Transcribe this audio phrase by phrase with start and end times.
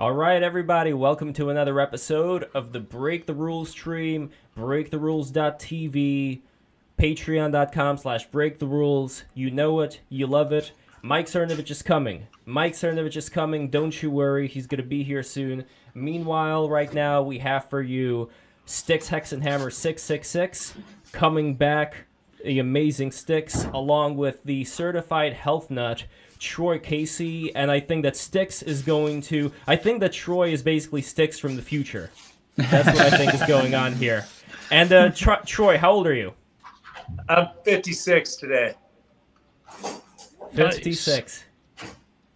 [0.00, 6.40] All right, everybody, welcome to another episode of the Break the Rules stream, breaktherules.tv,
[6.98, 9.24] patreon.com slash break the rules.
[9.34, 10.72] You know it, you love it.
[11.02, 12.26] Mike Cernovich is coming.
[12.46, 13.68] Mike Cernovich is coming.
[13.68, 15.66] Don't you worry, he's going to be here soon.
[15.92, 18.30] Meanwhile, right now, we have for you
[18.64, 20.76] Styx Hexenhammer 666
[21.12, 22.06] coming back.
[22.42, 26.06] The amazing Styx, along with the certified health nut
[26.40, 29.52] Troy Casey, and I think that Styx is going to.
[29.68, 32.10] I think that Troy is basically Styx from the future.
[32.56, 34.26] That's what I think is going on here.
[34.70, 36.32] And uh, Tro- Troy, how old are you?
[37.28, 38.74] I'm 56 today.
[40.52, 41.44] 56.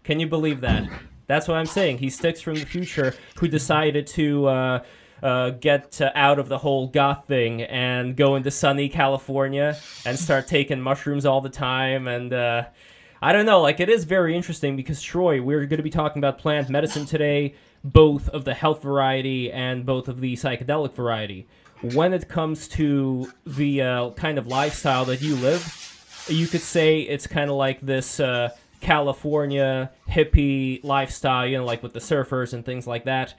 [0.04, 0.88] Can you believe that?
[1.26, 1.98] That's what I'm saying.
[1.98, 4.84] He sticks from the future who decided to uh,
[5.22, 10.18] uh, get uh, out of the whole goth thing and go into sunny California and
[10.18, 12.64] start taking mushrooms all the time and uh,
[13.24, 13.62] I don't know.
[13.62, 17.06] Like, it is very interesting because, Troy, we're going to be talking about plant medicine
[17.06, 21.46] today, both of the health variety and both of the psychedelic variety.
[21.80, 27.00] When it comes to the uh, kind of lifestyle that you live, you could say
[27.00, 28.50] it's kind of like this uh,
[28.82, 33.32] California hippie lifestyle, you know, like with the surfers and things like that.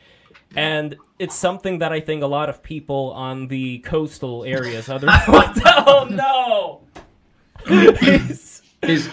[0.55, 5.05] And it's something that I think a lot of people on the coastal areas, other
[5.27, 6.81] oh no,
[8.85, 9.09] He's,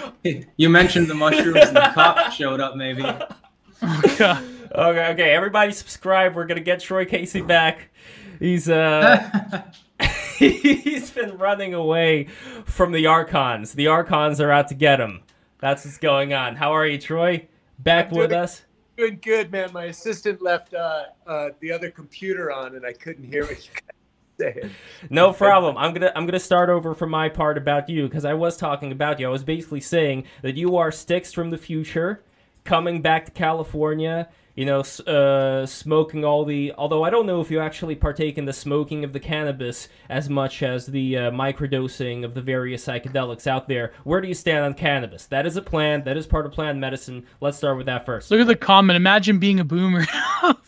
[0.56, 3.02] you mentioned the mushrooms and the cop showed up, maybe.
[3.04, 4.44] Oh, God.
[4.74, 6.34] Okay, okay, everybody subscribe.
[6.34, 7.90] We're gonna get Troy Casey back.
[8.38, 9.62] He's uh
[10.38, 12.28] he's been running away
[12.64, 13.74] from the Archons.
[13.74, 15.20] The Archons are out to get him.
[15.58, 16.56] That's what's going on.
[16.56, 17.46] How are you, Troy?
[17.80, 18.62] Back I'm with us?
[18.96, 19.72] Good, good, man.
[19.74, 23.72] My assistant left uh, uh, the other computer on, and I couldn't hear what you
[23.74, 24.01] guys
[25.10, 25.76] No problem.
[25.76, 28.92] I'm gonna I'm gonna start over from my part about you because I was talking
[28.92, 29.26] about you.
[29.26, 32.22] I was basically saying that you are Styx from the future,
[32.64, 34.28] coming back to California.
[34.54, 36.74] You know, uh, smoking all the.
[36.76, 40.28] Although I don't know if you actually partake in the smoking of the cannabis as
[40.28, 43.94] much as the uh, microdosing of the various psychedelics out there.
[44.04, 45.24] Where do you stand on cannabis?
[45.26, 46.04] That is a plan.
[46.04, 47.24] That is part of plant medicine.
[47.40, 48.30] Let's start with that first.
[48.30, 48.96] Look at the comment.
[48.98, 50.04] Imagine being a boomer.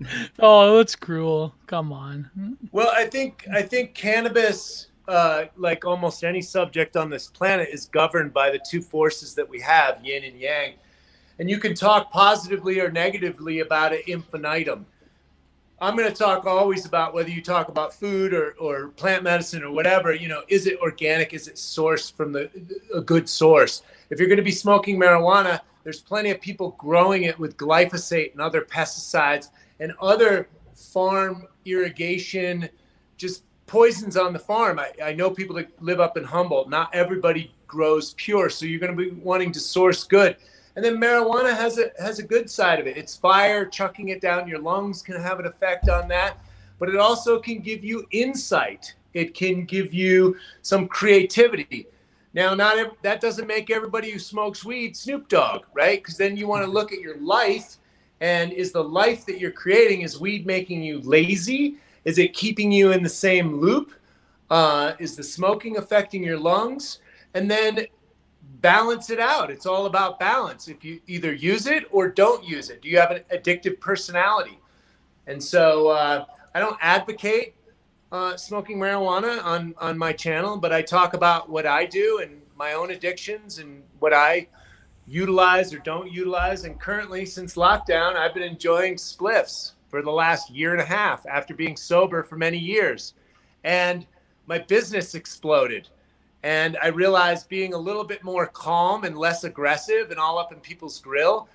[0.38, 1.54] oh, that's cruel.
[1.66, 2.30] Come on.
[2.72, 7.86] Well, I think I think cannabis, uh, like almost any subject on this planet, is
[7.86, 10.74] governed by the two forces that we have, yin and yang.
[11.38, 14.86] And you can talk positively or negatively about it infinitum.
[15.80, 19.62] I'm going to talk always about whether you talk about food or, or plant medicine
[19.62, 20.12] or whatever.
[20.12, 21.32] You know, is it organic?
[21.32, 22.50] Is it sourced from the
[22.92, 23.82] a good source?
[24.10, 28.32] If you're going to be smoking marijuana, there's plenty of people growing it with glyphosate
[28.32, 32.68] and other pesticides and other farm irrigation,
[33.16, 34.78] just poisons on the farm.
[34.78, 36.68] I, I know people that live up in Humboldt.
[36.68, 40.36] Not everybody grows pure, so you're going to be wanting to source good.
[40.74, 42.96] And then marijuana has a has a good side of it.
[42.96, 46.38] It's fire, chucking it down your lungs can have an effect on that,
[46.78, 48.94] but it also can give you insight.
[49.12, 51.88] It can give you some creativity.
[52.32, 56.00] Now, not that doesn't make everybody who smokes weed Snoop Dogg, right?
[56.00, 57.77] Because then you want to look at your life,
[58.20, 61.76] and is the life that you're creating is weed making you lazy?
[62.04, 63.92] Is it keeping you in the same loop?
[64.50, 67.00] Uh, is the smoking affecting your lungs?
[67.34, 67.86] And then
[68.60, 69.50] balance it out.
[69.50, 70.68] It's all about balance.
[70.68, 74.58] If you either use it or don't use it, do you have an addictive personality?
[75.26, 76.24] And so uh,
[76.54, 77.54] I don't advocate
[78.10, 82.40] uh, smoking marijuana on on my channel, but I talk about what I do and
[82.56, 84.48] my own addictions and what I
[85.08, 86.64] utilize or don't utilize.
[86.64, 91.26] And currently, since lockdown, I've been enjoying spliffs for the last year and a half
[91.26, 93.14] after being sober for many years,
[93.64, 94.06] and
[94.46, 95.88] my business exploded.
[96.42, 100.52] And I realized being a little bit more calm and less aggressive and all up
[100.52, 101.48] in people's grill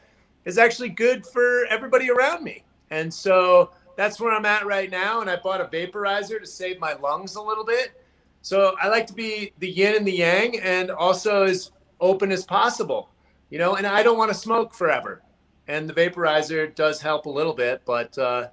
[0.46, 2.64] is actually good for everybody around me.
[2.90, 5.22] And so that's where I'm at right now.
[5.22, 8.00] And I bought a vaporizer to save my lungs a little bit.
[8.42, 11.72] So I like to be the yin and the yang and also as
[12.02, 13.10] open as possible,
[13.54, 15.22] you know, and I don't want to smoke forever.
[15.68, 18.48] And the vaporizer does help a little bit, but uh,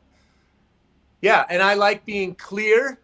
[1.23, 3.01] yeah, and I like being clear,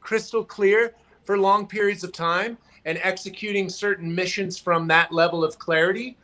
[0.00, 0.94] crystal clear
[1.24, 6.16] for long periods of time and executing certain missions from that level of clarity.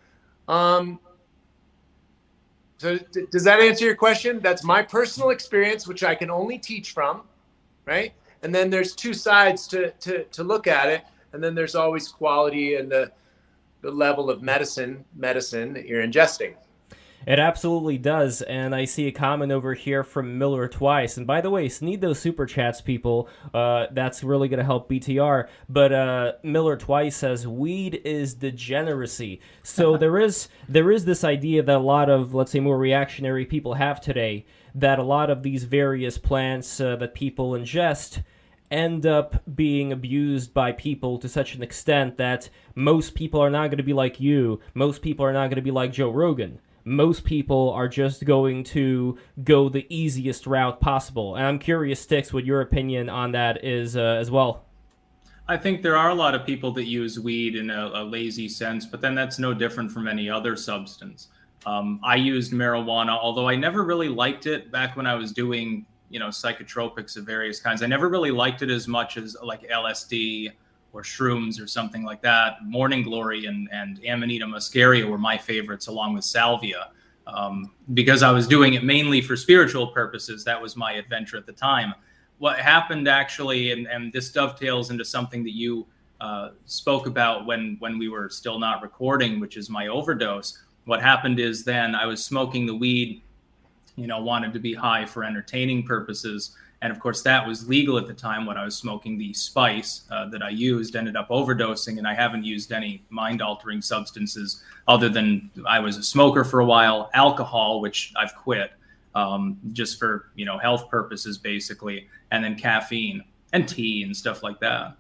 [0.46, 1.00] Um,
[2.76, 4.38] so d- does that answer your question?
[4.38, 7.22] That's my personal experience, which I can only teach from,
[7.87, 8.12] right?
[8.44, 11.02] And then there's two sides to, to, to look at it.
[11.32, 13.10] And then there's always quality and the,
[13.80, 16.54] the level of medicine, medicine that you're ingesting.
[17.26, 21.16] It absolutely does, and I see a comment over here from Miller twice.
[21.16, 23.28] And by the way, need those super chats, people.
[23.52, 25.48] Uh, that's really going to help BTR.
[25.69, 29.40] But uh, Miller twice says weed is degeneracy.
[29.62, 33.44] So there is there is this idea that a lot of let's say more reactionary
[33.44, 38.22] people have today that a lot of these various plants uh, that people ingest
[38.70, 43.68] end up being abused by people to such an extent that most people are not
[43.68, 44.60] going to be like you.
[44.74, 48.64] Most people are not going to be like Joe Rogan most people are just going
[48.64, 51.36] to go the easiest route possible.
[51.36, 54.64] And I'm curious, Styx, what your opinion on that is uh, as well.
[55.46, 58.48] I think there are a lot of people that use weed in a, a lazy
[58.48, 61.28] sense, but then that's no different from any other substance.
[61.66, 65.86] Um, I used marijuana, although I never really liked it back when I was doing,
[66.10, 67.82] you know, psychotropics of various kinds.
[67.82, 70.52] I never really liked it as much as like LSD
[70.93, 72.64] or shrooms or something like that.
[72.64, 76.90] Morning Glory and, and Amanita muscaria were my favorites, along with salvia.
[77.26, 80.44] Um, because I was doing it mainly for spiritual purposes.
[80.44, 81.93] That was my adventure at the time.
[82.38, 85.87] What happened actually, and, and this dovetails into something that you
[86.20, 90.58] uh, spoke about when, when we were still not recording, which is my overdose.
[90.87, 93.22] What happened is then I was smoking the weed,
[93.98, 97.98] you know, wanted to be high for entertaining purposes and of course, that was legal
[97.98, 101.28] at the time when I was smoking the spice uh, that I used, ended up
[101.28, 101.98] overdosing.
[101.98, 106.60] And I haven't used any mind altering substances other than I was a smoker for
[106.60, 108.72] a while, alcohol, which I've quit
[109.16, 114.44] um, just for, you know, health purposes, basically, and then caffeine and tea and stuff
[114.44, 114.96] like that.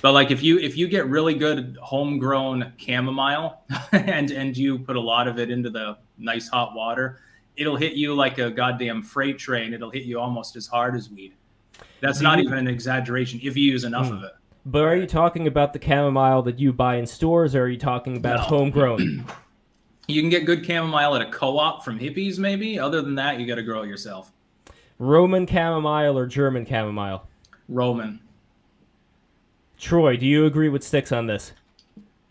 [0.00, 3.62] But like if you if you get really good homegrown chamomile
[3.92, 7.20] and and you put a lot of it into the nice hot water,
[7.56, 9.74] it'll hit you like a goddamn freight train.
[9.74, 11.34] It'll hit you almost as hard as weed.
[12.00, 14.18] That's not even an exaggeration if you use enough mm.
[14.18, 14.32] of it.
[14.64, 17.78] But are you talking about the chamomile that you buy in stores, or are you
[17.78, 18.58] talking about no.
[18.58, 19.24] homegrown?
[20.08, 22.78] you can get good chamomile at a co-op from hippies, maybe.
[22.78, 24.32] Other than that, you got to grow it yourself.
[24.98, 27.26] Roman chamomile or German chamomile?
[27.68, 28.20] Roman.
[29.78, 31.52] Troy, do you agree with Styx on this?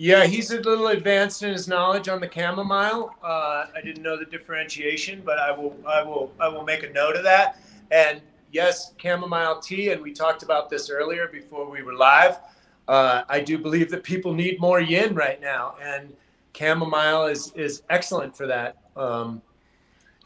[0.01, 3.13] Yeah, he's a little advanced in his knowledge on the chamomile.
[3.23, 6.89] Uh, I didn't know the differentiation, but I will, I will, I will make a
[6.89, 7.61] note of that.
[7.91, 8.19] And
[8.51, 12.39] yes, chamomile tea, and we talked about this earlier before we were live.
[12.87, 16.11] Uh, I do believe that people need more yin right now, and
[16.57, 18.77] chamomile is is excellent for that.
[18.95, 19.39] Um,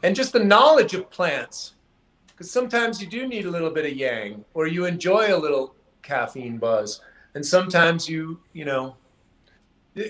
[0.02, 1.74] and just the knowledge of plants,
[2.28, 5.74] because sometimes you do need a little bit of yang, or you enjoy a little
[6.00, 7.02] caffeine buzz,
[7.34, 8.96] and sometimes you, you know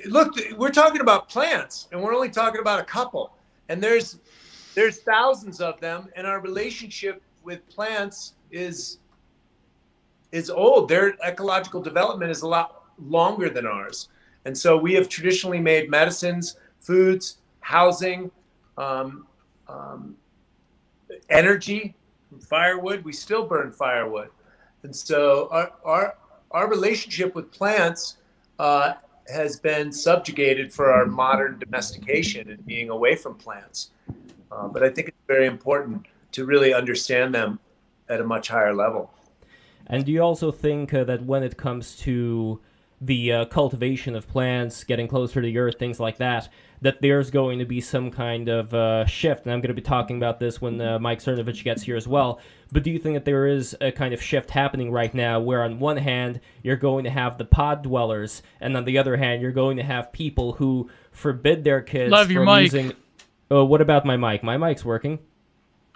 [0.07, 3.33] look we're talking about plants and we're only talking about a couple.
[3.69, 4.19] And there's
[4.75, 8.99] there's thousands of them and our relationship with plants is
[10.33, 10.89] is old.
[10.89, 14.09] Their ecological development is a lot longer than ours.
[14.45, 18.31] And so we have traditionally made medicines foods housing
[18.77, 19.27] um,
[19.69, 20.17] um,
[21.31, 21.95] energy
[22.41, 23.05] firewood.
[23.05, 24.31] We still burn firewood.
[24.83, 26.17] And so our our,
[26.51, 28.17] our relationship with plants
[28.59, 28.95] uh,
[29.33, 33.91] has been subjugated for our modern domestication and being away from plants.
[34.51, 37.59] Uh, but I think it's very important to really understand them
[38.09, 39.13] at a much higher level.
[39.89, 42.61] And do you also think uh, that when it comes to
[43.01, 46.49] the uh, cultivation of plants, getting closer to the earth, things like that,
[46.83, 49.45] that there's going to be some kind of uh, shift.
[49.45, 52.07] And I'm going to be talking about this when uh, Mike Cernovich gets here as
[52.07, 52.41] well.
[52.73, 55.63] But do you think that there is a kind of shift happening right now where,
[55.63, 59.41] on one hand, you're going to have the pod dwellers, and on the other hand,
[59.41, 62.65] you're going to have people who forbid their kids Love your from mic.
[62.65, 62.93] using.
[63.51, 64.43] Oh, what about my mic?
[64.43, 65.21] My mic's working.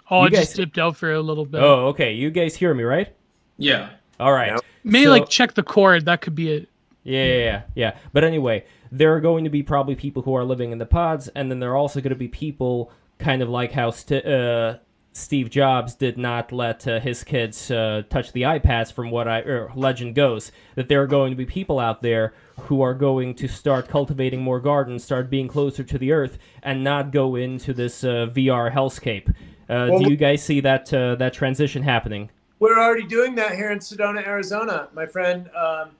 [0.09, 0.39] Oh, you I guys...
[0.39, 1.61] just dipped out for a little bit.
[1.61, 2.13] Oh, okay.
[2.13, 3.13] You guys hear me, right?
[3.57, 3.89] Yeah.
[4.19, 4.57] All right.
[4.83, 5.11] Maybe so...
[5.11, 6.05] like check the cord.
[6.05, 6.69] That could be it.
[7.03, 7.97] Yeah, yeah, yeah, yeah.
[8.13, 11.27] But anyway, there are going to be probably people who are living in the pods,
[11.29, 14.77] and then there are also going to be people kind of like how st- uh,
[15.13, 19.39] Steve Jobs did not let uh, his kids uh, touch the iPads, from what I
[19.39, 20.51] er, legend goes.
[20.75, 24.41] That there are going to be people out there who are going to start cultivating
[24.41, 28.71] more gardens, start being closer to the earth, and not go into this uh, VR
[28.71, 29.29] hellscape.
[29.69, 32.29] Uh, well, do you guys see that uh, that transition happening?
[32.59, 34.89] We're already doing that here in Sedona, Arizona.
[34.93, 35.49] My friend.
[35.55, 35.91] Um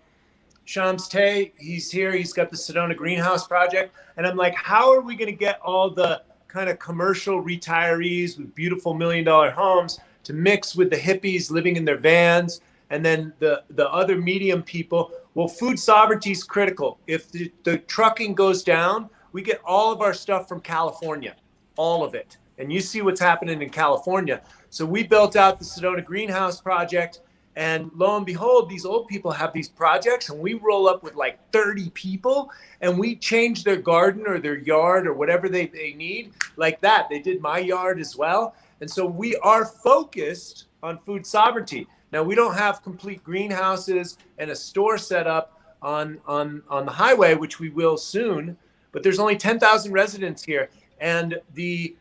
[0.66, 2.12] Shams Tay, he's here.
[2.14, 3.96] He's got the Sedona Greenhouse Project.
[4.18, 8.38] And I'm like, how are we going to get all the kind of commercial retirees
[8.38, 13.04] with beautiful million dollar homes to mix with the hippies living in their vans and
[13.04, 15.12] then the, the other medium people?
[15.34, 17.00] Well, food sovereignty is critical.
[17.08, 21.36] If the, the trucking goes down, we get all of our stuff from California,
[21.78, 22.38] all of it.
[22.58, 24.42] And you see what's happening in California.
[24.70, 27.22] So we built out the Sedona Greenhouse Project
[27.56, 31.16] And lo and behold, these old people have these projects, and we roll up with
[31.16, 35.94] like 30 people and we change their garden or their yard or whatever they, they
[35.94, 37.10] need like that.
[37.10, 38.56] They did my yard as well.
[38.80, 41.88] And so we are focused on food sovereignty.
[42.12, 46.92] Now, we don't have complete greenhouses and a store set up on, on, on the
[46.92, 48.58] highway, which we will soon,
[48.92, 50.70] but there's only 10,000 residents here.
[51.00, 51.96] And the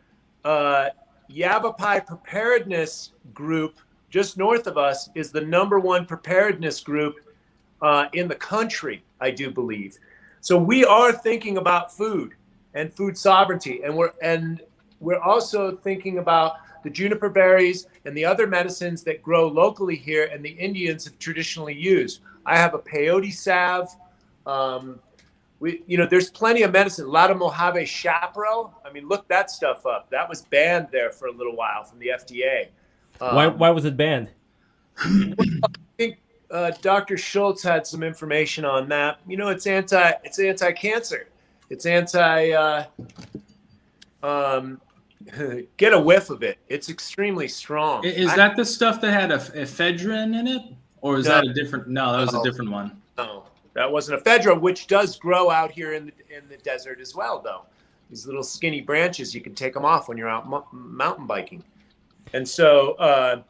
[0.44, 0.90] uh,
[1.28, 3.78] Yavapai Preparedness Group
[4.10, 7.16] just north of us is the number one preparedness group
[7.80, 9.96] uh, in the country, I do believe.
[10.40, 12.34] So we are thinking about food
[12.74, 14.62] and food sovereignty, and we're and
[15.00, 20.30] we're also thinking about the juniper berries and the other medicines that grow locally here,
[20.32, 22.20] and the Indians have traditionally used.
[22.46, 23.88] I have a peyote salve.
[24.46, 24.98] Um,
[25.58, 27.04] we, you know, there's plenty of medicine.
[27.04, 28.74] A lot of Mojave chaparral.
[28.84, 30.08] I mean, look that stuff up.
[30.10, 32.68] That was banned there for a little while from the FDA.
[33.20, 34.30] Um, why, why was it banned?
[34.98, 35.34] I
[35.96, 36.18] think
[36.50, 37.16] uh, Dr.
[37.16, 39.20] Schultz had some information on that.
[39.26, 41.28] You know, it's anti it's anti cancer.
[41.68, 42.50] It's anti.
[42.50, 42.84] Uh,
[44.22, 44.80] um,
[45.76, 46.58] get a whiff of it.
[46.68, 48.04] It's extremely strong.
[48.04, 50.62] Is I, that the stuff that had a ephedrine in it,
[51.00, 51.88] or is no, that a different?
[51.88, 53.00] No, that was no, a different one.
[53.16, 57.14] No, that wasn't ephedra, which does grow out here in the in the desert as
[57.14, 57.62] well, though.
[58.08, 61.62] These little skinny branches, you can take them off when you're out mountain biking.
[62.32, 63.42] And so, uh,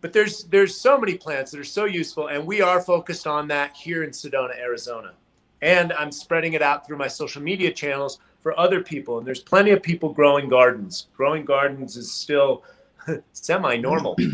[0.00, 3.48] but there's there's so many plants that are so useful, and we are focused on
[3.48, 5.12] that here in Sedona, Arizona.
[5.60, 9.18] And I'm spreading it out through my social media channels for other people.
[9.18, 11.08] And there's plenty of people growing gardens.
[11.16, 12.62] Growing gardens is still
[13.32, 14.16] semi-normal.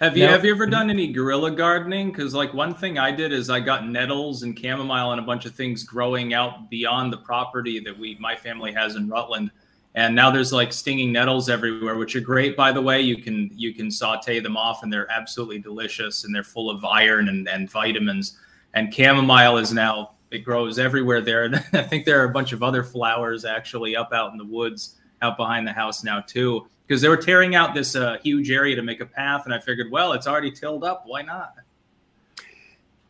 [0.00, 2.10] Have you have you ever done any guerrilla gardening?
[2.10, 5.44] Because like one thing I did is I got nettles and chamomile and a bunch
[5.44, 9.50] of things growing out beyond the property that we my family has in Rutland
[9.94, 13.00] and now there's like stinging nettles everywhere which are great by the way.
[13.00, 16.84] You can you can saute them off and they're absolutely delicious and they're full of
[16.84, 18.38] iron and, and vitamins.
[18.74, 21.44] And chamomile is now it grows everywhere there.
[21.44, 24.44] And i think there are a bunch of other flowers actually up out in the
[24.44, 26.66] woods out behind the house now too.
[26.86, 29.58] Because they were tearing out this uh, huge area to make a path and i
[29.58, 31.02] figured well it's already tilled up.
[31.04, 31.54] Why not?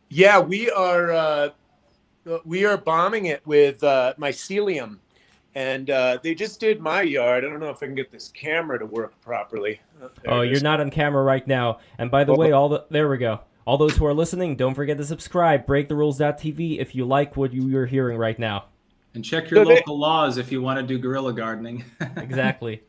[0.09, 1.49] Yeah we are uh,
[2.43, 4.97] we are bombing it with uh, mycelium
[5.55, 7.43] and uh, they just did my yard.
[7.43, 9.81] I don't know if I can get this camera to work properly.
[10.01, 11.79] Oh, oh you're not on camera right now.
[11.97, 13.41] And by the way, all the there we go.
[13.65, 15.67] All those who are listening, don't forget to subscribe.
[15.67, 18.65] BreakTheRules.tv if you like what you are hearing right now.
[19.13, 21.83] And check your so local they, laws if you want to do guerrilla gardening.
[22.17, 22.81] exactly.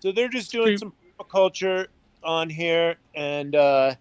[0.00, 1.86] So they're just doing some permaculture
[2.22, 3.94] on here and uh,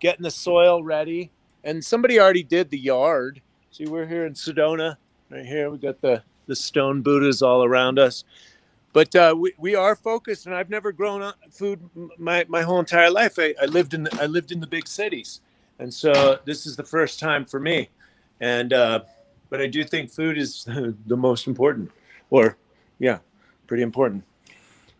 [0.00, 1.30] getting the soil ready.
[1.64, 3.40] And somebody already did the yard.
[3.70, 4.96] See, we're here in Sedona.
[5.30, 8.24] Right here, we got the the stone Buddhas all around us.
[8.92, 13.10] But uh, we, we are focused, and I've never grown food my, my whole entire
[13.10, 13.34] life.
[13.38, 15.40] I, I lived in the, I lived in the big cities,
[15.78, 17.88] and so this is the first time for me.
[18.40, 19.00] And uh,
[19.50, 20.64] but I do think food is
[21.06, 21.90] the most important,
[22.30, 22.56] or
[23.00, 23.18] yeah,
[23.66, 24.24] pretty important.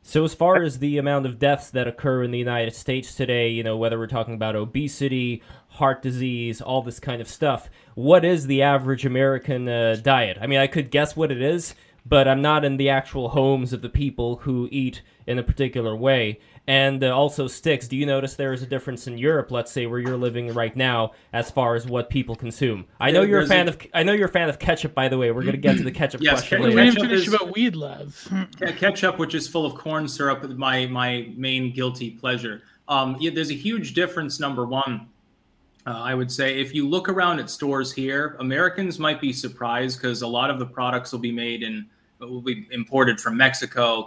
[0.06, 3.48] So, as far as the amount of deaths that occur in the United States today,
[3.48, 8.24] you know, whether we're talking about obesity, heart disease, all this kind of stuff, what
[8.24, 10.38] is the average American uh, diet?
[10.40, 11.74] I mean, I could guess what it is,
[12.06, 15.96] but I'm not in the actual homes of the people who eat in a particular
[15.96, 16.38] way.
[16.66, 17.88] And uh, also, Styx.
[17.88, 20.74] Do you notice there is a difference in Europe, let's say, where you're living right
[20.74, 22.86] now, as far as what people consume?
[22.98, 23.72] I know you're a fan a...
[23.72, 23.78] of.
[23.92, 24.94] I know you're a fan of ketchup.
[24.94, 26.62] By the way, we're going to get to the ketchup yes, question.
[26.62, 26.74] Later.
[26.74, 27.34] We didn't finish is...
[27.34, 28.30] about weed, lads.
[28.78, 32.62] ketchup, which is full of corn syrup, my my main guilty pleasure.
[32.88, 34.40] Um, yeah, there's a huge difference.
[34.40, 35.08] Number one,
[35.86, 40.00] uh, I would say if you look around at stores here, Americans might be surprised
[40.00, 41.86] because a lot of the products will be made and
[42.20, 44.02] will be imported from Mexico,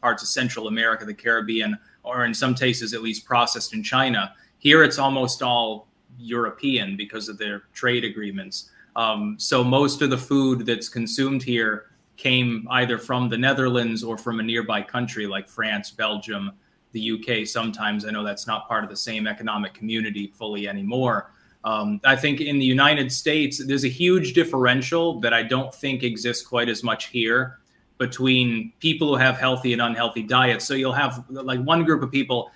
[0.00, 4.34] parts of Central America, the Caribbean, or in some cases at least processed in China.
[4.58, 8.70] Here, it's almost all European because of their trade agreements.
[8.96, 11.86] Um, so most of the food that's consumed here
[12.16, 16.52] came either from the Netherlands or from a nearby country like France, Belgium,
[16.92, 17.46] the UK.
[17.46, 21.32] Sometimes I know that's not part of the same economic community fully anymore.
[21.64, 26.02] Um, I think in the United States, there's a huge differential that I don't think
[26.02, 27.58] exists quite as much here
[27.98, 30.64] between people who have healthy and unhealthy diets.
[30.64, 32.50] So you'll have like one group of people,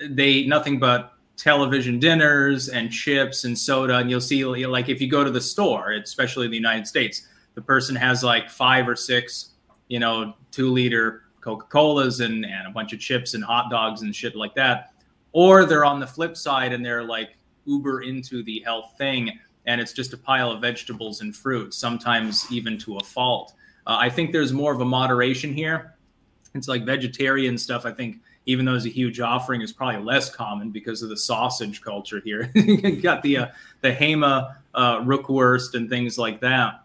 [0.00, 3.98] they eat nothing but television dinners and chips and soda.
[3.98, 7.28] And you'll see, like, if you go to the store, especially in the United States,
[7.54, 9.50] the person has like five or six,
[9.88, 14.02] you know, two liter Coca Colas and, and a bunch of chips and hot dogs
[14.02, 14.92] and shit like that.
[15.30, 17.36] Or they're on the flip side and they're like
[17.66, 22.50] uber into the health thing and it's just a pile of vegetables and fruit, sometimes
[22.50, 23.54] even to a fault.
[23.86, 25.94] Uh, I think there's more of a moderation here.
[26.54, 30.34] It's like vegetarian stuff, I think, even though it's a huge offering, is probably less
[30.34, 32.50] common because of the sausage culture here.
[32.54, 33.46] you got the uh,
[33.82, 36.82] the Hema uh, Rookworst and things like that.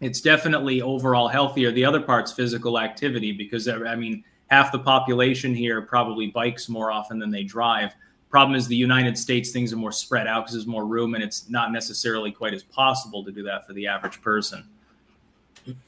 [0.00, 1.72] It's definitely overall healthier.
[1.72, 6.90] The other part's physical activity because I mean half the population here probably bikes more
[6.90, 7.94] often than they drive.
[8.30, 11.24] Problem is the United States things are more spread out because there's more room and
[11.24, 14.64] it's not necessarily quite as possible to do that for the average person.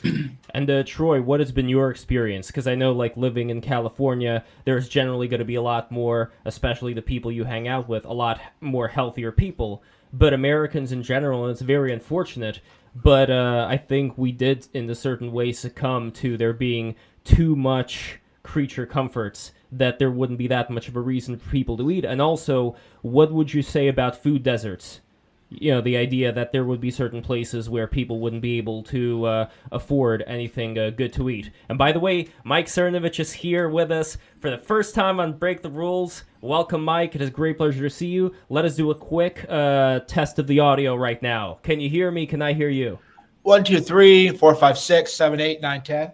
[0.52, 2.48] And uh, Troy, what has been your experience?
[2.48, 6.32] Because I know, like living in California, there's generally going to be a lot more,
[6.44, 9.82] especially the people you hang out with, a lot more healthier people.
[10.12, 12.60] But Americans in general, and it's very unfortunate.
[12.94, 17.54] But uh, I think we did, in a certain way, succumb to there being too
[17.54, 21.90] much creature comforts that there wouldn't be that much of a reason for people to
[21.90, 22.04] eat.
[22.04, 25.00] And also, what would you say about food deserts?
[25.50, 28.82] You know the idea that there would be certain places where people wouldn't be able
[28.84, 31.50] to uh, afford anything uh, good to eat.
[31.68, 35.38] And by the way, Mike Cernovich is here with us for the first time on
[35.38, 36.24] Break the Rules.
[36.40, 37.14] Welcome, Mike.
[37.14, 38.34] It is a great pleasure to see you.
[38.48, 41.58] Let us do a quick uh, test of the audio right now.
[41.62, 42.26] Can you hear me?
[42.26, 42.98] Can I hear you?
[43.42, 46.12] One, two, three, four, five, six, seven, eight, nine, ten.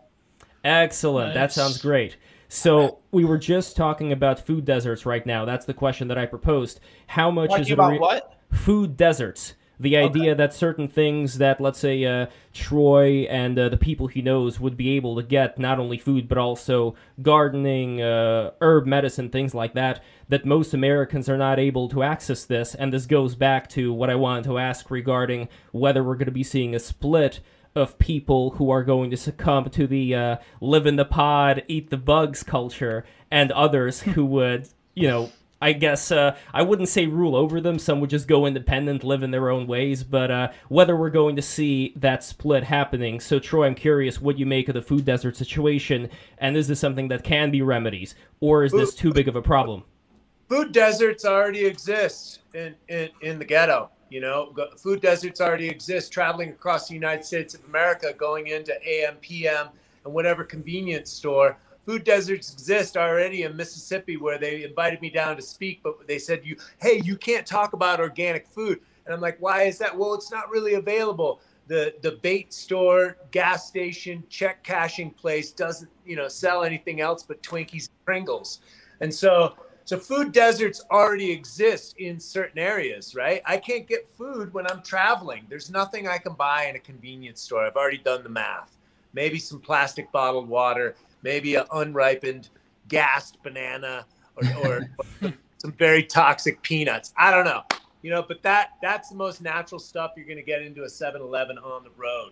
[0.64, 1.28] Excellent.
[1.28, 1.34] Nice.
[1.34, 2.16] That sounds great.
[2.48, 5.44] So we were just talking about food deserts right now.
[5.44, 6.80] That's the question that I proposed.
[7.06, 7.74] How much talking is it?
[7.74, 8.35] About re- what?
[8.50, 9.54] Food deserts.
[9.78, 10.38] The idea okay.
[10.38, 14.74] that certain things that, let's say, uh, Troy and uh, the people he knows would
[14.74, 19.74] be able to get not only food but also gardening, uh, herb medicine, things like
[19.74, 22.74] that, that most Americans are not able to access this.
[22.74, 26.32] And this goes back to what I wanted to ask regarding whether we're going to
[26.32, 27.40] be seeing a split
[27.74, 31.90] of people who are going to succumb to the uh, live in the pod, eat
[31.90, 37.06] the bugs culture, and others who would, you know, I guess uh, I wouldn't say
[37.06, 37.78] rule over them.
[37.78, 40.04] Some would just go independent, live in their own ways.
[40.04, 43.20] But uh, whether we're going to see that split happening.
[43.20, 46.80] So, Troy, I'm curious what you make of the food desert situation, and is this
[46.80, 49.84] something that can be remedied, or is this too big of a problem?
[50.48, 53.90] Food deserts already exist in, in, in the ghetto.
[54.10, 58.72] You know, food deserts already exist traveling across the United States of America, going into
[58.86, 59.68] AM, PM,
[60.04, 65.36] and whatever convenience store food deserts exist already in Mississippi where they invited me down
[65.36, 68.80] to speak, but they said you, hey, you can't talk about organic food.
[69.06, 69.96] And I'm like, why is that?
[69.96, 71.40] Well, it's not really available.
[71.68, 77.22] The the bait store, gas station, check cashing place doesn't, you know, sell anything else
[77.22, 78.60] but Twinkies and Pringles.
[79.00, 83.40] And so so food deserts already exist in certain areas, right?
[83.46, 85.46] I can't get food when I'm traveling.
[85.49, 87.64] There's nothing I can buy in a convenience store.
[87.64, 88.76] I've already done the math.
[89.12, 90.96] Maybe some plastic bottled water,
[91.26, 92.50] maybe an unripened
[92.86, 94.91] gassed banana or, or
[95.58, 97.12] some very toxic peanuts.
[97.19, 97.65] I don't know,
[98.02, 100.86] you know, but that that's the most natural stuff you're going to get into a
[100.86, 102.30] 7-Eleven on the road.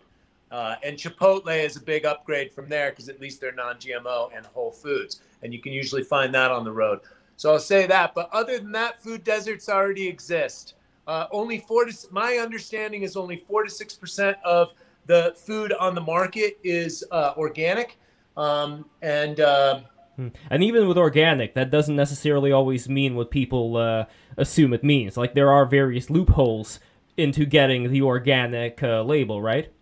[0.52, 4.46] Uh, and Chipotle is a big upgrade from there because at least they're non-GMO and
[4.46, 7.00] whole foods, and you can usually find that on the road.
[7.36, 8.14] So I'll say that.
[8.14, 10.74] But other than that, food deserts already exist.
[11.08, 14.68] Uh, only four to my understanding is only four to six percent of
[15.06, 17.98] the food on the market is uh, organic,
[18.36, 19.80] um, and uh,
[20.16, 20.28] hmm.
[20.50, 24.04] and even with organic, that doesn't necessarily always mean what people uh,
[24.36, 25.16] assume it means.
[25.16, 26.80] Like there are various loopholes
[27.16, 29.72] into getting the organic uh, label, right?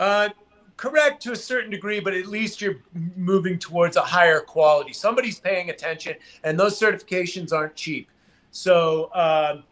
[0.00, 0.28] Uh,
[0.76, 2.78] correct to a certain degree, but at least you're
[3.16, 4.92] moving towards a higher quality.
[4.92, 6.14] Somebody's paying attention,
[6.44, 8.08] and those certifications aren't cheap.
[8.50, 9.64] So, um,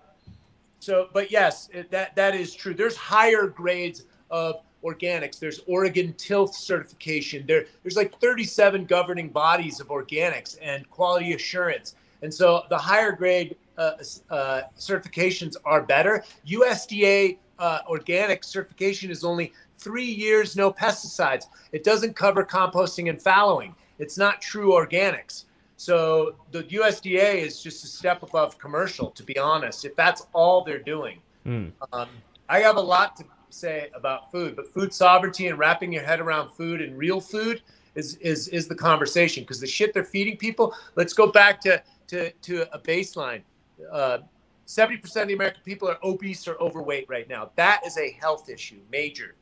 [0.79, 2.75] so, but yes, it, that that is true.
[2.75, 5.39] There's higher grades of organics.
[5.39, 7.45] There's Oregon Tilth certification.
[7.47, 11.97] There, there's like 37 governing bodies of organics and quality assurance.
[12.23, 13.93] And so the higher grade uh,
[14.31, 16.25] uh, certifications are better.
[16.47, 21.45] USDA uh, organic certification is only three years, no pesticides.
[21.73, 23.75] It doesn't cover composting and fallowing.
[23.99, 25.45] It's not true organics.
[25.77, 29.85] So the USDA is just a step above commercial, to be honest.
[29.85, 31.71] If that's all they're doing, mm.
[31.93, 32.09] um,
[32.49, 33.25] I have a lot to
[33.57, 37.63] say about food, but food sovereignty and wrapping your head around food and real food
[37.95, 40.75] is is is the conversation because the shit they're feeding people.
[40.95, 43.43] Let's go back to to to a baseline.
[43.91, 44.19] Uh,
[44.67, 47.51] 70% of the American people are obese or overweight right now.
[47.55, 49.37] That is a health issue, major.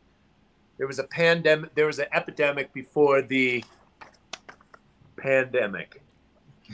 [0.77, 3.65] There was a pandemic, there was an epidemic before the
[5.17, 6.03] pandemic.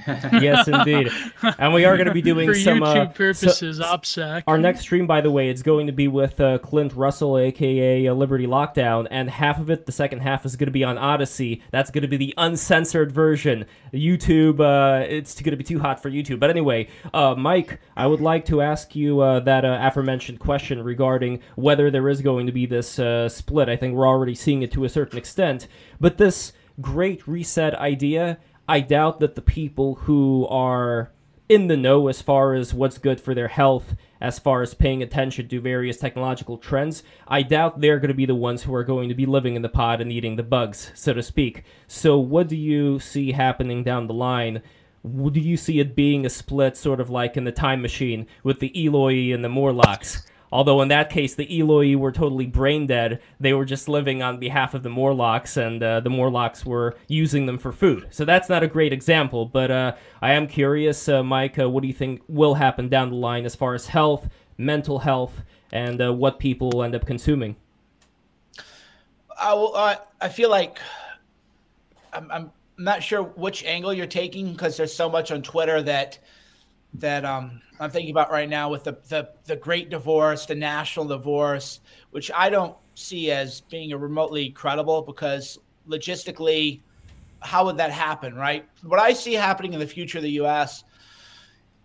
[0.40, 1.10] yes, indeed.
[1.58, 3.78] And we are going to be doing For some YouTube uh, purposes.
[3.78, 4.44] so, OPSEC.
[4.46, 8.06] Our next stream, by the way, it's going to be with uh, Clint Russell, aka
[8.06, 10.96] uh, Liberty Lockdown, and half of it, the second half, is going to be on
[10.96, 11.62] Odysee.
[11.70, 13.66] That's going to be the uncensored version.
[13.92, 16.40] YouTube, uh, it's going to be too hot for YouTube.
[16.40, 21.40] But anyway, uh, Mike, I would like to ask you uh, that aforementioned question regarding
[21.56, 23.00] whether there is going to be this
[23.32, 23.68] split.
[23.68, 25.68] I think we're already seeing it to a certain extent,
[26.00, 28.38] but this great reset idea
[28.70, 31.10] I doubt that the people who are
[31.48, 35.02] in the know as far as what's good for their health, as far as paying
[35.02, 38.84] attention to various technological trends, I doubt they're going to be the ones who are
[38.84, 41.64] going to be living in the pod and eating the bugs, so to speak.
[41.88, 44.62] So, what do you see happening down the line?
[45.04, 48.60] Do you see it being a split, sort of like in the time machine with
[48.60, 50.29] the Eloi and the Morlocks?
[50.52, 53.20] Although in that case, the Eloi were totally brain dead.
[53.38, 57.46] They were just living on behalf of the Morlocks, and uh, the Morlocks were using
[57.46, 58.08] them for food.
[58.10, 61.82] So that's not a great example, but uh, I am curious, uh, Mike, uh, what
[61.82, 66.02] do you think will happen down the line as far as health, mental health, and
[66.02, 67.54] uh, what people will end up consuming?
[69.40, 70.78] I, will, I feel like
[72.12, 76.18] I'm, I'm not sure which angle you're taking because there's so much on Twitter that
[76.94, 81.06] that um, I'm thinking about right now with the, the the great divorce, the national
[81.06, 86.80] divorce, which I don't see as being a remotely credible because logistically,
[87.40, 88.68] how would that happen, right?
[88.82, 90.84] What I see happening in the future of the U.S.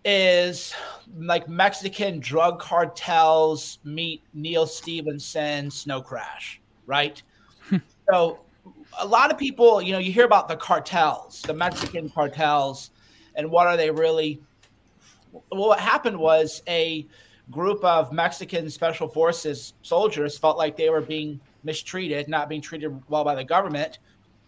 [0.04, 0.74] is
[1.16, 7.22] like Mexican drug cartels meet Neal Stephenson Snow Crash, right?
[8.10, 8.40] so
[8.98, 12.90] a lot of people, you know, you hear about the cartels, the Mexican cartels,
[13.34, 14.40] and what are they really?
[15.32, 17.06] Well, what happened was a
[17.50, 23.00] group of Mexican special forces soldiers felt like they were being mistreated, not being treated
[23.08, 23.98] well by the government,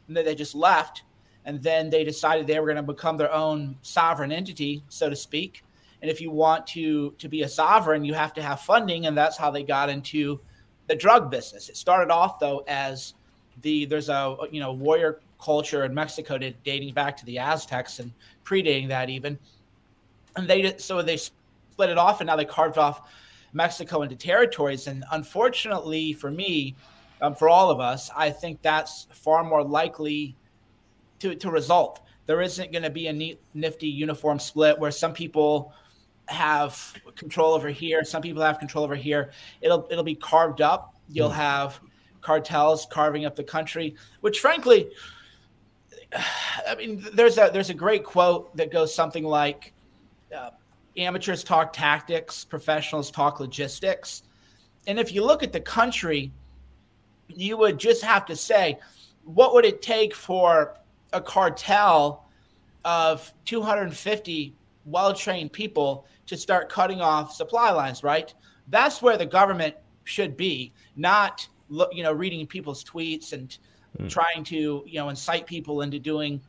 [0.07, 1.03] and then they just left.
[1.45, 5.17] And then they decided they were going to become their own sovereign entity, so to
[5.17, 5.65] speak.
[6.03, 9.17] And if you want to to be a sovereign, you have to have funding, and
[9.17, 10.41] that's how they got into
[10.87, 11.69] the drug business.
[11.69, 13.15] It started off though as
[13.63, 18.13] the there's a you know warrior culture in Mexico dating back to the Aztecs and
[18.45, 19.39] predating that even
[20.39, 23.11] and they so they split it off, and now they carved off
[23.53, 24.87] Mexico into territories.
[24.87, 26.75] And unfortunately for me,
[27.21, 30.37] um, for all of us, I think that's far more likely
[31.21, 32.01] to to result.
[32.27, 35.73] There isn't going to be a neat, nifty uniform split where some people
[36.27, 39.31] have control over here, some people have control over here.
[39.61, 40.95] It'll it'll be carved up.
[41.09, 41.37] You'll hmm.
[41.37, 41.81] have
[42.21, 44.91] cartels carving up the country, which frankly,
[46.69, 49.73] I mean, there's a there's a great quote that goes something like,
[50.37, 50.51] uh,
[50.97, 54.23] amateurs talk tactics, professionals talk logistics.
[54.87, 56.33] And if you look at the country,
[57.29, 58.79] you would just have to say,
[59.25, 60.75] what would it take for
[61.13, 62.27] a cartel
[62.85, 64.55] of 250
[64.87, 68.33] well trained people to start cutting off supply lines, right?
[68.69, 71.47] That's where the government should be, not
[71.93, 73.59] you know reading people's tweets and
[73.99, 74.09] mm.
[74.09, 76.41] trying to you know incite people into doing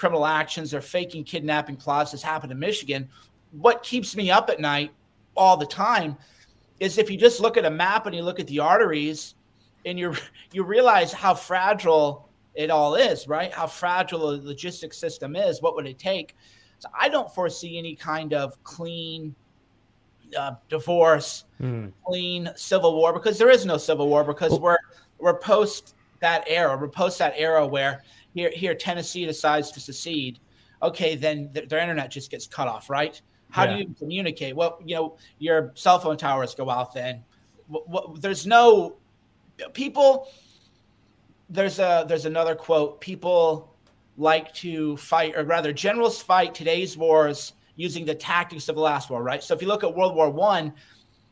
[0.00, 3.08] criminal actions or faking kidnapping plots as happened in Michigan.
[3.52, 4.92] What keeps me up at night
[5.36, 6.16] all the time
[6.80, 9.34] is if you just look at a map and you look at the arteries
[9.84, 10.14] and you
[10.52, 13.52] you realize how fragile it all is, right?
[13.52, 15.62] How fragile the logistics system is.
[15.62, 16.34] What would it take?
[16.78, 19.34] So I don't foresee any kind of clean
[20.36, 21.92] uh, divorce, mm.
[22.06, 24.78] clean civil war because there is no civil war because we're
[25.18, 26.76] we're post that era.
[26.76, 28.02] We're post that era where
[28.34, 30.38] here here Tennessee decides to secede,
[30.82, 33.20] okay, then th- their internet just gets cut off, right?
[33.50, 33.76] How yeah.
[33.76, 34.54] do you communicate?
[34.54, 36.94] Well, you know, your cell phone towers go out.
[36.94, 37.24] Then
[37.70, 38.96] w- w- there's no
[39.72, 40.28] people.
[41.48, 43.00] There's a there's another quote.
[43.00, 43.74] People
[44.16, 49.10] like to fight, or rather, generals fight today's wars using the tactics of the last
[49.10, 49.42] war, right?
[49.42, 50.72] So if you look at World War One,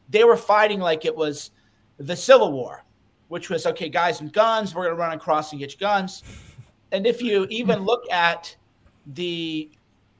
[0.09, 1.53] they were fighting like it was
[1.99, 2.85] the Civil War,
[3.29, 6.25] which was okay, guys and guns, we're gonna run across and get your guns.
[6.93, 8.55] And if you even look at
[9.15, 9.71] the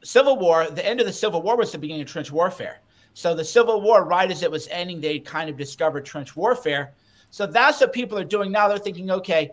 [0.05, 2.81] Civil War, the end of the Civil War was the beginning of trench warfare.
[3.15, 6.93] So the Civil War, right as it was ending, they kind of discovered trench warfare.
[7.31, 8.69] So that's what people are doing now.
[8.69, 9.51] They're thinking, okay,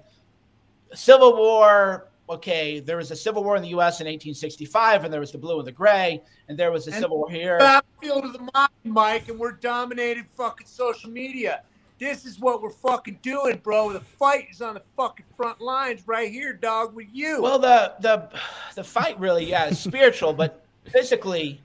[0.93, 4.01] Civil War, okay, there was a Civil War in the U.S.
[4.01, 7.01] in 1865, and there was the blue and the gray, and there was a and
[7.01, 7.57] Civil War here.
[7.57, 11.63] Battlefield of the mind, Mike, and we're dominated fucking social media.
[11.97, 13.93] This is what we're fucking doing, bro.
[13.93, 17.41] The fight is on the fucking front lines right here, dog, with you.
[17.41, 18.29] Well, the the
[18.75, 21.61] the fight really, yeah, is spiritual, but physically.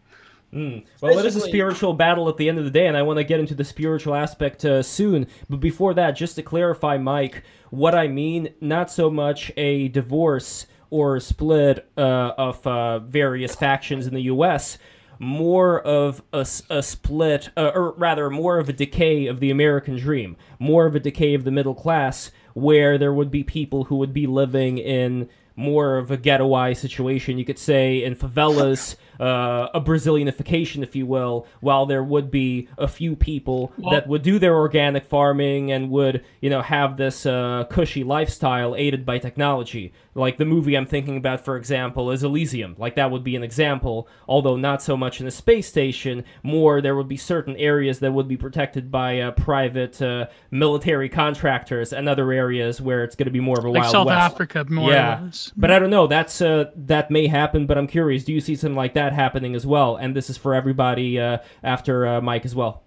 [0.53, 0.85] Mm.
[1.01, 3.19] Well, it is a spiritual battle at the end of the day, and I want
[3.19, 5.27] to get into the spiritual aspect uh, soon.
[5.49, 10.66] But before that, just to clarify, Mike, what I mean, not so much a divorce
[10.90, 14.79] or a split uh, of uh, various factions in the U.S.,
[15.21, 19.99] more of a, a split, uh, or rather, more of a decay of the American
[19.99, 23.97] dream, more of a decay of the middle class, where there would be people who
[23.97, 27.39] would be living in more of a ghettoized situation.
[27.39, 32.69] You could say in favelas, uh, a Brazilianification, if you will, while there would be
[32.79, 36.97] a few people Well- that would do their organic farming and would, you know, have
[36.97, 39.93] this uh, cushy lifestyle aided by technology.
[40.15, 42.75] Like the movie I'm thinking about, for example, is Elysium.
[42.79, 46.25] Like that would be an example, although not so much in a space station.
[46.43, 51.09] More, there would be certain areas that would be protected by uh, private uh, military
[51.09, 54.07] contractors, and other areas where it's going to be more of a like wild South
[54.07, 54.33] west.
[54.33, 55.31] Africa, more Yeah.
[55.57, 56.07] But I don't know.
[56.07, 57.67] That's uh, that may happen.
[57.67, 58.25] But I'm curious.
[58.25, 59.96] Do you see something like that happening as well?
[59.96, 62.83] And this is for everybody uh, after uh, Mike as well.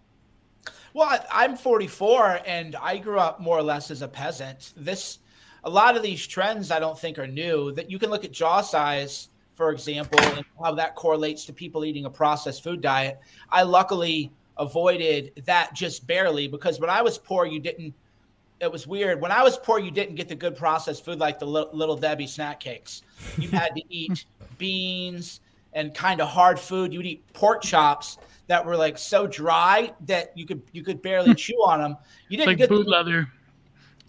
[0.93, 4.73] Well, I'm 44 and I grew up more or less as a peasant.
[4.77, 5.19] This,
[5.63, 7.71] a lot of these trends I don't think are new.
[7.71, 11.83] That you can look at jaw size, for example, and how that correlates to people
[11.83, 13.19] eating a processed food diet.
[13.49, 17.93] I luckily avoided that just barely because when I was poor, you didn't.
[18.59, 19.19] It was weird.
[19.19, 21.97] When I was poor, you didn't get the good processed food like the Li- Little
[21.97, 23.01] Debbie snack cakes.
[23.37, 24.25] You had to eat
[24.57, 25.41] beans
[25.75, 26.93] and kind of hard food.
[26.93, 31.33] You'd eat pork chops that were like so dry that you could you could barely
[31.35, 31.97] chew on them.
[32.29, 33.29] You didn't like get boot the, leather.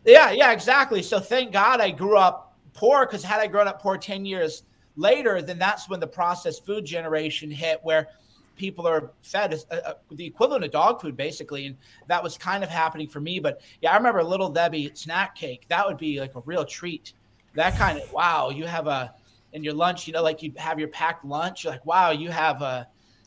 [0.05, 1.03] yeah, yeah, exactly.
[1.03, 4.65] So thank God I grew up poor because had I grown up poor 10 years
[4.97, 8.09] later, then that's when the processed food generation hit where
[8.57, 11.67] people are fed uh, uh, the equivalent of dog food basically.
[11.67, 13.39] And that was kind of happening for me.
[13.39, 15.67] But yeah, I remember Little Debbie snack cake.
[15.69, 17.15] That would be like a real treat.
[17.55, 19.15] That kind of, wow, you have a,
[19.55, 21.65] in your lunch, you know, like you have your packed lunch.
[21.65, 22.87] You're like, wow, you have a,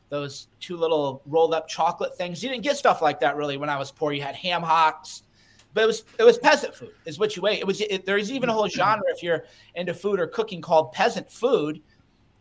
[0.10, 2.44] those two little rolled up chocolate things.
[2.44, 4.12] You didn't get stuff like that really when I was poor.
[4.12, 5.24] You had ham hocks,
[5.74, 7.60] but it was it was peasant food is what you ate.
[7.60, 10.92] It was it, there's even a whole genre if you're into food or cooking called
[10.92, 11.82] peasant food,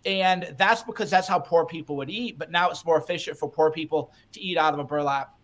[0.05, 2.39] and that's because that's how poor people would eat.
[2.39, 5.37] But now it's more efficient for poor people to eat out of a burlap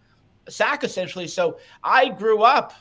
[0.48, 1.28] sack essentially.
[1.28, 2.72] So I grew up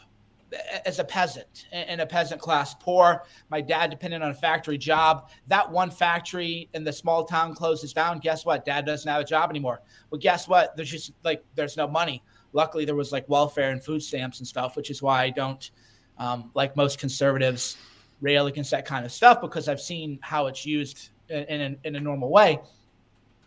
[0.85, 3.23] as a peasant in a peasant class, poor.
[3.49, 5.29] My dad depended on a factory job.
[5.47, 8.19] That one factory in the small town closes down.
[8.19, 8.65] Guess what?
[8.65, 9.81] Dad doesn't have a job anymore.
[10.09, 10.75] Well, guess what?
[10.75, 12.23] There's just like there's no money.
[12.53, 15.71] Luckily, there was like welfare and food stamps and stuff, which is why I don't
[16.17, 17.77] um, like most conservatives
[18.19, 21.95] rail against that kind of stuff because I've seen how it's used in, in, in
[21.95, 22.59] a normal way.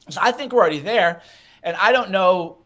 [0.08, 1.22] So I think we're already there,
[1.62, 2.58] and I don't know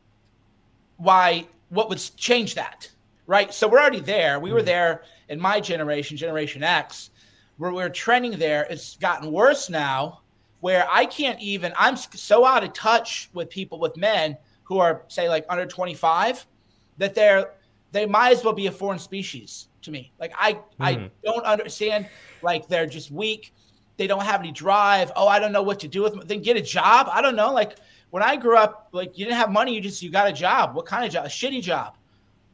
[0.96, 2.90] why what would change that
[3.28, 3.54] right?
[3.54, 4.40] So we're already there.
[4.40, 7.10] We were there in my generation generation x
[7.58, 8.66] where we're trending there.
[8.68, 10.22] It's gotten worse now
[10.60, 15.04] where i can't even i'm so out of touch with people with men who are
[15.06, 16.44] say like under 25
[16.96, 17.52] that they're
[17.92, 20.10] they might as well be a foreign species to me.
[20.18, 21.10] Like i i Mhm.
[21.24, 22.08] don't understand
[22.42, 23.54] like they're just weak.
[23.98, 25.12] They don't have any drive.
[25.14, 26.22] Oh i don't know what to do with them.
[26.26, 27.08] Then get a job?
[27.12, 27.52] I don't know.
[27.52, 27.78] Like
[28.10, 30.74] when I grew up, like you didn't have money, you just you got a job.
[30.74, 31.24] What kind of job?
[31.24, 31.97] A shitty job.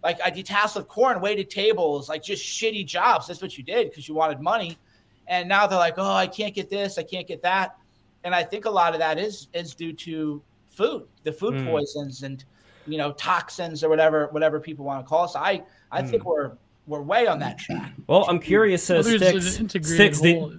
[0.05, 3.27] Like I detasseled corn, waited tables, like just shitty jobs.
[3.27, 4.79] That's what you did because you wanted money.
[5.27, 7.77] And now they're like, oh, I can't get this, I can't get that.
[8.23, 11.71] And I think a lot of that is is due to food, the food Mm.
[11.71, 12.45] poisons and
[12.87, 15.33] you know toxins or whatever whatever people want to call us.
[15.33, 16.53] So I I think we're
[16.87, 17.95] we're way on that track.
[18.07, 19.57] Well, I'm curious, uh, Well, Styx.
[19.89, 20.53] Styx, do, whole.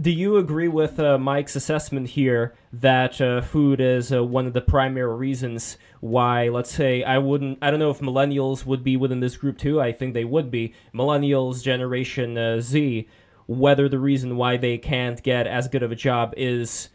[0.00, 4.52] Do you agree with uh, Mike's assessment here that uh, food is uh, one of
[4.52, 8.96] the primary reasons why, let's say, I wouldn't, I don't know if millennials would be
[8.96, 9.80] within this group too.
[9.80, 10.74] I think they would be.
[10.92, 13.08] Millennials, Generation uh, Z,
[13.46, 16.88] whether the reason why they can't get as good of a job is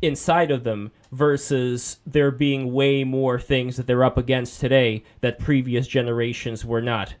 [0.00, 5.38] inside of them versus there being way more things that they're up against today that
[5.38, 7.14] previous generations were not.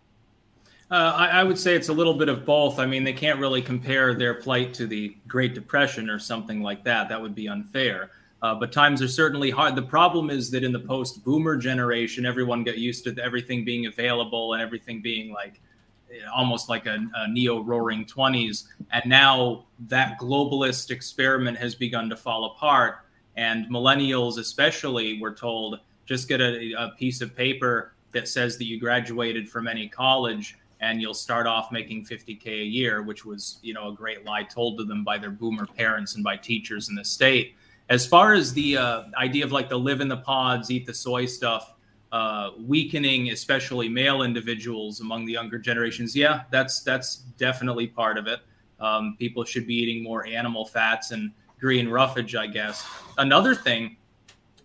[0.92, 2.78] Uh, I, I would say it's a little bit of both.
[2.78, 6.84] I mean, they can't really compare their plight to the Great Depression or something like
[6.84, 7.08] that.
[7.08, 8.10] That would be unfair.
[8.42, 9.74] Uh, but times are certainly hard.
[9.74, 13.86] The problem is that in the post boomer generation, everyone got used to everything being
[13.86, 15.62] available and everything being like
[16.10, 18.64] eh, almost like a, a neo roaring 20s.
[18.92, 22.96] And now that globalist experiment has begun to fall apart.
[23.38, 28.66] And millennials, especially, were told just get a, a piece of paper that says that
[28.66, 33.58] you graduated from any college and you'll start off making 50k a year which was
[33.62, 36.90] you know a great lie told to them by their boomer parents and by teachers
[36.90, 37.54] in the state.
[37.88, 40.94] As far as the uh, idea of like the live in the pods eat the
[40.94, 41.74] soy stuff
[42.10, 48.26] uh, weakening especially male individuals among the younger generations yeah that's that's definitely part of
[48.26, 48.40] it.
[48.80, 52.86] Um, people should be eating more animal fats and green roughage i guess.
[53.16, 53.96] Another thing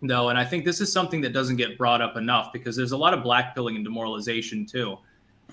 [0.02, 2.92] though and i think this is something that doesn't get brought up enough because there's
[2.92, 4.98] a lot of blackpilling and demoralization too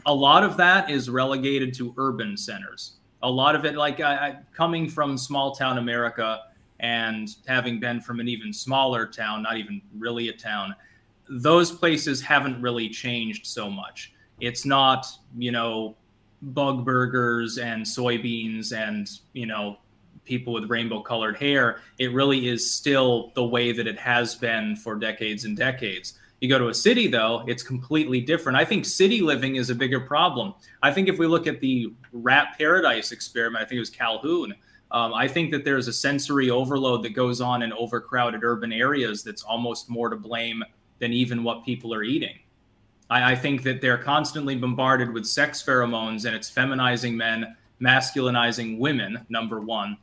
[0.07, 2.95] a lot of that is relegated to urban centers.
[3.23, 6.41] A lot of it, like I, I, coming from small town America
[6.81, 10.75] and having been from an even smaller town, not even really a town,
[11.29, 14.13] those places haven't really changed so much.
[14.41, 15.07] It's not,
[15.39, 15.97] you know,
[16.43, 19.79] bug burgers and soybeans and, you know,
[20.25, 21.81] people with rainbow colored hair.
[21.99, 26.19] It really is still the way that it has been for decades and decades.
[26.45, 28.59] You go to a city, though, it's completely different.
[28.59, 30.53] I think city living is a bigger problem.
[30.83, 34.55] I think if we look at the rat paradise experiment, I think it was Calhoun.
[34.91, 39.23] Um, I think that there's a sensory overload that goes on in overcrowded urban areas
[39.23, 40.63] that's almost more to blame
[40.99, 42.39] than even what people are eating.
[43.09, 48.79] I, I think that they're constantly bombarded with sex pheromones and it's feminizing men, masculinizing
[48.79, 49.97] women, number one.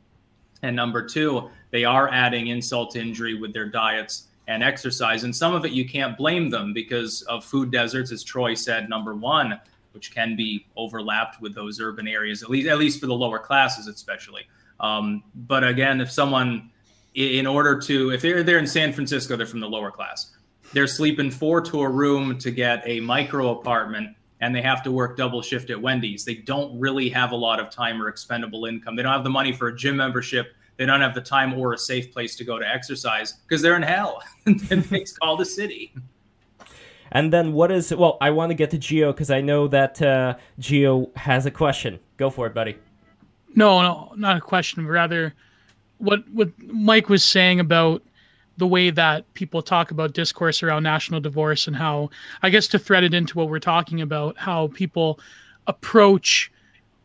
[0.62, 5.24] And number two, they are adding insult to injury with their diets and exercise.
[5.24, 8.88] And some of it you can't blame them because of food deserts, as Troy said,
[8.88, 9.60] number one,
[9.92, 13.38] which can be overlapped with those urban areas, at least at least for the lower
[13.38, 14.42] classes, especially.
[14.80, 16.70] Um, but again, if someone,
[17.14, 20.32] in order to, if they're they're in San Francisco, they're from the lower class.
[20.72, 24.90] They're sleeping four to a room to get a micro apartment, and they have to
[24.90, 26.24] work double shift at Wendy's.
[26.24, 28.96] They don't really have a lot of time or expendable income.
[28.96, 31.74] They don't have the money for a gym membership they don't have the time or
[31.74, 34.20] a safe place to go to exercise because they're in hell.
[34.46, 35.94] and things called a city.
[37.12, 38.18] And then what is well?
[38.20, 42.00] I want to get to Geo because I know that uh, Geo has a question.
[42.16, 42.76] Go for it, buddy.
[43.54, 44.84] No, no, not a question.
[44.88, 45.34] Rather,
[45.98, 48.02] what what Mike was saying about
[48.56, 52.10] the way that people talk about discourse around national divorce and how
[52.42, 55.20] I guess to thread it into what we're talking about, how people
[55.68, 56.50] approach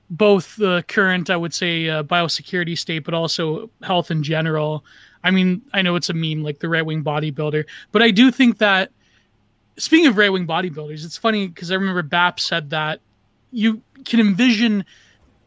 [0.10, 4.86] both the current, I would say, uh, biosecurity state, but also health in general.
[5.24, 8.32] I mean, I know it's a meme, like the right wing bodybuilder, but I do
[8.32, 8.91] think that
[9.78, 13.00] speaking of right wing bodybuilders, it's funny because I remember BAP said that
[13.52, 14.86] you can envision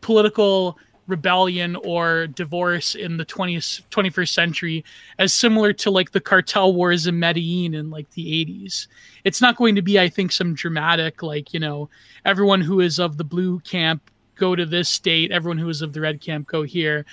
[0.00, 4.84] political rebellion or divorce in the 20th 21st century
[5.18, 8.86] as similar to like the cartel wars in Medellin in like the 80s.
[9.24, 11.90] It's not going to be I think some dramatic like, you know,
[12.24, 15.30] everyone who is of the blue camp go to this state.
[15.30, 17.04] Everyone who is of the red camp go here.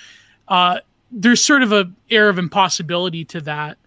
[0.48, 0.78] Uh,
[1.12, 3.78] there's sort of a air of impossibility to that.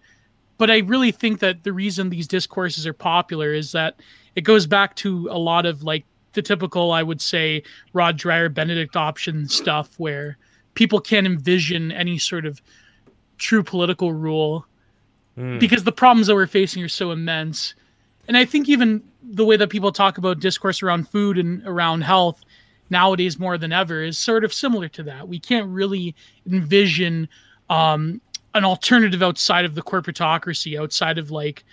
[0.56, 3.96] But I really think that the reason these discourses are popular is that
[4.36, 8.52] it goes back to a lot of like the typical, I would say, Rod Dreher
[8.52, 10.38] Benedict option stuff where
[10.74, 12.62] people can't envision any sort of
[13.38, 14.64] true political rule
[15.36, 15.58] mm.
[15.58, 17.74] because the problems that we're facing are so immense.
[18.28, 22.02] And I think even the way that people talk about discourse around food and around
[22.02, 22.44] health
[22.92, 25.26] nowadays more than ever is sort of similar to that.
[25.26, 26.14] We can't really
[26.46, 27.28] envision
[27.68, 28.20] um,
[28.54, 31.64] an alternative outside of the corporatocracy, outside of like,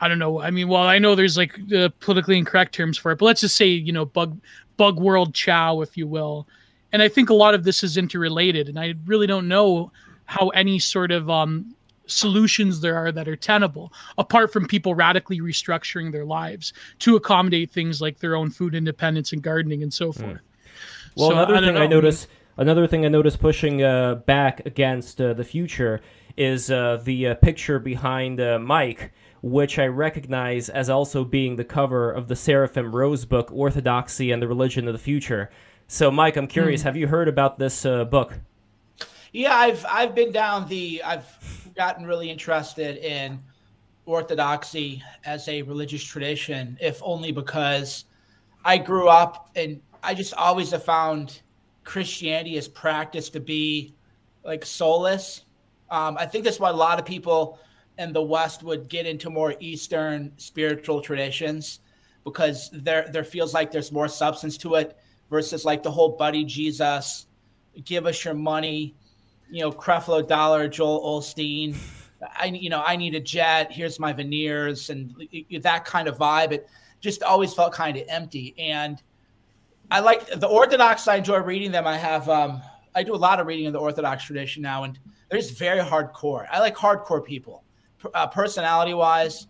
[0.00, 0.42] I don't know.
[0.42, 3.40] I mean, well, I know there's like the politically incorrect terms for it, but let's
[3.40, 4.38] just say, you know, bug
[4.76, 6.46] bug world chow, if you will.
[6.92, 9.90] And I think a lot of this is interrelated, and I really don't know
[10.26, 11.74] how any sort of um,
[12.06, 17.70] solutions there are that are tenable apart from people radically restructuring their lives to accommodate
[17.70, 20.20] things like their own food independence and gardening and so hmm.
[20.20, 20.36] forth.
[20.36, 20.45] Mm.
[21.16, 21.82] Well, so, another I thing know.
[21.82, 26.02] I notice, another thing I notice pushing uh, back against uh, the future
[26.36, 31.64] is uh, the uh, picture behind uh, Mike, which I recognize as also being the
[31.64, 35.50] cover of the Seraphim Rose book, Orthodoxy and the Religion of the Future.
[35.88, 36.88] So, Mike, I'm curious, hmm.
[36.88, 38.38] have you heard about this uh, book?
[39.32, 43.38] Yeah, I've I've been down the I've gotten really interested in
[44.06, 48.06] orthodoxy as a religious tradition, if only because
[48.64, 51.42] I grew up and I just always have found
[51.82, 53.94] Christianity as practice to be
[54.44, 55.44] like soulless.
[55.90, 57.58] Um, I think that's why a lot of people
[57.98, 61.80] in the West would get into more Eastern spiritual traditions
[62.24, 64.96] because there there feels like there's more substance to it
[65.28, 67.26] versus like the whole buddy Jesus,
[67.84, 68.94] give us your money,
[69.50, 71.76] you know, Creflo Dollar, Joel Osteen.
[72.38, 73.72] I you know I need a jet.
[73.72, 75.14] Here's my veneers and
[75.62, 76.52] that kind of vibe.
[76.52, 76.68] It
[77.00, 78.54] just always felt kind of empty.
[78.56, 79.02] And
[79.90, 81.06] I like the Orthodox.
[81.06, 81.86] I enjoy reading them.
[81.86, 82.60] I have um,
[82.94, 84.98] I do a lot of reading in the Orthodox tradition now, and
[85.30, 86.46] they're just very hardcore.
[86.50, 87.62] I like hardcore people,
[88.14, 89.48] uh, personality wise.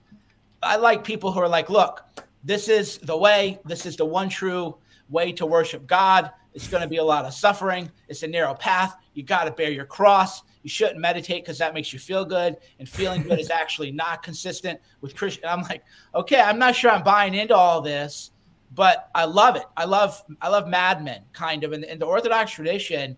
[0.63, 2.05] I like people who are like, look,
[2.45, 3.59] this is the way.
[3.65, 4.77] This is the one true
[5.09, 6.31] way to worship God.
[6.55, 7.91] It's going to be a lot of suffering.
[8.09, 8.97] It's a narrow path.
[9.15, 10.43] You got to bear your cross.
[10.63, 14.23] You shouldn't meditate because that makes you feel good, and feeling good is actually not
[14.23, 15.45] consistent with Christian.
[15.47, 18.33] I'm like, okay, I'm not sure I'm buying into all this,
[18.77, 19.65] but I love it.
[19.77, 23.17] I love I love Mad Men kind of, and, the Orthodox tradition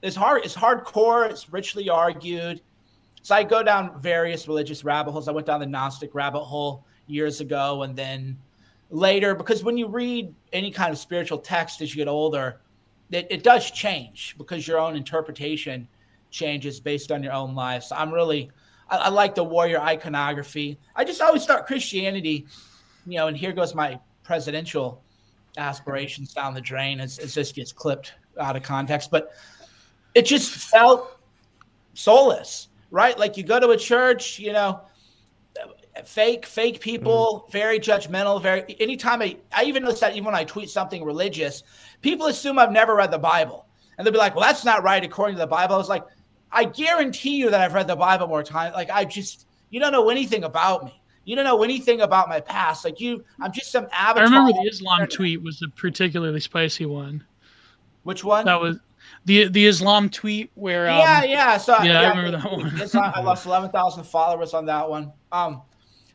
[0.00, 0.44] is hard.
[0.44, 1.28] It's hardcore.
[1.28, 2.62] It's richly argued.
[3.22, 5.28] So I go down various religious rabbit holes.
[5.28, 8.38] I went down the Gnostic rabbit hole years ago, and then
[8.90, 12.60] later because when you read any kind of spiritual text as you get older,
[13.10, 15.88] it, it does change because your own interpretation
[16.30, 17.82] changes based on your own life.
[17.84, 18.50] So I'm really,
[18.88, 20.78] I, I, like the warrior iconography.
[20.94, 22.46] I just always start Christianity,
[23.06, 25.02] you know, and here goes my presidential
[25.56, 29.10] aspirations down the drain as, as this gets clipped out of context.
[29.10, 29.32] But
[30.14, 31.18] it just felt
[31.94, 33.18] soulless, right?
[33.18, 34.80] Like you go to a church, you know,
[36.04, 37.52] fake, fake people, mm.
[37.52, 38.42] very judgmental.
[38.42, 38.76] Very.
[38.80, 41.62] Anytime I, I even notice that even when I tweet something religious,
[42.00, 43.66] people assume I've never read the Bible,
[43.96, 46.04] and they'll be like, "Well, that's not right according to the Bible." I was like,
[46.52, 48.74] I guarantee you that I've read the Bible more times.
[48.74, 51.01] Like I just, you don't know anything about me.
[51.24, 52.84] You don't know anything about my past.
[52.84, 54.22] Like you, I'm just some avatar.
[54.22, 57.24] I remember the Islam tweet was a particularly spicy one.
[58.02, 58.44] Which one?
[58.46, 58.78] That was
[59.24, 60.88] the the Islam tweet where.
[60.88, 61.56] Um, yeah, yeah.
[61.58, 62.80] So yeah, yeah I remember that one.
[62.80, 65.12] Islam, I lost eleven thousand followers on that one.
[65.30, 65.62] Um,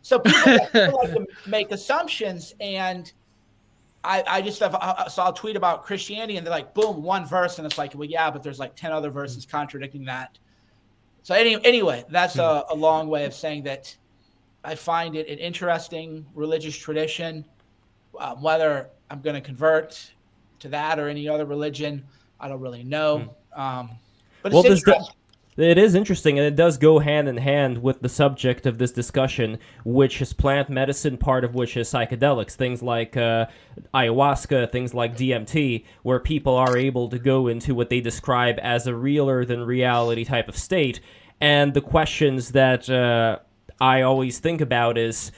[0.02, 3.12] so people, people like to make assumptions, and
[4.04, 7.26] I, I just have, I saw a tweet about Christianity, and they're like, boom, one
[7.26, 10.38] verse, and it's like, well, yeah, but there's like ten other verses contradicting that.
[11.24, 13.94] So any, anyway, that's a, a long way of saying that
[14.68, 17.46] I find it an interesting religious tradition.
[18.20, 20.12] Um, whether I'm going to convert
[20.60, 22.04] to that or any other religion,
[22.38, 23.34] I don't really know.
[23.54, 23.62] Hmm.
[23.62, 23.90] Um,
[24.44, 25.06] but well, it's interesting.
[25.56, 28.92] It is interesting, and it does go hand in hand with the subject of this
[28.92, 33.46] discussion, which is plant medicine, part of which is psychedelics, things like uh,
[33.94, 38.86] ayahuasca, things like DMT, where people are able to go into what they describe as
[38.86, 41.00] a realer than reality type of state.
[41.40, 43.40] And the questions that uh,
[43.80, 45.32] I always think about is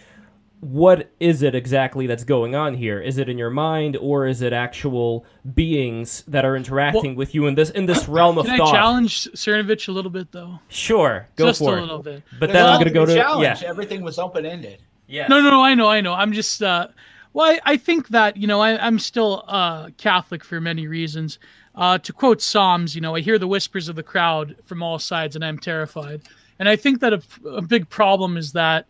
[0.62, 3.00] what is it exactly that's going on here?
[3.00, 7.34] Is it in your mind, or is it actual beings that are interacting well, with
[7.34, 8.68] you in this in this realm of can thought?
[8.68, 10.60] Can I challenge Cernovich a little bit, though?
[10.68, 11.80] Sure, go Just for it.
[11.80, 12.24] a little bit.
[12.40, 13.62] But then I'm going to go to challenge.
[13.62, 13.70] Yeah.
[13.70, 14.82] Everything was open ended.
[15.08, 15.28] Yeah.
[15.28, 15.64] No, no, no.
[15.64, 16.14] I know, I know.
[16.14, 16.62] I'm just.
[16.62, 16.90] Uh,
[17.32, 21.40] well, I, I think that you know I, am still uh, Catholic for many reasons.
[21.76, 25.00] Uh, to quote Psalms, you know, I hear the whispers of the crowd from all
[25.00, 26.22] sides, and I'm terrified.
[26.60, 28.86] And I think that a, a big problem is that,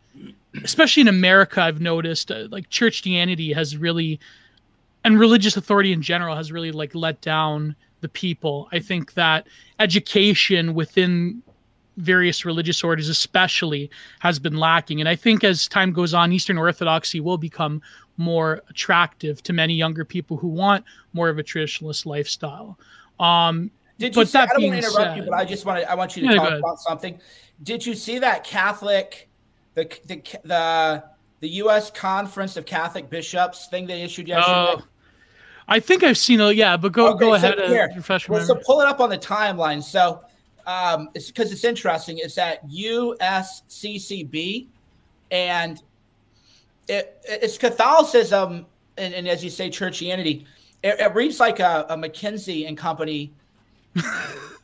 [0.63, 4.19] especially in America, I've noticed uh, like churchianity has really,
[5.03, 8.67] and religious authority in general has really like let down the people.
[8.71, 9.47] I think that
[9.79, 11.43] education within
[11.97, 16.57] various religious orders especially has been lacking and i think as time goes on eastern
[16.57, 17.81] orthodoxy will become
[18.15, 22.79] more attractive to many younger people who want more of a traditionalist lifestyle
[23.19, 23.69] um,
[23.99, 25.91] did you say, I don't want to interrupt said, you, but I just want to
[25.91, 27.19] I want you to yeah, talk about something.
[27.61, 29.29] Did you see that Catholic
[29.75, 31.03] the the the
[31.41, 31.91] the U.S.
[31.91, 34.81] Conference of Catholic Bishops thing they issued yesterday?
[34.81, 34.81] Uh,
[35.67, 36.55] I think I've seen it.
[36.55, 37.91] Yeah, but go okay, go so ahead here,
[38.29, 39.83] well, so pull it up on the timeline.
[39.83, 40.23] So
[40.65, 42.19] um, it's because it's interesting.
[42.19, 44.67] It's at USCCB,
[45.31, 45.81] and
[46.87, 48.65] it, it's Catholicism,
[48.97, 50.45] and, and, as you say, churchianity.
[50.83, 53.33] It, it reads like a, a McKinsey and Company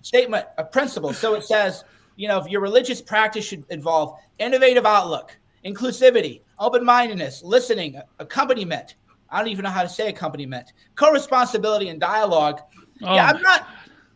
[0.02, 1.14] statement of principle.
[1.14, 1.84] So it says,
[2.16, 8.96] you know, if your religious practice should involve innovative outlook, inclusivity, open mindedness, listening, accompaniment.
[9.30, 12.62] I don't even know how to say accompaniment, co responsibility, and dialogue.
[13.02, 13.14] Oh.
[13.14, 13.68] Yeah, I'm not.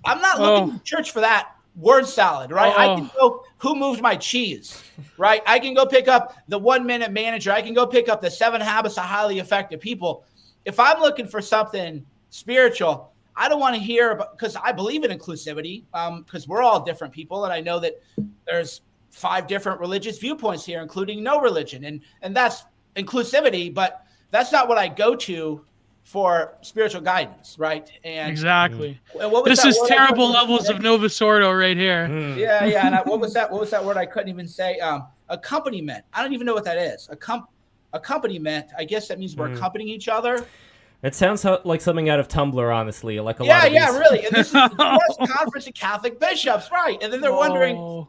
[0.05, 0.77] I'm not looking oh.
[0.77, 2.73] to church for that word salad, right?
[2.75, 2.79] Oh.
[2.79, 3.29] I can oh.
[3.29, 4.81] go who moved my cheese,
[5.17, 5.41] right?
[5.45, 7.51] I can go pick up the one minute manager.
[7.51, 10.23] I can go pick up the seven habits of highly effective people.
[10.65, 15.05] If I'm looking for something spiritual, I don't want to hear about because I believe
[15.05, 15.83] in inclusivity
[16.25, 17.93] because um, we're all different people, and I know that
[18.45, 22.65] there's five different religious viewpoints here, including no religion, and and that's
[22.97, 23.73] inclusivity.
[23.73, 25.65] But that's not what I go to
[26.03, 27.89] for spiritual guidance, right?
[28.03, 28.99] And exactly.
[29.19, 32.07] And this is terrible levels of Novus Ordo right here.
[32.07, 32.35] Mm.
[32.35, 32.85] Yeah, yeah.
[32.87, 33.49] And I, what was that?
[33.49, 34.79] What was that word I couldn't even say?
[34.79, 36.03] Um, accompaniment.
[36.13, 37.07] I don't even know what that is.
[37.11, 37.45] Accom-
[37.93, 38.67] accompaniment.
[38.77, 39.55] I guess that means we're mm.
[39.55, 40.45] accompanying each other.
[41.01, 43.19] It sounds like something out of Tumblr, honestly.
[43.19, 44.25] Like a yeah, lot of yeah, really.
[44.25, 44.69] And this is the
[45.33, 46.97] Conference of Catholic Bishops, right?
[47.01, 48.05] And then they're wondering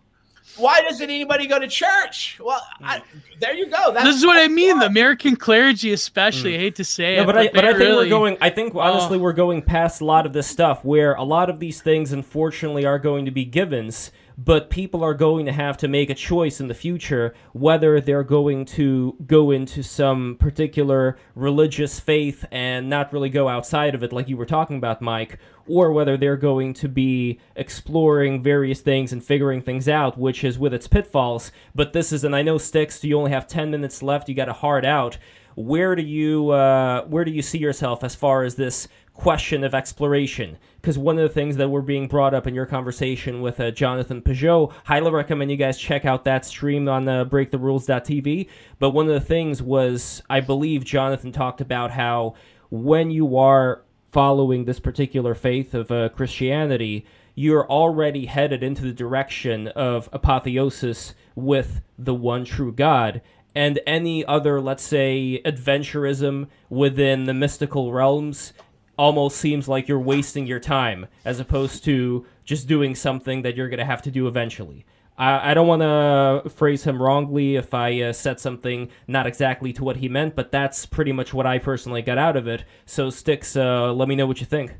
[0.57, 2.39] why doesn't anybody go to church?
[2.43, 3.03] Well, I,
[3.41, 3.93] there you go.
[3.93, 4.79] That's this is what I mean.
[4.79, 6.53] The American clergy, especially.
[6.53, 6.57] Mm.
[6.57, 8.07] I hate to say no, it, but, I, but I think really...
[8.07, 8.37] we're going.
[8.41, 9.21] I think honestly, oh.
[9.21, 12.85] we're going past a lot of this stuff where a lot of these things, unfortunately,
[12.85, 14.11] are going to be givens
[14.43, 18.25] but people are going to have to make a choice in the future whether they're
[18.25, 24.15] going to go into some particular religious faith and not really go outside of it,
[24.15, 25.39] like you were talking about, Mike,
[25.69, 30.59] or whether they're going to be exploring various things and figuring things out, which is
[30.59, 31.53] with its pitfalls.
[31.75, 34.47] But this is, and I know Styx, you only have 10 minutes left, you got
[34.47, 35.19] to hard out.
[35.55, 38.89] Where do you uh, where do you see yourself as far as this
[39.21, 42.65] question of exploration because one of the things that were being brought up in your
[42.65, 47.27] conversation with uh, Jonathan Pageau, highly recommend you guys check out that stream on uh,
[47.27, 48.49] breaktherules.tv.
[48.79, 52.35] But one of the things was, I believe Jonathan talked about how
[52.71, 57.05] when you are following this particular faith of uh, Christianity,
[57.35, 63.21] you're already headed into the direction of apotheosis with the one true God.
[63.55, 68.55] And any other, let's say, adventurism within the mystical realms
[69.01, 73.71] almost seems like you're wasting your time as opposed to just doing something that you're
[73.71, 74.85] going to have to do eventually.
[75.17, 79.73] I, I don't want to phrase him wrongly if I uh, said something not exactly
[79.73, 82.65] to what he meant, but that's pretty much what I personally got out of it.
[82.85, 84.75] So, Styx, uh, let me know what you think.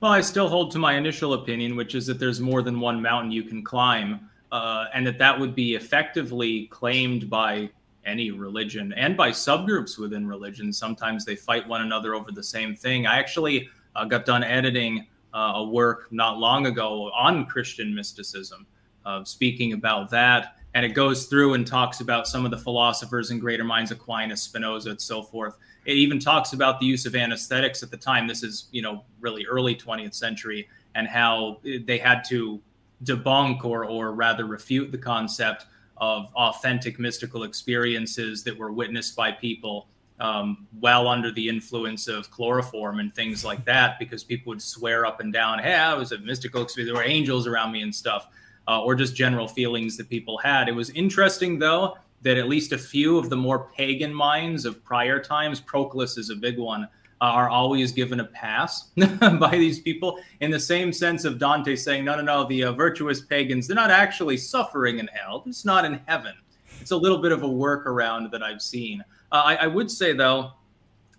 [0.00, 3.02] Well, I still hold to my initial opinion, which is that there's more than one
[3.02, 7.68] mountain you can climb, uh, and that that would be effectively claimed by
[8.04, 10.72] any religion and by subgroups within religion.
[10.72, 13.06] Sometimes they fight one another over the same thing.
[13.06, 18.66] I actually uh, got done editing uh, a work not long ago on Christian mysticism,
[19.06, 20.56] uh, speaking about that.
[20.74, 24.42] And it goes through and talks about some of the philosophers and greater minds, Aquinas,
[24.42, 25.56] Spinoza, and so forth.
[25.84, 28.26] It even talks about the use of anesthetics at the time.
[28.26, 32.60] This is, you know, really early 20th century, and how they had to
[33.04, 35.66] debunk or, or rather refute the concept
[35.96, 39.88] of authentic mystical experiences that were witnessed by people
[40.20, 45.04] um, well under the influence of chloroform and things like that, because people would swear
[45.04, 46.92] up and down, "Hey, I was a mystical experience.
[46.92, 48.28] There were angels around me and stuff,"
[48.68, 50.68] uh, or just general feelings that people had.
[50.68, 54.84] It was interesting, though, that at least a few of the more pagan minds of
[54.84, 56.88] prior times, Proclus is a big one,
[57.30, 58.90] are always given a pass
[59.38, 62.72] by these people in the same sense of Dante saying, no, no, no, the uh,
[62.72, 65.44] virtuous pagans, they're not actually suffering in hell.
[65.46, 66.34] It's not in heaven.
[66.80, 69.04] It's a little bit of a workaround that I've seen.
[69.30, 70.50] Uh, I, I, would say, though,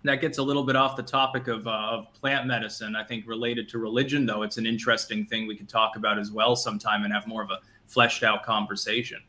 [0.02, 2.94] that gets a little bit off the topic of, uh, of plant medicine.
[2.94, 6.30] I think related to religion, though, it's an interesting thing we could talk about as
[6.30, 9.22] well sometime and have more of a fleshed out conversation.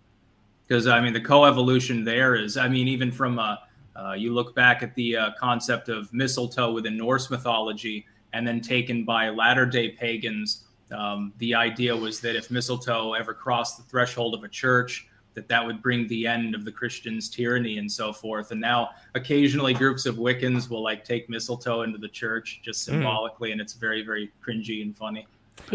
[0.68, 3.62] Because, I mean, the coevolution there is, I mean, even from a
[3.96, 8.60] uh, you look back at the uh, concept of mistletoe within Norse mythology, and then
[8.60, 10.66] taken by latter day pagans.
[10.92, 15.48] Um, the idea was that if mistletoe ever crossed the threshold of a church, that
[15.50, 18.52] that would bring the end of the Christians' tyranny and so forth.
[18.52, 22.94] And now, occasionally, groups of Wiccans will like take mistletoe into the church just hmm.
[22.94, 23.54] symbolically, mm.
[23.54, 25.28] and it's very, very cringy and funny.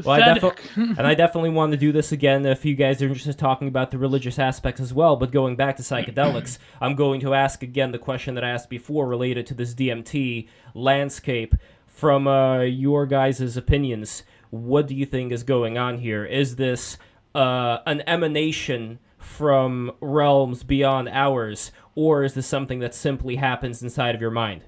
[0.05, 3.07] Well, I defi- and I definitely want to do this again if you guys are
[3.07, 5.17] interested in talking about the religious aspects as well.
[5.17, 8.71] But going back to psychedelics, I'm going to ask again the question that I asked
[8.71, 11.55] before related to this DMT landscape.
[11.87, 16.25] From uh, your guys' opinions, what do you think is going on here?
[16.25, 16.97] Is this
[17.35, 24.15] uh, an emanation from realms beyond ours, or is this something that simply happens inside
[24.15, 24.65] of your mind?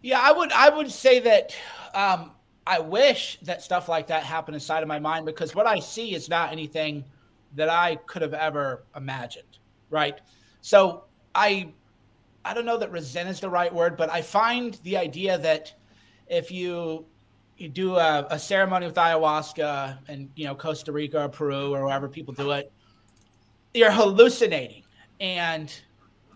[0.00, 1.56] Yeah, I would I would say that
[1.92, 2.30] um,
[2.68, 6.14] I wish that stuff like that happened inside of my mind because what I see
[6.14, 7.02] is not anything
[7.54, 9.58] that I could have ever imagined,
[9.88, 10.20] right?
[10.60, 11.04] So
[11.34, 11.72] I
[12.44, 15.72] I don't know that resent is the right word, but I find the idea that
[16.26, 17.06] if you
[17.56, 21.86] you do a, a ceremony with ayahuasca and you know Costa Rica or Peru or
[21.86, 22.70] wherever people do it,
[23.72, 24.82] you're hallucinating
[25.20, 25.72] and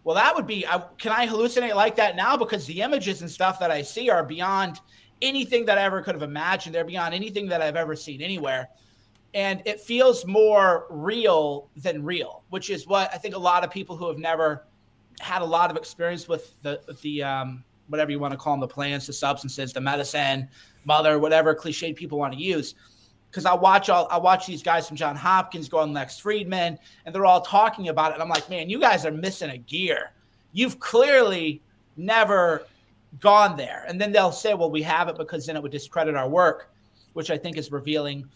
[0.04, 3.30] well that would be I, can i hallucinate like that now because the images and
[3.30, 4.80] stuff that i see are beyond
[5.22, 6.74] anything that I ever could have imagined.
[6.74, 8.68] They're beyond anything that I've ever seen anywhere.
[9.34, 13.70] And it feels more real than real, which is what I think a lot of
[13.70, 14.66] people who have never
[15.20, 18.60] had a lot of experience with the the um, whatever you want to call them,
[18.60, 20.48] the plants, the substances, the medicine,
[20.84, 22.74] mother, whatever cliched people want to use.
[23.30, 26.76] Because I watch all I watch these guys from John Hopkins go on Lex Fridman,
[27.06, 28.14] and they're all talking about it.
[28.14, 30.12] And I'm like, man, you guys are missing a gear.
[30.52, 31.62] You've clearly
[31.96, 32.66] never
[33.20, 33.84] gone there.
[33.88, 36.72] And then they'll say, well, we have it because then it would discredit our work,
[37.12, 38.28] which I think is revealing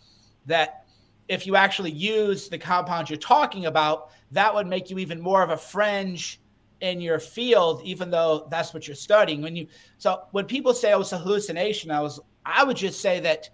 [0.46, 0.84] that
[1.28, 5.42] if you actually use the compounds you're talking about, that would make you even more
[5.42, 6.40] of a fringe
[6.80, 9.42] in your field, even though that's what you're studying.
[9.42, 9.66] When you
[9.98, 13.50] so when people say oh, was a hallucination, I was I would just say that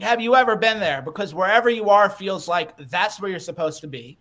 [0.00, 1.02] have you ever been there?
[1.02, 4.16] Because wherever you are feels like that's where you're supposed to be.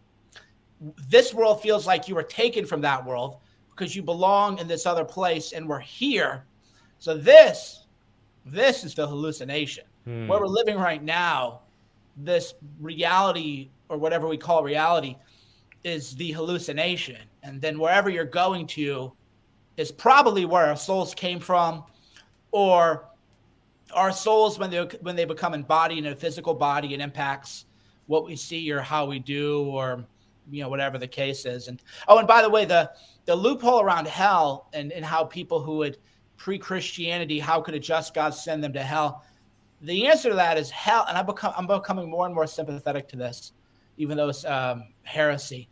[1.08, 3.38] This world feels like you were taken from that world
[3.78, 6.44] because you belong in this other place and we're here.
[7.00, 7.86] So this,
[8.46, 9.86] this is the hallucination.
[10.06, 10.28] Hmm.
[10.28, 11.62] Where we're living right now,
[12.18, 15.16] this reality or whatever we call reality
[15.84, 17.22] is the hallucination.
[17.44, 19.14] And then wherever you're going to
[19.78, 21.84] is probably where our souls came from
[22.52, 23.08] or
[23.94, 27.66] our souls when they when they become embodied in a physical body and impacts
[28.08, 30.04] what we see or how we do or
[30.50, 32.90] you know whatever the case is and oh and by the way the
[33.26, 35.98] the loophole around hell and, and how people who would
[36.38, 39.24] pre-Christianity, how could a just God send them to hell?
[39.82, 43.08] The answer to that is hell, and I become I'm becoming more and more sympathetic
[43.10, 43.52] to this,
[43.98, 45.70] even though it's um, heresy.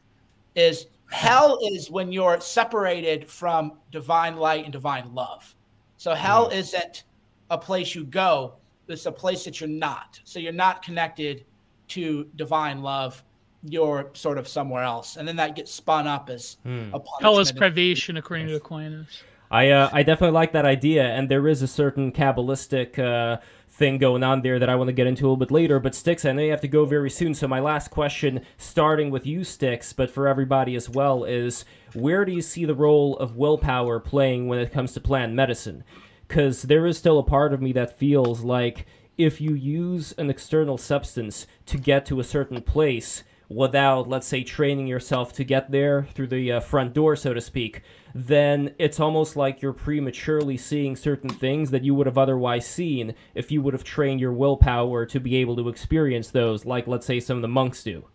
[0.53, 5.55] Is hell is when you're separated from divine light and divine love.
[5.97, 6.55] So hell mm.
[6.55, 7.05] isn't
[7.49, 8.55] a place you go;
[8.87, 10.19] it's a place that you're not.
[10.23, 11.45] So you're not connected
[11.87, 13.23] to divine love
[13.67, 16.93] you're sort of somewhere else, and then that gets spun up as hmm.
[16.93, 19.23] a hell is privation, according to Aquinas.
[19.51, 23.39] I uh, I definitely like that idea, and there is a certain kabbalistic uh,
[23.69, 25.79] thing going on there that I want to get into a little bit later.
[25.79, 29.11] But Styx, I know you have to go very soon, so my last question, starting
[29.11, 33.17] with you, Styx, but for everybody as well, is where do you see the role
[33.17, 35.83] of willpower playing when it comes to plant medicine?
[36.27, 38.85] Because there is still a part of me that feels like
[39.17, 44.43] if you use an external substance to get to a certain place without, let's say,
[44.43, 47.81] training yourself to get there through the uh, front door, so to speak,
[48.13, 53.13] then it's almost like you're prematurely seeing certain things that you would have otherwise seen
[53.33, 57.05] if you would have trained your willpower to be able to experience those, like, let's
[57.05, 58.05] say, some of the monks do.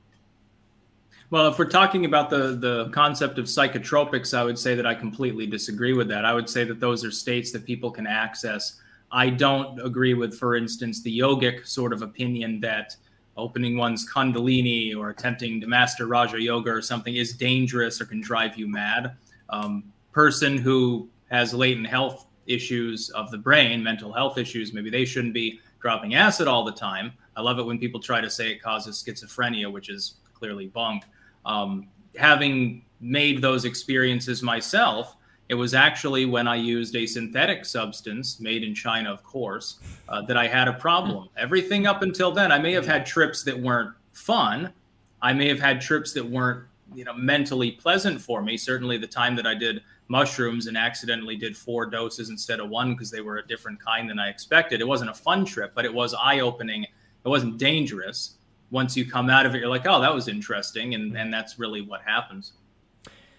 [1.31, 4.97] Well, if we're talking about the the concept of psychotropics, I would say that I
[4.97, 6.25] completely disagree with that.
[6.25, 8.81] I would say that those are states that people can access.
[9.13, 12.97] I don't agree with, for instance, the yogic sort of opinion that
[13.37, 18.21] opening one's kundalini or attempting to master raja yoga or something is dangerous or can
[18.21, 19.17] drive you mad.
[19.49, 25.05] Um, person who has latent health issues of the brain, mental health issues, maybe they
[25.05, 27.13] shouldn't be dropping acid all the time.
[27.37, 31.05] I love it when people try to say it causes schizophrenia, which is clearly bunk.
[31.47, 35.17] Um, having made those experiences myself,
[35.51, 40.23] it was actually when I used a synthetic substance made in China, of course, uh,
[40.23, 41.29] that I had a problem.
[41.37, 44.73] Everything up until then, I may have had trips that weren't fun.
[45.21, 48.57] I may have had trips that weren't, you know, mentally pleasant for me.
[48.57, 52.93] Certainly, the time that I did mushrooms and accidentally did four doses instead of one
[52.93, 54.81] because they were a different kind than I expected.
[54.81, 56.85] It wasn't a fun trip, but it was eye-opening.
[56.85, 58.37] It wasn't dangerous.
[58.71, 61.59] Once you come out of it, you're like, "Oh, that was interesting," and and that's
[61.59, 62.53] really what happens.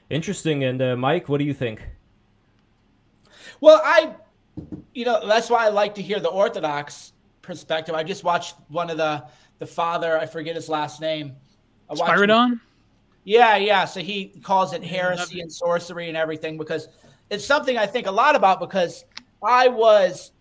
[0.10, 0.66] Interesting.
[0.66, 1.82] And uh, Mike, what do you think?
[3.62, 4.16] Well, I,
[4.94, 7.96] you know, that's why I like to hear the Orthodox perspective.
[7.96, 9.24] I just watched one of the
[9.60, 10.18] the father.
[10.18, 11.36] I forget his last name.
[11.90, 12.60] I watched- Spiridon?
[13.24, 13.86] Yeah, yeah.
[13.86, 16.88] So he calls it heresy and sorcery and everything because
[17.30, 19.06] it's something I think a lot about because
[19.44, 20.32] I was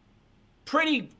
[0.64, 1.10] pretty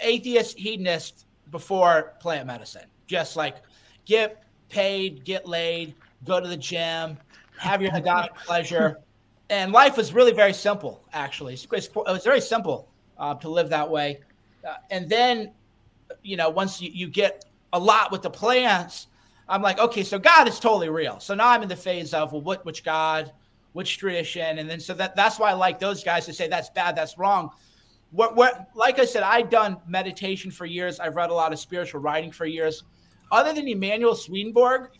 [0.00, 2.86] atheist hedonist before plant medicine.
[3.06, 3.56] Just like
[4.06, 5.94] get paid, get laid,
[6.24, 7.18] go to the gym,
[7.58, 8.98] have your hedonic pleasure.
[9.50, 11.54] And life was really very simple, actually.
[11.54, 12.88] It was very simple
[13.18, 14.20] uh, to live that way.
[14.66, 15.52] Uh, and then,
[16.22, 19.08] you know, once you, you get a lot with the plants,
[19.48, 21.18] I'm like, okay, so God is totally real.
[21.18, 23.32] So now I'm in the phase of, well, what, which God,
[23.72, 24.58] which tradition?
[24.60, 27.18] And then, so that, that's why I like those guys to say that's bad, that's
[27.18, 27.50] wrong.
[28.12, 31.00] What, what, like I said, I've done meditation for years.
[31.00, 32.84] I've read a lot of spiritual writing for years.
[33.32, 34.90] Other than Emanuel Swedenborg,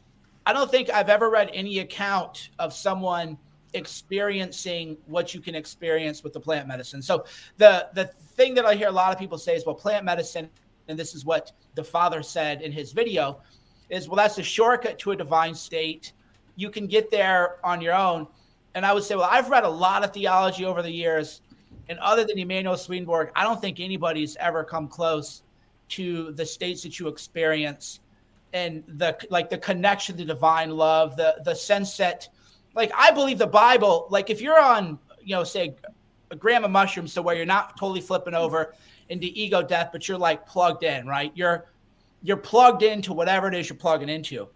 [0.45, 3.39] I don't think I've ever read any account of someone
[3.75, 7.03] experiencing what you can experience with the plant medicine.
[7.03, 7.25] So
[7.57, 8.07] the the
[8.37, 10.49] thing that I hear a lot of people say is, well, plant medicine,
[10.89, 13.41] and this is what the father said in his video,
[13.89, 16.13] is well, that's a shortcut to a divine state.
[16.57, 18.27] You can get there on your own.
[18.75, 21.43] And I would say, well, I've read a lot of theology over the years,
[21.89, 25.43] and other than Emanuel Swedenborg, I don't think anybody's ever come close
[25.91, 28.01] to the states that you experience
[28.53, 32.29] and the like the connection to divine love, the the sense that
[32.75, 35.75] like I believe the Bible, like if you're on, you know, say
[36.31, 38.75] a gram of mushrooms, so where you're not totally flipping over
[39.09, 41.33] into ego death, but you're like plugged in, right?
[41.35, 41.67] You're
[42.23, 44.49] you're plugged into whatever it is you're plugging into.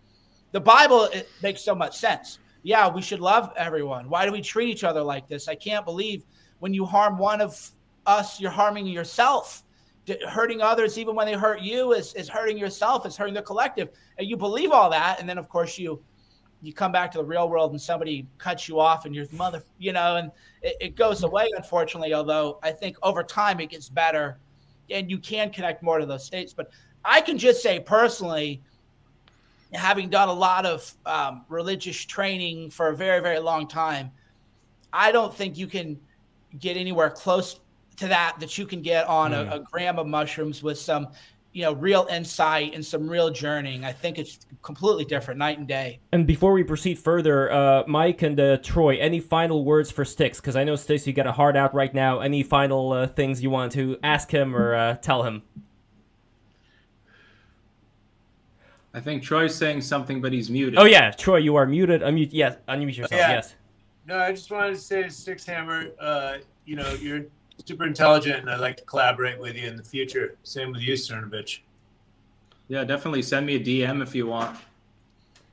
[0.53, 2.39] The Bible it makes so much sense.
[2.63, 4.09] Yeah, we should love everyone.
[4.09, 5.49] Why do we treat each other like this?
[5.49, 6.25] I can't believe
[6.61, 7.71] when you harm one of
[8.07, 9.63] us, you're harming yourself.
[10.29, 13.07] Hurting others, even when they hurt you, is, is hurting yourself.
[13.07, 13.89] It's hurting the collective.
[14.19, 16.03] And you believe all that, and then of course you
[16.65, 19.63] you come back to the real world and somebody cuts you off and your mother,
[19.79, 20.31] you know, and
[20.63, 22.15] it, it goes away, unfortunately.
[22.15, 24.39] Although I think over time it gets better
[24.91, 26.53] and you can connect more to those states.
[26.53, 26.71] But
[27.05, 28.63] I can just say personally,
[29.73, 34.11] having done a lot of um, religious training for a very, very long time,
[34.93, 35.99] I don't think you can
[36.59, 37.61] get anywhere close
[37.97, 39.51] to that that you can get on Mm.
[39.51, 41.09] a, a gram of mushrooms with some,
[41.55, 43.85] you know, real insight and some real journeying.
[43.85, 46.01] I think it's completely different, night and day.
[46.13, 50.41] And before we proceed further, uh, Mike and uh, Troy, any final words for Styx?
[50.41, 52.19] Because I know Styx, you got a heart out right now.
[52.19, 55.43] Any final uh, things you want to ask him or uh, tell him?
[58.93, 60.79] I think Troy's saying something, but he's muted.
[60.79, 62.01] Oh yeah, Troy, you are muted.
[62.03, 62.31] Unmute.
[62.33, 63.13] Yes, unmute yourself.
[63.13, 63.31] Yeah.
[63.31, 63.55] Yes.
[64.07, 67.27] No, I just wanted to say to Six Hammer, uh, you know, you're
[67.65, 70.37] super intelligent and I'd like to collaborate with you in the future.
[70.43, 71.61] Same with you, Cernovich.
[72.69, 74.59] Yeah, definitely send me a DM if you want.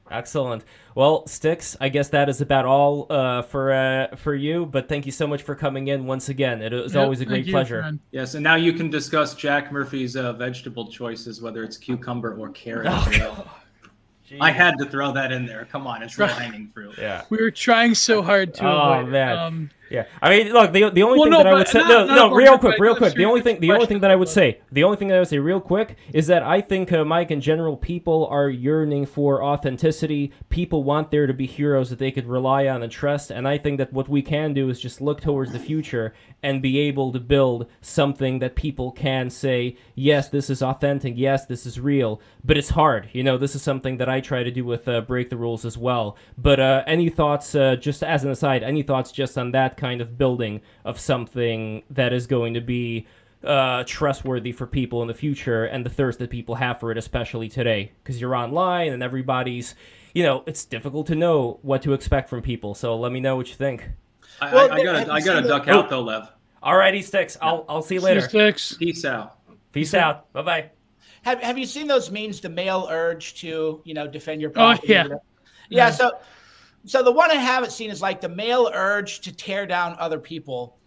[0.09, 0.63] Excellent.
[0.93, 4.65] Well, Styx, I guess that is about all uh, for uh, for you.
[4.65, 6.61] But thank you so much for coming in once again.
[6.61, 7.81] It was Yep, always a great you, pleasure.
[7.81, 7.99] friend.
[8.11, 12.49] Yes, and now you can discuss Jack Murphy's uh, vegetable choices, whether it's cucumber or
[12.49, 12.87] carrot.
[12.89, 13.45] Oh,
[14.41, 15.65] I had to throw that in there.
[15.71, 16.93] Come on, it's low hanging fruit.
[16.97, 17.23] Yeah.
[17.29, 19.11] We were trying so hard to Oh, avoid.
[19.11, 19.37] man.
[19.37, 21.79] Um, Yeah, I mean, look, the, the only Well, thing no, that I would say,
[21.79, 23.13] no, no, real quick, real quick.
[23.13, 25.19] The only thing, the only thing that I would say, the only thing that I
[25.19, 29.05] would say, real quick, is that I think uh, Mike in general, people are yearning
[29.05, 30.31] for authenticity.
[30.49, 33.57] People want there to be heroes that they could rely on and trust, and I
[33.57, 37.11] think that what we can do is just look towards the future and be able
[37.11, 42.21] to build something that people can say, yes, this is authentic, yes, this is real.
[42.45, 43.37] But it's hard, you know.
[43.37, 46.15] This is something that I try to do with uh, break the rules as well.
[46.37, 49.99] But uh, any thoughts, uh, just as an aside, any thoughts just on that kind
[49.99, 53.05] of building of something that is going to be
[53.43, 56.97] uh, trustworthy for people in the future and the thirst that people have for it,
[56.97, 59.73] especially today, because you're online and everybody's,
[60.13, 62.75] you know, it's difficult to know what to expect from people.
[62.75, 63.89] So let me know what you think.
[64.39, 66.31] I, Well, I, I gotta, I gotta duck the- out though, Lev.
[66.63, 67.37] All righty, Styx.
[67.41, 68.21] I'll I'll see you later.
[68.21, 68.77] Styx.
[68.77, 69.39] Peace out.
[69.71, 70.31] Peace out.
[70.31, 70.69] Bye bye.
[71.23, 72.39] Have Have you seen those memes?
[72.39, 74.93] The male urge to you know defend your Oh, property.
[74.93, 75.07] yeah.
[75.09, 75.15] yeah.
[75.69, 75.89] Yeah.
[75.89, 76.11] So,
[76.85, 80.19] so the one I haven't seen is like the male urge to tear down other
[80.19, 80.77] people,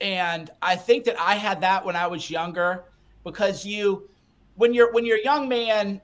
[0.00, 2.84] and I think that I had that when I was younger
[3.24, 4.08] because you,
[4.56, 6.00] when you're when you're a young man,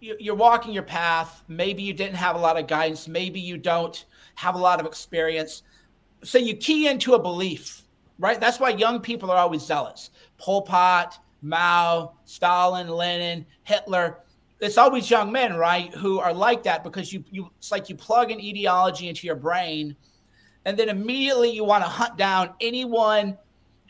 [0.00, 1.42] you, you're walking your path.
[1.48, 3.08] Maybe you didn't have a lot of guidance.
[3.08, 5.62] Maybe you don't have a lot of experience.
[6.24, 7.82] So you key into a belief,
[8.18, 8.40] right?
[8.40, 10.10] That's why young people are always zealous.
[10.38, 14.20] Pol Pot, Mao, Stalin, Lenin, Hitler.
[14.62, 17.96] It's always young men, right, who are like that because you you it's like you
[17.96, 19.96] plug an ideology into your brain,
[20.64, 23.36] and then immediately you want to hunt down anyone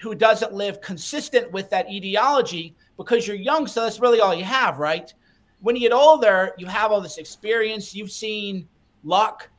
[0.00, 4.44] who doesn't live consistent with that ideology because you're young, so that's really all you
[4.44, 5.12] have, right?
[5.60, 7.94] When you get older, you have all this experience.
[7.94, 8.66] You've seen
[9.04, 9.50] luck.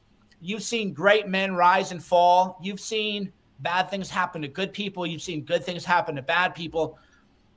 [0.42, 2.60] You've seen great men rise and fall.
[2.62, 5.06] You've seen bad things happen to good people.
[5.06, 6.98] You've seen good things happen to bad people.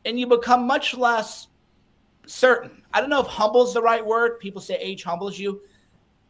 [0.04, 1.48] And you become much less
[2.26, 2.82] certain.
[2.92, 4.38] I don't know if humble is the right word.
[4.38, 5.60] People say age humbles you.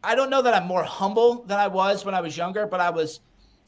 [0.03, 2.79] I don't know that I'm more humble than I was when I was younger, but
[2.79, 3.19] I was,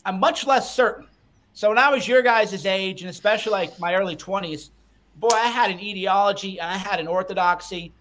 [0.05, 1.07] I'm much less certain.
[1.53, 4.69] So when I was your guys' age, and especially like my early 20s,
[5.17, 7.91] boy, I had an ideology and I had an orthodoxy.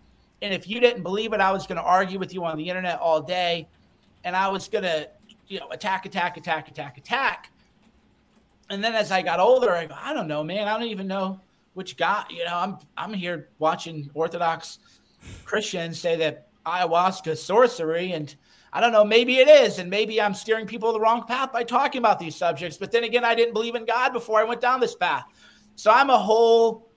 [0.43, 2.69] And if you didn't believe it, I was going to argue with you on the
[2.69, 3.67] internet all day.
[4.25, 5.09] And I was going to,
[5.49, 7.51] you know, attack, attack, attack, attack, attack.
[8.71, 10.69] And then as I got older, I go, I don't know, man.
[10.69, 11.41] I don't even know
[11.79, 14.81] which guy, you know, I'm I'm here watching Orthodox
[15.45, 18.15] Christians say that ayahuasca sorcery.
[18.15, 18.35] And
[18.73, 19.79] I don't know, maybe it is.
[19.79, 22.77] And maybe I'm steering people the wrong path by talking about these subjects.
[22.77, 25.27] But then again, I didn't believe in God before I went down this path.
[25.77, 26.91] So I'm a whole,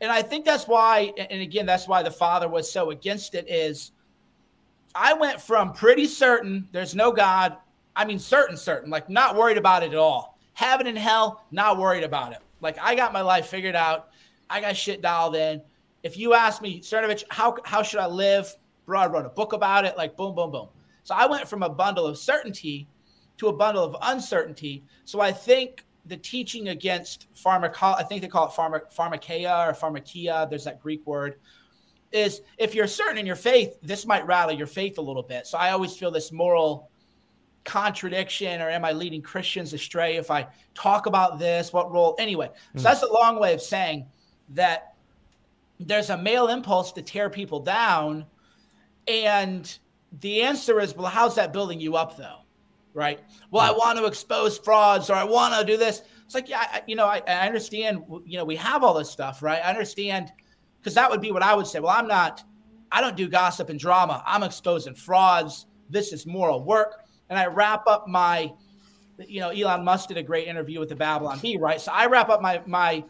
[0.00, 3.50] and I think that's why, and again, that's why the father was so against it
[3.50, 3.90] is
[4.94, 7.56] I went from pretty certain there's no God.
[7.96, 10.38] I mean, certain, certain, like not worried about it at all.
[10.54, 12.38] Heaven and hell, not worried about it.
[12.60, 14.09] Like I got my life figured out.
[14.50, 15.62] I got shit dialed in.
[16.02, 18.54] If you ask me, Cernovich, how how should I live?
[18.86, 19.96] Bro, I wrote a book about it.
[19.96, 20.68] Like boom, boom, boom.
[21.04, 22.88] So I went from a bundle of certainty
[23.38, 24.84] to a bundle of uncertainty.
[25.04, 29.72] So I think the teaching against pharmaco, I think they call it pharma, pharmakeia or
[29.72, 30.48] pharmakia.
[30.48, 31.36] There's that Greek word.
[32.12, 35.46] Is if you're certain in your faith, this might rattle your faith a little bit.
[35.46, 36.90] So I always feel this moral
[37.64, 41.72] contradiction or am I leading Christians astray if I talk about this?
[41.72, 42.16] What role?
[42.18, 42.82] Anyway, so hmm.
[42.82, 44.06] that's a long way of saying
[44.50, 44.94] that
[45.78, 48.26] there's a male impulse to tear people down.
[49.08, 49.78] And
[50.20, 52.38] the answer is, well, how's that building you up though?
[52.92, 53.20] Right.
[53.50, 56.02] Well, I want to expose frauds or I want to do this.
[56.24, 59.10] It's like, yeah, I, you know, I, I understand, you know, we have all this
[59.10, 59.60] stuff, right?
[59.64, 60.32] I understand
[60.78, 61.78] because that would be what I would say.
[61.78, 62.42] Well, I'm not,
[62.90, 64.22] I don't do gossip and drama.
[64.26, 65.66] I'm exposing frauds.
[65.88, 67.04] This is moral work.
[67.28, 68.52] And I wrap up my,
[69.18, 71.80] you know, Elon Musk did a great interview with the Babylon Bee, right?
[71.80, 73.04] So I wrap up my my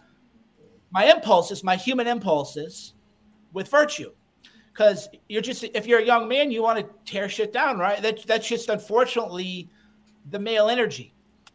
[0.91, 2.95] my impulses, my human impulses,
[3.53, 4.11] with virtue,
[4.73, 8.01] because you're just if you're a young man, you want to tear shit down, right?
[8.03, 9.69] That that's just unfortunately
[10.31, 11.13] the male energy.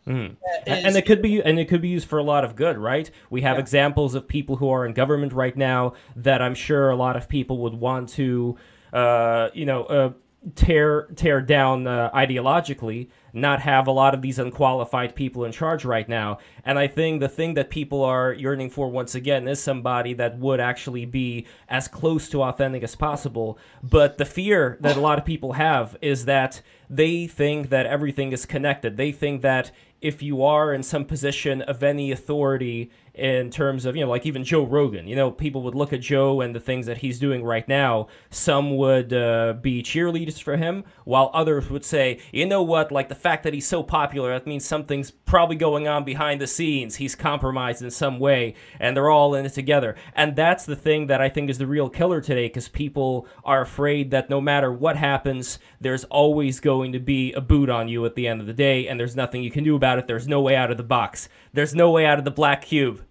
[0.07, 0.36] Mhm.
[0.67, 2.77] that and it could be and it could be used for a lot of good
[2.77, 3.61] right we have Yeah.
[3.61, 7.27] examples of people who are in government right now that i'm sure a lot of
[7.27, 8.55] people would want to
[8.93, 10.11] uh, you know uh,
[10.54, 15.84] tear tear down uh, ideologically not have a lot of these unqualified people in charge
[15.84, 16.38] right now.
[16.64, 20.38] And i think the thing that people are yearning for once again is somebody that
[20.38, 23.58] would actually be as close to authentic as possible.
[23.84, 28.32] But the fear that a lot of people have is that they think that everything
[28.32, 28.98] is connected.
[28.98, 29.72] They think that
[30.02, 34.26] if you are in some position of any authority in terms of, you know, like
[34.26, 37.18] even Joe Rogan, you know, people would look at Joe and the things that he's
[37.18, 38.07] doing right now.
[38.30, 43.09] Some would uh, be cheerleaders for him, while others would say, you know what, like
[43.09, 46.97] the fact that he's so popular, that means something's probably going on behind the scenes.
[46.97, 49.95] He's compromised in some way, and they're all in it together.
[50.13, 53.61] And that's the thing that I think is the real killer today, because people are
[53.61, 58.05] afraid that no matter what happens, there's always going to be a boot on you
[58.05, 60.07] at the end of the day, and there's nothing you can do about about it,
[60.07, 61.30] there's no way out of the box.
[61.56, 63.01] There's no way out of the black cube.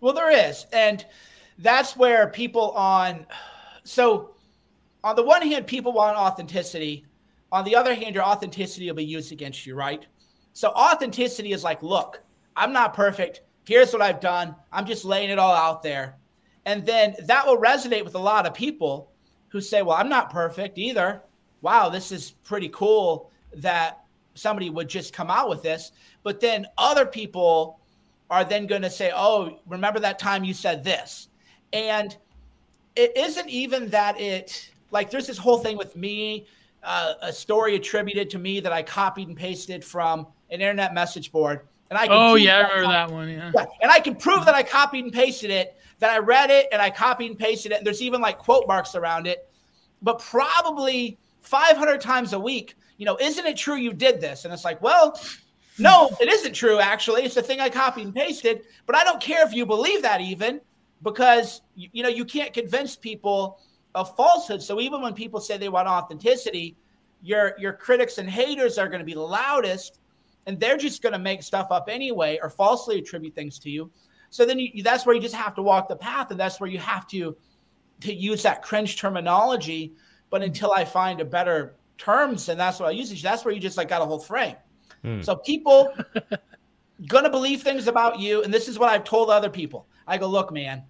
[0.00, 0.66] Well, there is.
[0.72, 1.04] And
[1.58, 3.26] that's where people on
[3.84, 4.34] so
[5.04, 7.04] on the one hand, people want authenticity.
[7.52, 10.06] On the other hand, your authenticity will be used against you, right?
[10.54, 12.22] So authenticity is like, look,
[12.56, 13.42] I'm not perfect.
[13.66, 14.56] Here's what I've done.
[14.72, 16.16] I'm just laying it all out there.
[16.64, 19.10] And then that will resonate with a lot of people
[19.48, 21.22] who say, well, I'm not perfect either.
[21.60, 24.04] Wow, this is pretty cool that
[24.34, 25.92] somebody would just come out with this.
[26.24, 27.78] But then other people
[28.30, 31.28] are then going to say, oh, remember that time you said this.
[31.72, 32.16] And
[32.96, 36.46] it isn't even that it, like, there's this whole thing with me,
[36.82, 41.30] uh, a story attributed to me that I copied and pasted from an internet message
[41.30, 41.60] board.
[41.90, 43.28] And I can oh yeah, I remember that one.
[43.28, 43.52] Yeah.
[43.54, 43.64] yeah.
[43.82, 46.80] And I can prove that I copied and pasted it, that I read it and
[46.80, 47.78] I copied and pasted it.
[47.78, 49.48] And there's even like quote marks around it.
[50.02, 54.44] But probably 500 times a week, you know, isn't it true you did this?
[54.44, 55.20] And it's like, well,
[55.78, 56.78] no, it isn't true.
[56.78, 58.62] Actually, it's the thing I copied and pasted.
[58.86, 60.60] But I don't care if you believe that even
[61.02, 63.60] because you, know you can't convince people
[63.94, 64.62] of falsehood.
[64.62, 66.76] So even when people say they want authenticity,
[67.22, 70.00] your your critics and haters are going to be loudest
[70.46, 73.90] and they're just going to make stuff up anyway or falsely attribute things to you.
[74.30, 76.68] So then you, that's where you just have to walk the path, and that's where
[76.68, 77.36] you have to
[78.00, 79.94] to use that cringe terminology.
[80.30, 83.60] But until I find a better terms, and that's what I use, that's where you
[83.60, 84.56] just like got a whole frame.
[85.04, 85.20] Hmm.
[85.20, 85.94] So people
[87.06, 89.86] gonna believe things about you, and this is what I've told other people.
[90.06, 90.82] I go, look, man,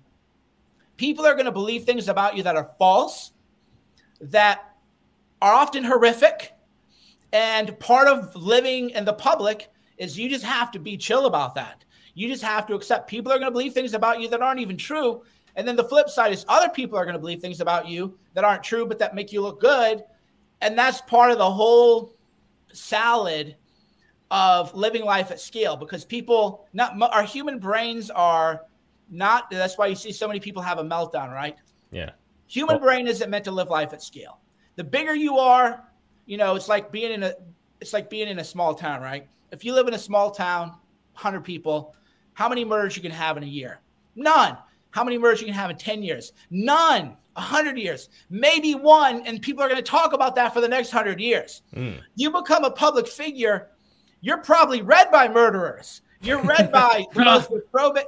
[0.97, 3.33] people are gonna believe things about you that are false,
[4.21, 4.75] that
[5.43, 6.55] are often horrific
[7.35, 11.57] and part of living in the public is you just have to be chill about
[11.57, 11.85] that.
[12.15, 14.77] You just have to accept people are to believe things about you that aren't even
[14.77, 15.25] true.
[15.57, 18.17] And then the flip side is other people are going to believe things about you
[18.35, 20.05] that aren't true, but that make you look good.
[20.61, 22.15] And that's part of the whole
[22.73, 23.57] salad
[24.31, 28.63] of living life at scale because people, not our human brains are
[29.11, 31.57] not, that's why you see so many people have a meltdown, right?
[31.91, 32.11] Yeah.
[32.49, 34.41] Human well, brain isn't meant to live life at scale.
[34.77, 35.85] The bigger you are,
[36.27, 37.35] you know, it's like being in a
[37.81, 39.29] it's like being in a small town, right?
[39.53, 40.69] If you live in a small town,
[41.13, 41.95] 100 people,
[42.33, 43.81] how many murders you can have in a year?
[44.17, 44.57] None.
[44.91, 46.33] How many murders you can have in 10 years?
[46.51, 47.17] None.
[47.35, 48.09] 100 years.
[48.31, 51.63] Maybe one and people are going to talk about that for the next 100 years.
[51.75, 52.01] Mm.
[52.15, 53.71] You become a public figure,
[54.25, 56.01] you're probably read by murderers.
[56.23, 57.51] You're read by most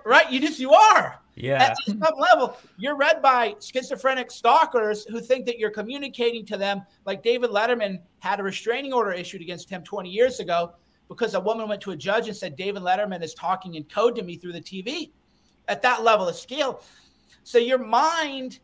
[0.06, 0.32] right?
[0.32, 1.20] You just you are.
[1.34, 1.62] Yeah.
[1.62, 6.80] At some level, you're read by schizophrenic stalkers who think that you're communicating to them.
[7.04, 10.72] Like David Letterman had a restraining order issued against him 20 years ago
[11.10, 14.16] because a woman went to a judge and said, David Letterman is talking in code
[14.16, 15.10] to me through the TV
[15.68, 16.82] at that level of scale.
[17.44, 18.60] So your mind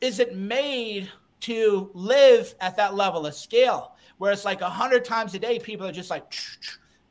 [0.00, 5.34] isn't made to live at that level of scale where it's like a hundred times
[5.34, 6.34] a day, people are just like,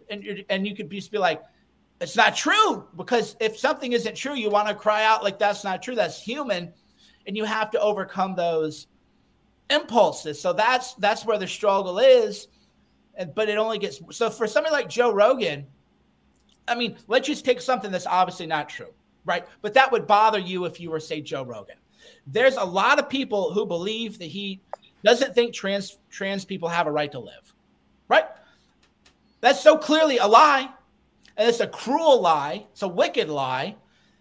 [0.09, 1.41] and, and you could just be like,
[2.01, 5.63] it's not true because if something isn't true, you want to cry out like that's
[5.63, 5.95] not true.
[5.95, 6.73] That's human,
[7.25, 8.87] and you have to overcome those
[9.69, 10.39] impulses.
[10.39, 12.47] So that's that's where the struggle is.
[13.15, 15.65] and But it only gets so for somebody like Joe Rogan.
[16.67, 18.91] I mean, let's just take something that's obviously not true,
[19.23, 19.45] right?
[19.61, 21.77] But that would bother you if you were, say, Joe Rogan.
[22.25, 24.59] There's a lot of people who believe that he
[25.03, 27.53] doesn't think trans trans people have a right to live,
[28.09, 28.25] right?
[29.41, 30.69] That's so clearly a lie.
[31.37, 32.65] And it's a cruel lie.
[32.71, 33.75] It's a wicked lie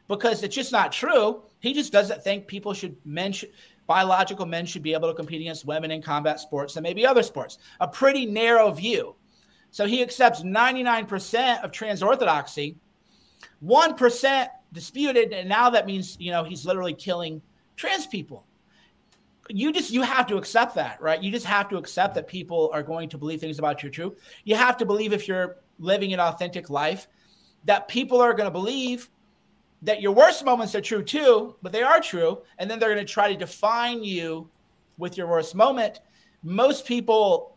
[0.09, 1.43] because it's just not true.
[1.61, 3.51] He just doesn't think people should, men should,
[3.87, 7.23] biological men should be able to compete against women in combat sports and maybe other
[7.23, 7.59] sports.
[7.81, 9.15] A pretty narrow view.
[9.71, 12.77] So he accepts 99% of trans orthodoxy,
[13.65, 15.33] 1% disputed.
[15.33, 17.43] And now that means, you know, he's literally killing
[17.77, 18.45] trans people.
[19.51, 21.23] You just, you have to accept that, right?
[21.23, 24.17] You just have to accept that people are going to believe things about you true.
[24.45, 27.09] You have to believe if you're living an authentic life
[27.65, 29.11] that people are going to believe
[29.83, 32.43] that your worst moments are true too, but they are true.
[32.59, 34.49] And then they're going to try to define you
[34.97, 36.01] with your worst moment.
[36.43, 37.57] Most people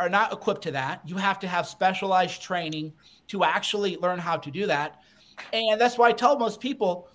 [0.00, 1.02] are not equipped to that.
[1.06, 2.92] You have to have specialized training
[3.28, 5.00] to actually learn how to do that.
[5.52, 7.08] And that's why I tell most people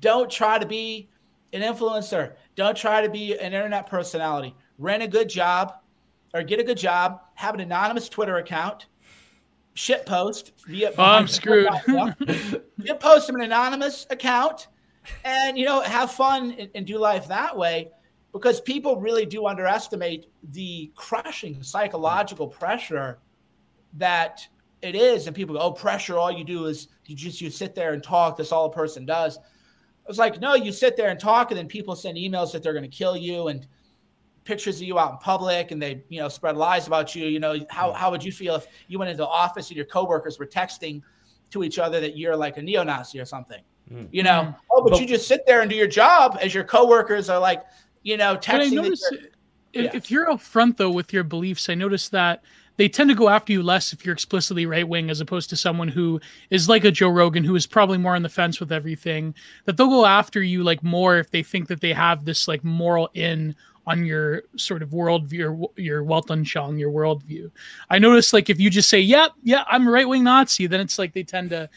[0.00, 1.08] don't try to be
[1.52, 4.54] an influencer, don't try to be an internet personality.
[4.78, 5.74] Rent a good job
[6.34, 8.86] or get a good job, have an anonymous Twitter account
[9.78, 10.92] shit post via.
[10.98, 11.68] Oh, I'm screwed.
[12.78, 14.66] you post an anonymous account,
[15.24, 17.90] and you know have fun and, and, do life that way,
[18.32, 23.20] because people really do underestimate the crushing psychological pressure
[23.94, 24.46] that
[24.82, 26.18] it is, and people go, "Oh, pressure!
[26.18, 28.36] All you do is you just you sit there and talk.
[28.36, 29.38] That's all a person does."
[30.08, 32.62] I was like, no, you sit there and talk, and then people send emails that
[32.62, 33.66] they're going to kill you, and
[34.48, 37.38] pictures of you out in public and they, you know, spread lies about you, you
[37.38, 40.38] know, how, how would you feel if you went into the office and your coworkers
[40.38, 41.02] were texting
[41.50, 43.60] to each other that you're like a neo-Nazi or something?
[43.92, 44.08] Mm.
[44.10, 44.56] You know, mm.
[44.72, 47.38] oh, but, but, you just sit there and do your job as your coworkers are
[47.38, 47.62] like,
[48.02, 48.72] you know, texting.
[48.72, 49.04] Notice,
[49.74, 52.42] if, if you're upfront though with your beliefs, I notice that
[52.78, 55.56] they tend to go after you less if you're explicitly right wing as opposed to
[55.56, 56.20] someone who
[56.50, 59.34] is like a Joe Rogan who is probably more on the fence with everything.
[59.64, 62.64] That they'll go after you like more if they think that they have this like
[62.64, 63.54] moral in
[63.86, 67.50] on your sort of worldview, your, your Weltanschauung, your worldview.
[67.90, 70.66] I notice like if you just say, "Yep, yeah, yeah, I'm a right wing Nazi,"
[70.66, 71.68] then it's like they tend to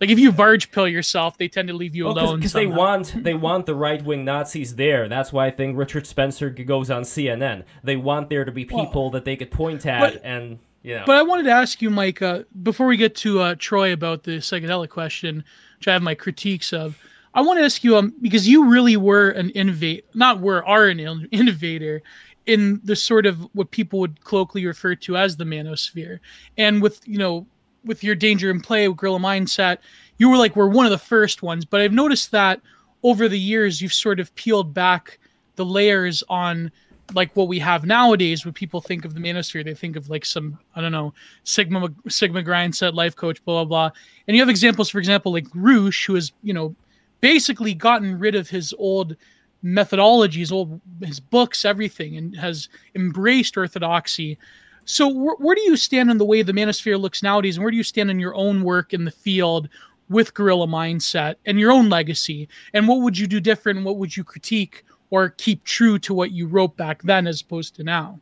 [0.00, 2.66] like if you verge pill yourself, they tend to leave you well, alone because they
[2.66, 5.08] want they want the right wing Nazis there.
[5.08, 7.64] That's why I think Richard Spencer goes on CNN.
[7.84, 10.96] They want there to be people well, that they could point at but, and you
[10.96, 11.04] know.
[11.06, 14.22] But I wanted to ask you, Mike, uh, before we get to uh, Troy about
[14.22, 15.44] the psychedelic question,
[15.78, 16.98] which I have my critiques of.
[17.32, 20.86] I want to ask you, um, because you really were an innovate, not were are
[20.86, 20.98] an
[21.30, 22.02] innovator
[22.46, 26.18] in the sort of what people would colloquially refer to as the manosphere,
[26.56, 27.46] and with you know
[27.84, 29.78] with your Danger and Play Gorilla Mindset,
[30.18, 31.64] you were like we're one of the first ones.
[31.64, 32.60] But I've noticed that
[33.02, 35.18] over the years you've sort of peeled back
[35.56, 36.70] the layers on
[37.14, 39.64] like what we have nowadays when people think of the manosphere.
[39.64, 41.12] They think of like some i don't know
[41.44, 43.96] sigma sigma grind set life coach blah blah blah.
[44.26, 46.74] And you have examples for example like roosh who has you know
[47.20, 49.16] basically gotten rid of his old
[49.64, 54.38] methodologies old his books everything and has embraced orthodoxy
[54.84, 57.70] so wh- where do you stand in the way the manosphere looks nowadays, and where
[57.70, 59.68] do you stand in your own work in the field
[60.08, 62.48] with Gorilla Mindset and your own legacy?
[62.74, 63.84] And what would you do different?
[63.84, 67.76] What would you critique or keep true to what you wrote back then as opposed
[67.76, 68.20] to now?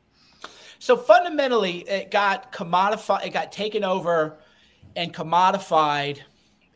[0.79, 3.27] So fundamentally, it got commodified.
[3.27, 4.39] It got taken over
[4.97, 6.21] and commodified,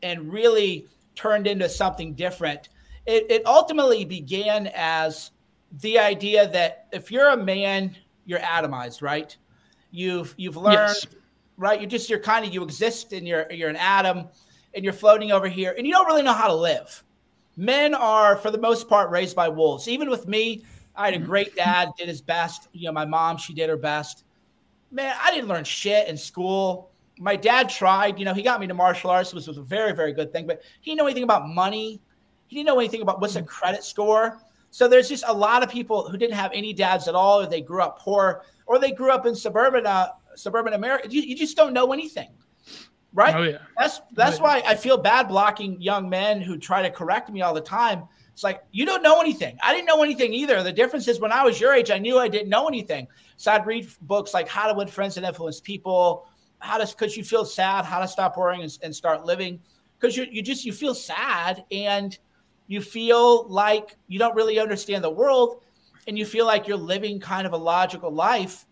[0.03, 2.69] and really turned into something different.
[3.07, 5.31] It, it ultimately began as
[5.81, 9.37] the idea that if you're a man, you're atomized, right?
[9.93, 11.07] You've you've learned, yes.
[11.57, 11.81] right?
[11.81, 14.29] You're just you're kind of you exist and you're you're an atom
[14.75, 17.05] and you're floating over here and you don't really know how to live.
[17.57, 19.87] Men are for the most part raised by wolves.
[19.87, 20.65] Even with me,
[20.97, 22.69] I had a great dad, did his best.
[22.73, 24.25] You know, my mom, she did her best.
[24.91, 26.91] Man, I didn't learn shit in school.
[27.19, 29.93] My dad tried, you know, he got me to martial arts, which was a very,
[29.93, 32.01] very good thing, but he didn't know anything about money.
[32.47, 33.49] He didn't know anything about what's a mm-hmm.
[33.49, 34.39] credit score.
[34.71, 37.47] So there's just a lot of people who didn't have any dads at all, or
[37.47, 41.07] they grew up poor or they grew up in suburban uh, suburban America.
[41.11, 42.31] You, you just don't know anything,
[43.13, 43.35] right?
[43.35, 43.59] Oh, yeah.
[43.79, 44.61] That's that's oh, yeah.
[44.61, 48.05] why I feel bad blocking young men who try to correct me all the time.
[48.33, 49.59] It's like you don't know anything.
[49.63, 50.63] I didn't know anything either.
[50.63, 53.07] The difference is when I was your age, I knew I didn't know anything.
[53.37, 56.27] So I'd read books like How to Win Friends and Influence People,
[56.59, 59.61] How to because you feel sad, How to Stop Worrying and, and Start Living,
[60.01, 62.19] because you you just you feel sad and
[62.69, 65.63] you feel like you don't really understand the world
[66.07, 68.67] and you feel like you're living kind of a logical life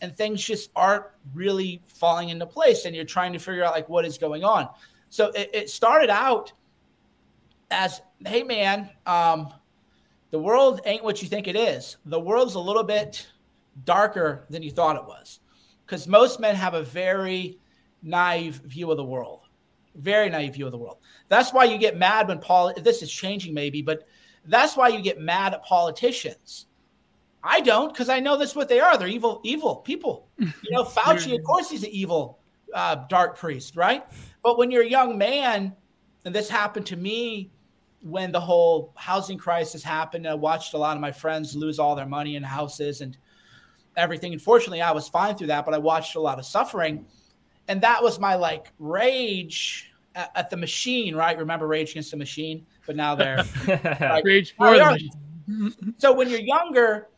[0.00, 3.88] and things just aren't really falling into place and you're trying to figure out like
[3.88, 4.68] what is going on.
[5.10, 6.52] So it, it started out
[7.70, 9.52] as hey man um,
[10.30, 11.96] the world ain't what you think it is.
[12.06, 13.26] The world's a little bit
[13.84, 15.40] darker than you thought it was
[15.86, 17.58] because most men have a very
[18.02, 19.40] naive view of the world.
[19.94, 20.98] Very naive view of the world.
[21.28, 24.06] That's why you get mad when paul this is changing maybe but
[24.46, 26.66] that's why you get mad at politicians
[27.44, 28.96] I don't because I know that's what they are.
[28.96, 30.28] They're evil, evil people.
[30.38, 32.38] You know, Fauci, of course, he's an evil
[32.72, 34.04] uh, dark priest, right?
[34.42, 35.74] But when you're a young man,
[36.24, 37.50] and this happened to me
[38.02, 41.94] when the whole housing crisis happened, I watched a lot of my friends lose all
[41.94, 43.16] their money in houses and
[43.96, 44.32] everything.
[44.32, 47.04] Unfortunately, I was fine through that, but I watched a lot of suffering.
[47.68, 51.38] And that was my like rage at, at the machine, right?
[51.38, 52.66] Remember Rage Against the Machine?
[52.86, 53.44] But now they're
[54.00, 57.08] like, rage for the So when you're younger,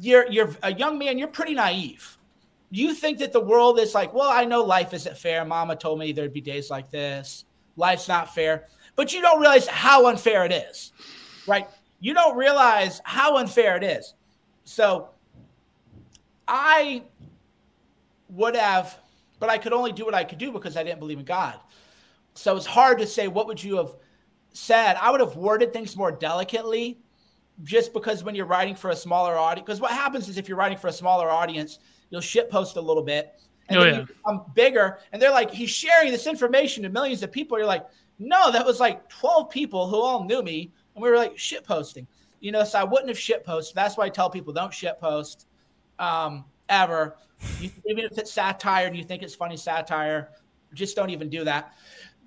[0.00, 2.16] you're you're a young man, you're pretty naive.
[2.70, 5.44] You think that the world is like, well, I know life isn't fair.
[5.44, 7.44] Mama told me there'd be days like this.
[7.76, 8.66] Life's not fair.
[8.94, 10.92] But you don't realize how unfair it is.
[11.46, 11.66] Right?
[12.00, 14.14] You don't realize how unfair it is.
[14.64, 15.08] So
[16.46, 17.04] I
[18.28, 18.98] would have,
[19.40, 21.58] but I could only do what I could do because I didn't believe in God.
[22.34, 23.94] So it's hard to say what would you have
[24.52, 24.96] said.
[25.00, 26.98] I would have worded things more delicately
[27.64, 30.58] just because when you're writing for a smaller audience, because what happens is if you're
[30.58, 31.78] writing for a smaller audience,
[32.10, 34.00] you'll shit post a little bit and oh, then yeah.
[34.00, 34.98] you become bigger.
[35.12, 37.58] And they're like, he's sharing this information to millions of people.
[37.58, 37.86] You're like,
[38.18, 40.72] no, that was like 12 people who all knew me.
[40.94, 42.06] And we were like shit posting,
[42.40, 43.76] you know, so I wouldn't have shit posted.
[43.76, 45.46] That's why I tell people don't shit post
[45.98, 47.16] um, ever.
[47.60, 50.30] You, even if it's satire and you think it's funny satire,
[50.74, 51.74] just don't even do that.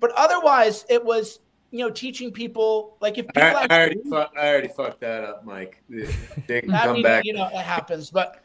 [0.00, 1.40] But otherwise, it was
[1.72, 5.00] you know, teaching people like if people I, I actually already, fu- I already fucked
[5.00, 5.82] that up, Mike.
[6.46, 7.24] They can come mean, back.
[7.24, 8.44] you know, it happens, but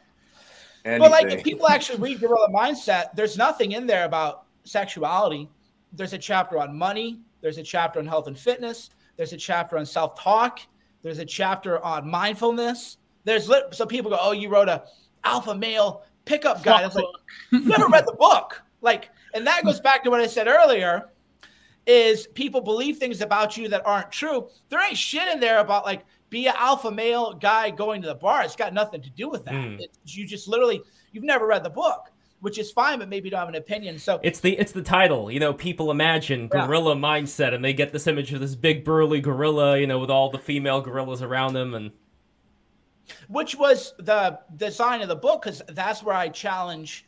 [0.86, 1.02] anything.
[1.02, 5.48] But like, if people actually read Gorilla Mindset, there's nothing in there about sexuality.
[5.92, 7.20] There's a chapter on money.
[7.42, 8.90] There's a chapter on health and fitness.
[9.18, 10.60] There's a chapter on self-talk.
[11.02, 12.96] There's a chapter on mindfulness.
[13.24, 14.84] There's lit- so people go, "Oh, you wrote a
[15.22, 17.04] alpha male pickup guide." It's like
[17.50, 18.62] you never read the book.
[18.80, 21.10] Like, and that goes back to what I said earlier.
[21.88, 24.48] Is people believe things about you that aren't true?
[24.68, 28.14] There ain't shit in there about like be an alpha male guy going to the
[28.14, 28.42] bar.
[28.44, 29.54] It's got nothing to do with that.
[29.54, 29.80] Mm.
[30.04, 30.82] You just literally
[31.12, 32.10] you've never read the book,
[32.40, 33.98] which is fine, but maybe you don't have an opinion.
[33.98, 35.30] So It's the it's the title.
[35.30, 36.66] You know, people imagine Yeah.
[36.66, 40.10] gorilla mindset, and they get this image of this big burly gorilla, you know, with
[40.10, 41.90] all the female gorillas around him, and
[43.28, 47.06] which was the design of the book because that's where I challenge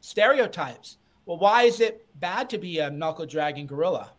[0.00, 0.98] stereotypes.
[1.26, 4.10] Well, why is it bad to be a knuckle dragging gorilla,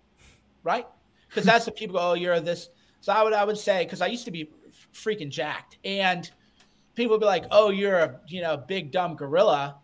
[0.64, 0.88] right?
[1.30, 2.70] Because that's what people go, oh, you're this.
[3.02, 4.50] So I would I would say because I used to be
[4.94, 6.30] freaking jacked, and
[6.96, 9.78] people would be like, oh, you're a you know big dumb gorilla.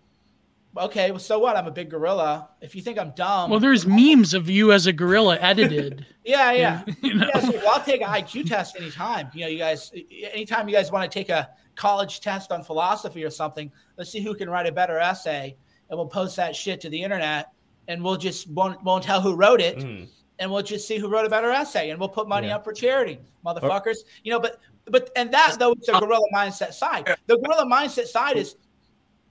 [0.78, 1.58] Okay, well, so what?
[1.58, 2.48] I'm a big gorilla.
[2.62, 6.06] If you think I'm dumb, Well, there's memes of you as a gorilla edited.
[6.26, 6.84] yeah, yeah.
[7.02, 7.28] you know?
[7.28, 9.30] Yeah, so I'll take an IQ test anytime.
[9.34, 9.92] You know, you guys,
[10.32, 14.22] anytime you guys want to take a college test on philosophy or something, let's see
[14.22, 15.58] who can write a better essay,
[15.92, 17.52] and we'll post that shit to the internet,
[17.88, 20.08] and we'll just won't won't tell who wrote it, mm,
[20.40, 22.56] and we'll just see who wrote about our essay, and we'll put money Yeah.
[22.56, 23.98] up for charity, motherfuckers.
[24.24, 27.16] you know, but but and that though is the gorilla mindset side.
[27.28, 28.56] The gorilla mindset side is,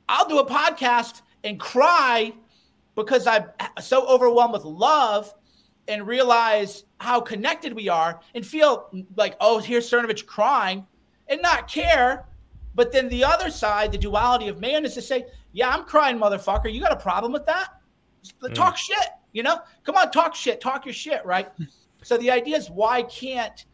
[0.09, 2.33] I'll do a podcast and cry
[2.95, 3.47] because I'm
[3.81, 5.35] so overwhelmed with love
[5.89, 10.87] and realize how connected we are and feel like, oh, here's Cernovich crying
[11.29, 12.27] and not care.
[12.75, 16.19] But then the other side, the duality of man is to say, yeah, I'm crying,
[16.19, 16.73] motherfucker.
[16.73, 17.69] You got a problem with that?
[18.43, 18.55] Mm.
[18.55, 19.59] Talk shit, you know?
[19.85, 21.49] Come on, talk shit, talk your shit, right?
[22.03, 23.65] so the idea is why can't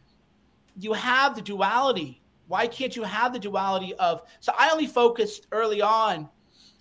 [0.79, 2.23] you have the duality?
[2.49, 6.29] Why can't you have the duality of so I only focused early on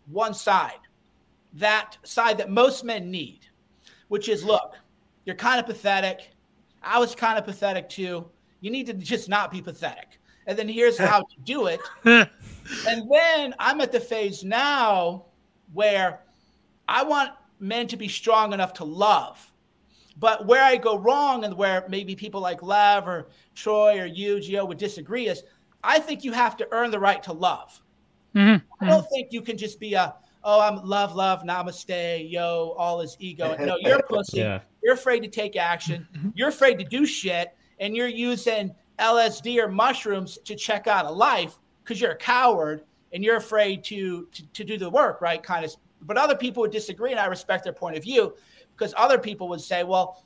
[0.08, 0.80] one side,
[1.54, 3.42] that side that most men need,
[4.10, 4.76] which is look,
[5.26, 6.32] you're kind of pathetic.
[6.84, 8.30] I was kind of pathetic too.
[8.62, 10.20] You need to just not be pathetic.
[10.48, 11.80] And then here's how to do it.
[12.88, 15.26] And then I'm at the phase now
[15.74, 16.22] where
[16.88, 19.52] I want men to be strong enough to love.
[20.18, 24.36] But where I go wrong and where maybe people like Lev or Troy or you,
[24.38, 25.44] Gio, would disagree is
[25.84, 27.82] I think you have to earn the right to love.
[28.34, 32.76] Mhm, I don't think you can just be a, oh, I'm love, love, namaste, yo,
[32.78, 33.56] all is ego.
[33.60, 34.40] No, you're a pussy.
[34.40, 36.08] yeah, You're afraid to take action.
[36.34, 37.56] You're afraid to do shit.
[37.80, 42.84] And you're using LSD or mushrooms to check out a life because you're a coward
[43.14, 45.42] and you're afraid to, to, to do the work, right?
[45.42, 45.74] Kind of.
[46.02, 48.36] But other people would disagree, and I respect their point of view
[48.76, 50.24] because other people would say, well,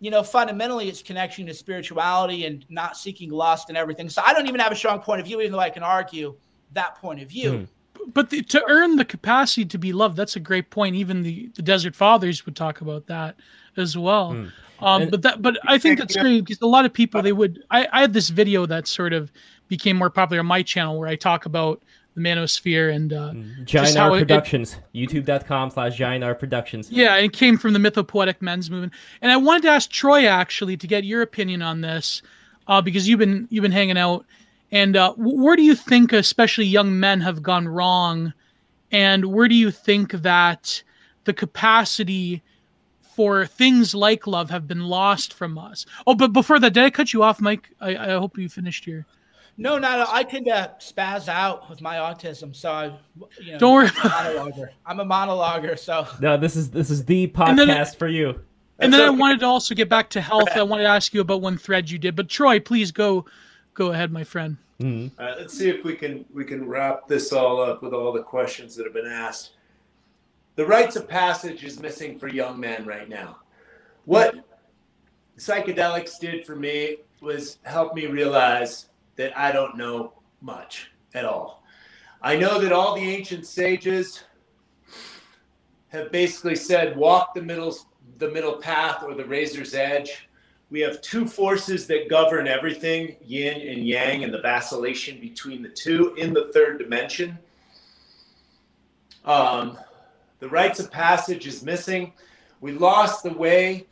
[0.00, 4.08] you know, fundamentally it's connection to spirituality and not seeking lust and everything.
[4.08, 6.34] So I don't even have a strong point of view, even though I can argue
[6.72, 7.58] that point of view.
[7.58, 7.64] Hmm.
[8.12, 11.48] but the, to earn the capacity to be loved that's a great point even the,
[11.54, 13.36] the desert fathers would talk about that
[13.76, 14.52] as well Mm.
[14.80, 17.32] Um And- but that but i think that's great because a lot of people they
[17.32, 19.30] would I, I had this video that sort of
[19.68, 21.82] became more popular on my channel where i talk about
[22.14, 23.32] the manosphere and uh
[23.64, 26.90] Giant R Productions, YouTube.com slash Giant R Productions.
[26.90, 28.92] yeah it came from the mythopoetic men's movement.
[29.20, 32.22] And i wanted to ask troy actually to get your opinion on this
[32.68, 34.24] uh because you've been you've been hanging out.
[34.72, 38.32] And uh, where do you think especially young men have gone wrong?
[38.90, 40.82] And where do you think that
[41.24, 42.42] the capacity
[43.16, 46.90] for things like love have been lost from us oh but before that did i
[46.90, 49.06] cut you off mike i, I hope you finished here
[49.58, 50.08] No, not.
[50.12, 52.84] I tend to spaz out with my autism, so I,
[53.42, 54.68] you know, Don't worry I'm a monologuer.
[54.88, 58.28] I'm a monologuer, so No, this is this is the And then- podcast for you.
[58.80, 61.14] and then That's i wanted to also get back to health i wanted to ask
[61.14, 63.24] you about one thread you did but troy please go
[63.72, 65.10] go ahead my friend Mhm.
[65.18, 68.12] All right, let's see if we can we can wrap this all up with all
[68.12, 69.52] the questions that have been asked.
[70.56, 73.40] The rites of passage is missing for young men right now.
[74.06, 74.36] What
[75.38, 81.62] psychedelics did for me was help me realize that I don't know much at all.
[82.22, 84.24] I know that all the ancient sages
[85.88, 87.76] have basically said walk the middle
[88.18, 90.28] the middle path or the razor's edge.
[90.70, 95.68] We have two forces that govern everything, yin and yang, and the vacillation between the
[95.68, 97.38] two in the third dimension.
[99.26, 99.78] Um,
[100.40, 102.12] the rites of passage is missing.
[102.60, 103.86] We lost the way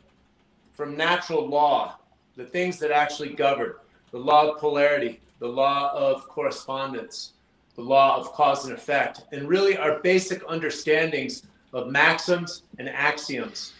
[0.73, 1.97] from natural law,
[2.35, 3.73] the things that actually govern
[4.11, 7.33] the law of polarity, the law of correspondence,
[7.75, 11.43] the law of cause and effect, and really our basic understandings
[11.73, 13.73] of maxims and axioms.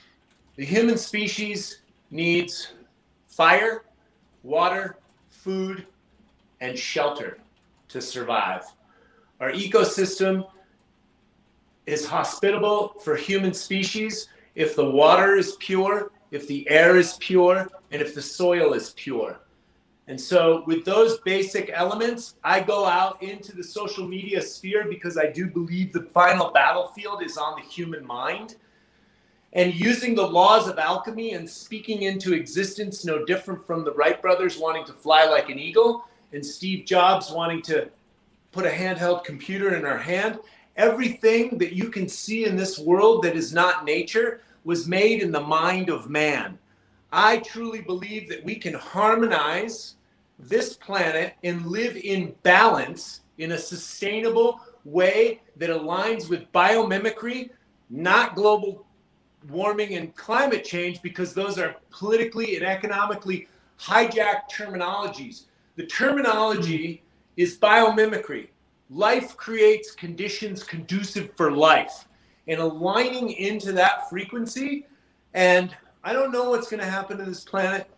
[0.58, 1.80] The human species
[2.12, 2.74] needs
[3.28, 3.84] fire,
[4.44, 4.98] water,
[5.30, 5.86] food,
[6.60, 7.38] and shelter
[7.90, 8.64] to survive.
[9.40, 10.48] Our ecosystem
[11.86, 17.70] is hospitable for human species if the water is pure, if the air is pure,
[17.91, 19.40] and if the soil is pure.
[20.07, 25.18] And so, with those basic elements, I go out into the social media sphere because
[25.18, 28.56] I do believe the final battlefield is on the human mind.
[29.53, 34.22] And using the laws of alchemy and speaking into existence, no different from the Wright
[34.22, 37.90] brothers wanting to fly like an eagle and Steve Jobs wanting to
[38.52, 40.40] put a handheld computer in our hand.
[40.76, 45.31] Everything that you can see in this world that is not nature was made in
[45.31, 46.57] the mind of man.
[47.11, 49.95] I truly believe that we can harmonize
[50.38, 57.52] this planet and live in balance in a sustainable way that aligns with biomimicry,
[57.89, 58.85] not global
[59.49, 63.47] warming and climate change, because those are politically and economically
[63.80, 65.43] hijacked terminologies.
[65.76, 67.03] The terminology
[67.38, 68.47] is biomimicry.
[68.90, 72.07] Life creates conditions conducive for life.
[72.48, 74.86] And aligning into that frequency,
[75.34, 77.90] and I don't know what's going to happen to this planet,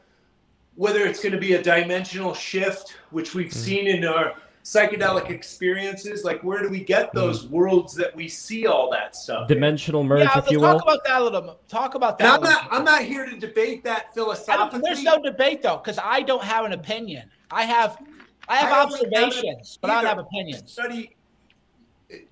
[0.75, 3.53] whether it's going to be a dimensional shift, which we've mm.
[3.53, 6.23] seen in our psychedelic experiences.
[6.23, 7.17] Like, where do we get hmm.
[7.17, 7.51] those mm.
[7.51, 9.47] worlds that we see all that stuff?
[9.47, 10.93] Dimensional merge, yeah, if you talk will.
[10.93, 11.59] about that a little.
[11.67, 12.35] Talk about that.
[12.35, 12.67] I'm not.
[12.71, 14.81] I'm not here to debate that philosophically.
[14.83, 17.29] There's no debate though, because I don't have an opinion.
[17.49, 17.97] I have,
[18.47, 20.71] I have I observations, but I don't have opinions.
[20.71, 21.15] Study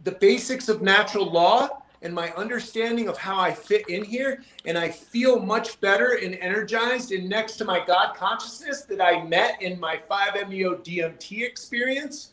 [0.03, 4.77] the basics of natural law and my understanding of how I fit in here, and
[4.77, 9.61] I feel much better and energized and next to my God consciousness that I met
[9.61, 12.31] in my 5-MeO DMT experience.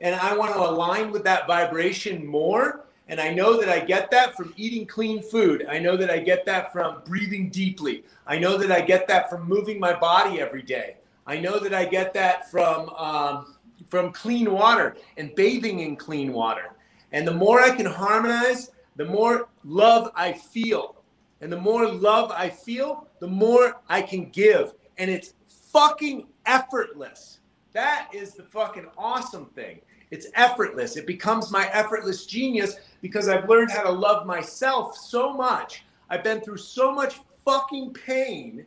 [0.00, 2.84] And I want to align with that vibration more.
[3.08, 5.66] And I know that I get that from eating clean food.
[5.68, 8.04] I know that I get that from breathing deeply.
[8.26, 10.96] I know that I get that from moving my body every day.
[11.30, 13.54] I know that I get that from um,
[13.88, 16.72] from clean water and bathing in clean water.
[17.12, 20.96] And the more I can harmonize, the more love I feel.
[21.40, 24.74] And the more love I feel, the more I can give.
[24.98, 25.34] And it's
[25.72, 27.38] fucking effortless.
[27.74, 29.80] That is the fucking awesome thing.
[30.10, 30.96] It's effortless.
[30.96, 35.84] It becomes my effortless genius because I've learned how to love myself so much.
[36.08, 38.66] I've been through so much fucking pain.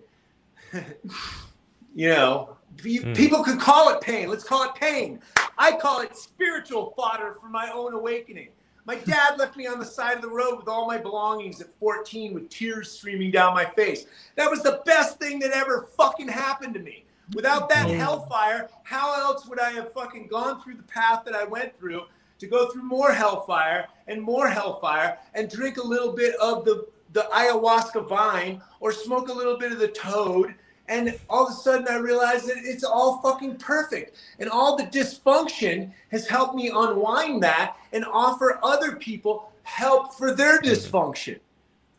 [1.94, 3.16] you know, mm.
[3.16, 4.30] people could call it pain.
[4.30, 5.20] Let's call it pain.
[5.58, 8.50] I call it spiritual fodder for my own awakening.
[8.86, 11.74] My dad left me on the side of the road with all my belongings at
[11.80, 14.06] 14 with tears streaming down my face.
[14.36, 17.06] That was the best thing that ever fucking happened to me.
[17.34, 21.46] Without that hellfire, how else would I have fucking gone through the path that I
[21.46, 22.04] went through
[22.40, 26.86] to go through more hellfire and more hellfire and drink a little bit of the,
[27.14, 30.54] the ayahuasca vine or smoke a little bit of the toad
[30.88, 34.18] and all of a sudden I realized that it's all fucking perfect.
[34.40, 40.34] And all the dysfunction has helped me unwind that and offer other people help for
[40.34, 40.72] their mm-hmm.
[40.72, 41.40] dysfunction.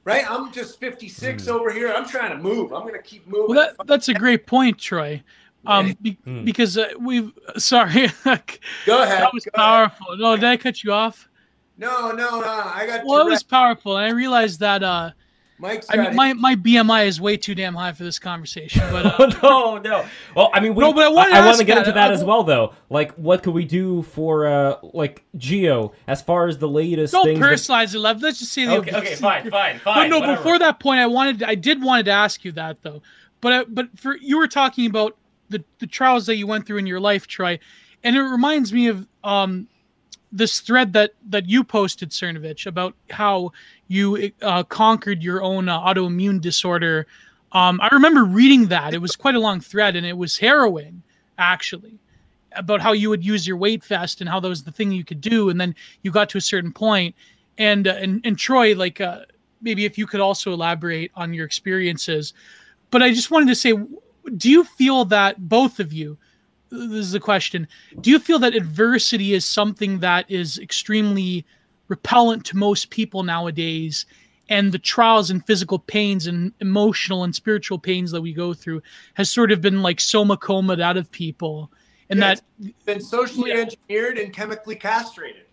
[0.05, 0.31] Right?
[0.31, 1.49] I'm just 56 mm.
[1.49, 1.91] over here.
[1.91, 2.75] I'm trying to move.
[2.75, 3.57] I'm going to keep moving.
[3.57, 5.23] Well, that, that's a great point, Troy.
[5.67, 6.45] Um, be, mm.
[6.45, 8.09] because uh, we've sorry.
[8.25, 9.23] Go ahead.
[9.23, 10.09] That was Go powerful.
[10.09, 10.21] Ahead.
[10.21, 11.27] No, did I cut you off?
[11.79, 12.47] No, no, no.
[12.47, 13.07] I got.
[13.07, 15.13] Well, it was powerful, and I realized that uh,
[15.59, 18.83] Mike's I mean, my, my BMI is way too damn high for this conversation.
[18.95, 20.07] But uh, no, no.
[20.37, 22.23] Well, I mean, we, no, but I, I, I want to get into that as
[22.23, 22.75] well, though.
[22.91, 27.13] Like, what could we do for uh, like Gio as far as the latest?
[27.13, 27.99] Don't personalize that...
[27.99, 28.21] it.
[28.21, 28.97] Let's just say the okay.
[28.97, 29.95] Okay, fine, fine, fine.
[29.95, 30.37] But no, whatever.
[30.37, 33.03] before that point, I wanted, I did wanted to ask you that though.
[33.41, 35.17] But uh, but for you were talking about
[35.49, 37.59] the the trials that you went through in your life, Troy,
[38.03, 39.69] and it reminds me of um
[40.35, 43.53] this thread that that you posted, Cernovich, about how
[43.89, 47.07] you uh, conquered your own uh, autoimmune disorder.
[47.53, 48.95] Um, I remember reading that.
[48.95, 51.03] It was quite a long thread, and it was harrowing,
[51.39, 51.99] actually,
[52.57, 55.05] about how you would use your weight vest and how that was the thing you
[55.05, 55.51] could do.
[55.51, 57.15] And then you got to a certain point,
[57.57, 59.21] and uh, and and Troy, like uh,
[59.63, 62.35] maybe if you could also elaborate on your experiences.
[62.91, 63.73] But I just wanted to say,
[64.37, 66.19] do you feel that both of you?
[66.75, 67.69] This is a question.
[68.01, 71.45] Do you feel that adversity is something that is extremely
[71.89, 74.07] repellent to most people nowadays?
[74.49, 78.83] And the trials and physical pains and emotional and spiritual pains that we go through
[79.15, 81.71] has sort of been like soma comed out of people.
[82.11, 83.61] And yeah, that been socially yeah.
[83.61, 85.47] engineered and chemically castrated.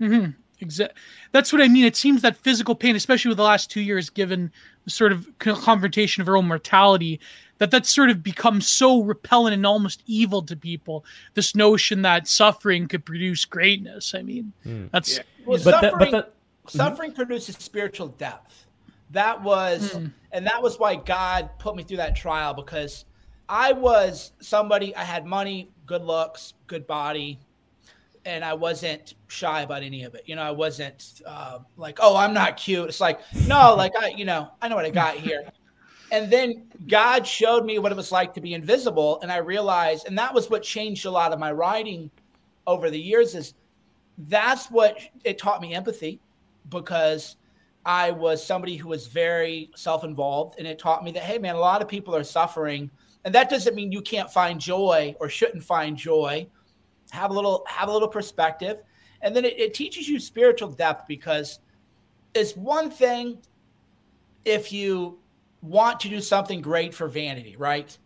[0.00, 0.32] Mm-hmm.
[0.60, 1.00] Exactly.
[1.32, 1.84] That's what I mean.
[1.84, 4.50] It seems that physical pain, especially with the last two years, given
[4.84, 7.20] the sort of confrontation of our own mortality,
[7.62, 11.04] that that's sort of become so repellent and almost evil to people.
[11.34, 14.16] This notion that suffering could produce greatness.
[14.16, 14.90] I mean, mm.
[14.90, 15.22] that's yeah.
[15.46, 16.34] well, but suffering, that, but
[16.64, 18.66] that, suffering produces spiritual depth.
[19.12, 20.10] That was, mm.
[20.32, 23.04] and that was why God put me through that trial because
[23.48, 27.38] I was somebody, I had money, good looks, good body,
[28.24, 30.24] and I wasn't shy about any of it.
[30.26, 32.88] You know, I wasn't uh, like, oh, I'm not cute.
[32.88, 35.44] It's like, no, like I, you know, I know what I got here.
[36.12, 40.06] And then God showed me what it was like to be invisible, and I realized,
[40.06, 42.10] and that was what changed a lot of my writing
[42.66, 43.34] over the years.
[43.34, 43.54] Is
[44.28, 46.20] that's what it taught me empathy,
[46.68, 47.36] because
[47.86, 51.58] I was somebody who was very self-involved, and it taught me that hey, man, a
[51.58, 52.90] lot of people are suffering,
[53.24, 56.46] and that doesn't mean you can't find joy or shouldn't find joy.
[57.10, 58.82] Have a little have a little perspective.
[59.22, 61.60] And then it, it teaches you spiritual depth because
[62.34, 63.38] it's one thing
[64.44, 65.18] if you
[65.62, 67.96] want to do something great for vanity right?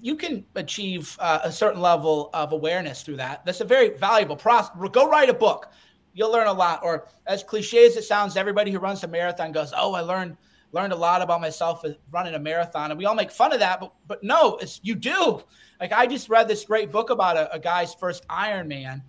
[0.00, 3.44] You can achieve uh, a certain level of awareness through that.
[3.44, 4.74] That's a very valuable process.
[4.90, 5.70] Go write a book.
[6.12, 6.80] You'll learn a lot.
[6.82, 10.36] Or as cliche as it sounds everybody who runs a marathon goes oh i learned
[10.72, 12.90] learned a lot about myself running a marathon.
[12.90, 15.42] And we all make fun of that but but no it's you do.
[15.80, 19.02] Like I just read this great book about a, a guy's first Ironman,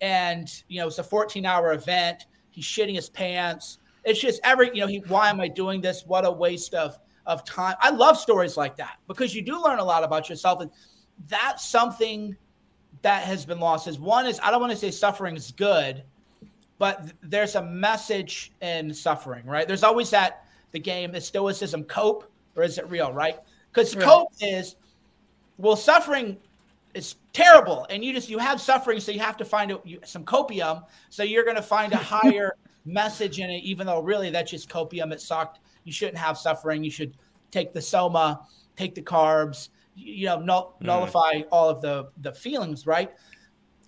[0.00, 2.26] and you know it's a 14 hour event.
[2.50, 3.78] He's shitting his pants.
[4.04, 4.98] It's just every you know he.
[5.08, 6.04] Why am I doing this?
[6.06, 7.76] What a waste of of time.
[7.80, 10.70] I love stories like that because you do learn a lot about yourself, and
[11.28, 12.36] that's something
[13.02, 13.88] that has been lost.
[13.88, 16.02] Is one is I don't want to say suffering is good,
[16.78, 19.68] but th- there's a message in suffering, right?
[19.68, 23.38] There's always that the game is stoicism cope or is it real, right?
[23.72, 24.04] Because right.
[24.04, 24.76] cope is
[25.58, 26.38] well, suffering
[26.94, 30.00] is terrible, and you just you have suffering, so you have to find a, you,
[30.04, 30.84] some copium.
[31.10, 32.56] So you're going to find a higher
[32.90, 35.12] message in it, even though really that's just copium.
[35.12, 35.60] It sucked.
[35.84, 36.84] You shouldn't have suffering.
[36.84, 37.16] You should
[37.50, 38.46] take the soma,
[38.76, 39.68] take the carbs.
[39.94, 40.86] You know, null, mm.
[40.86, 43.12] nullify all of the the feelings, right?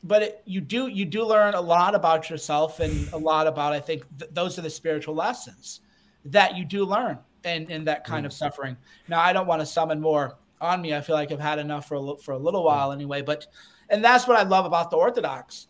[0.04, 3.72] But it, you do you do learn a lot about yourself and a lot about
[3.72, 5.80] I think th- those are the spiritual lessons
[6.24, 8.26] that you do learn in in that kind mm.
[8.26, 8.76] of suffering.
[9.08, 10.94] Now I don't want to summon more on me.
[10.94, 13.22] I feel like I've had enough for a, for a little while anyway.
[13.22, 13.46] But
[13.90, 15.66] and that's what I love about the Orthodox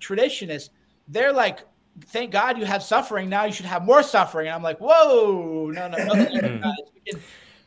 [0.00, 0.70] tradition is
[1.08, 1.60] they're like,
[2.06, 3.28] thank God you have suffering.
[3.28, 4.48] Now you should have more suffering.
[4.48, 6.72] And I'm like, whoa, no, no, no.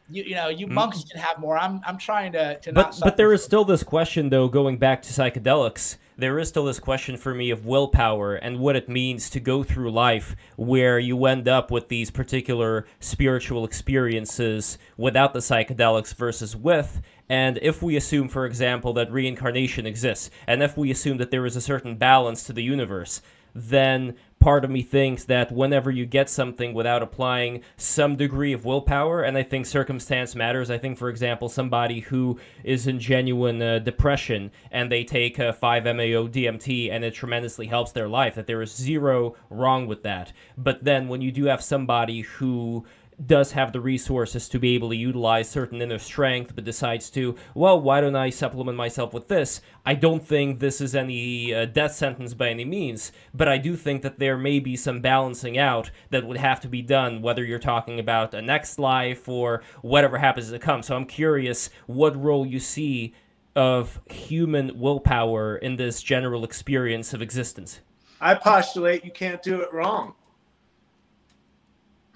[0.10, 0.72] you, you, know, you mm.
[0.72, 1.58] monks can have more.
[1.58, 5.02] I'm I'm trying to to but, But there is still this question though, going back
[5.04, 9.30] to psychedelics there is still this question for me of willpower and what it means
[9.30, 15.40] to go through life where you end up with these particular spiritual experiences without the
[15.40, 17.02] psychedelics versus with.
[17.30, 21.46] And if we assume, for example, that reincarnation exists, and if we assume that there
[21.46, 23.22] is a certain balance to the universe,
[23.58, 28.66] then part of me thinks that whenever you get something without applying some degree of
[28.66, 30.70] willpower, and I think circumstance matters.
[30.70, 35.58] I think, for example, somebody who is in genuine uh, depression and they take a
[35.60, 40.34] 5-MeO DMT and it tremendously helps their life, that there is zero wrong with that.
[40.56, 42.86] But then when you do have somebody who
[43.26, 47.36] does have the resources to be able to utilize certain inner strength, but decides to,
[47.56, 49.62] well, why don't I supplement myself with this?
[49.86, 53.76] I don't think this is any uh, death sentence by any means, but I do
[53.76, 57.44] think that there may be some balancing out that would have to be done, whether
[57.44, 60.84] you're talking about a next life or whatever happens to come.
[60.84, 63.16] So I'm curious what role you see
[63.56, 67.80] of human willpower in this general experience of existence.
[68.22, 70.14] I postulate you can't do it wrong.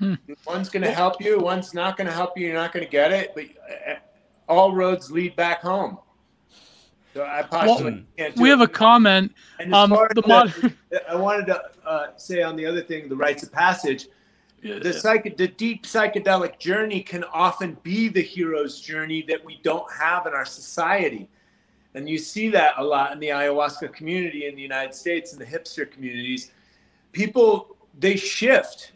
[0.01, 0.15] Hmm.
[0.47, 2.47] One's going to help you, one's not going to help you.
[2.47, 3.45] You're not going to get it, but
[3.87, 3.95] uh,
[4.49, 5.99] all roads lead back home.
[7.13, 7.83] So I well,
[8.37, 8.63] we have it.
[8.63, 9.33] a comment.
[9.71, 10.73] Um, the mod-
[11.07, 14.07] I wanted to uh, say on the other thing, the rites of passage.
[14.63, 19.91] The, psych- the deep psychedelic journey can often be the hero's journey that we don't
[19.91, 21.27] have in our society.
[21.93, 25.41] And you see that a lot in the ayahuasca community in the United States and
[25.41, 26.51] the hipster communities.
[27.11, 28.93] People, they shift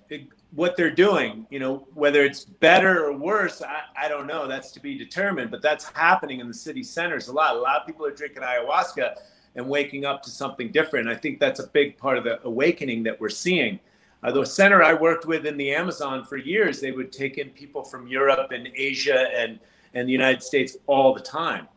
[0.55, 4.47] what they're doing, you know, whether it's better or worse, I, I don't know.
[4.47, 5.51] That's to be determined.
[5.51, 7.55] But that's happening in the city centers a lot.
[7.55, 9.15] A lot of people are drinking ayahuasca
[9.55, 11.09] and waking up to something different.
[11.09, 13.79] I think that's a big part of the awakening that we're seeing.
[14.23, 17.49] Uh, the center I worked with in the Amazon for years, they would take in
[17.49, 19.59] people from Europe and Asia and,
[19.93, 21.67] and the United States all the time.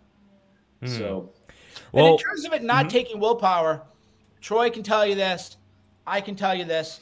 [0.82, 0.96] Mm.
[0.96, 1.30] So,
[1.92, 2.88] well, and in terms of it not mm-hmm.
[2.90, 3.82] taking willpower,
[4.40, 5.56] Troy can tell you this.
[6.06, 7.00] I can tell you this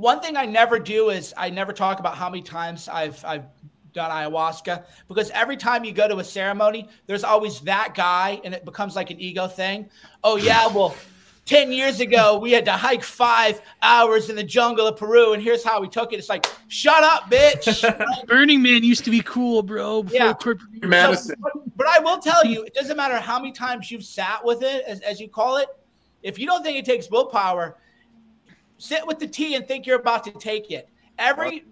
[0.00, 3.44] one thing I never do is I never talk about how many times I've I've
[3.92, 8.54] done ayahuasca because every time you go to a ceremony, there's always that guy, and
[8.54, 9.88] it becomes like an ego thing.
[10.24, 10.94] Oh yeah, well.
[11.46, 15.42] 10 years ago, we had to hike five hours in the jungle of Peru, and
[15.42, 16.18] here's how we took it.
[16.18, 18.26] It's like, shut up, bitch.
[18.28, 20.04] Burning Man used to be cool, bro.
[20.10, 20.34] Yeah.
[20.82, 21.34] Madison.
[21.34, 24.44] So, but, but, I will tell you, it doesn't matter how many times you've sat
[24.44, 25.66] with it, as, as you call it.
[26.22, 27.76] If you don't think it takes willpower,
[28.80, 30.88] sit with the tea and think you're about to take it.
[31.18, 31.64] Every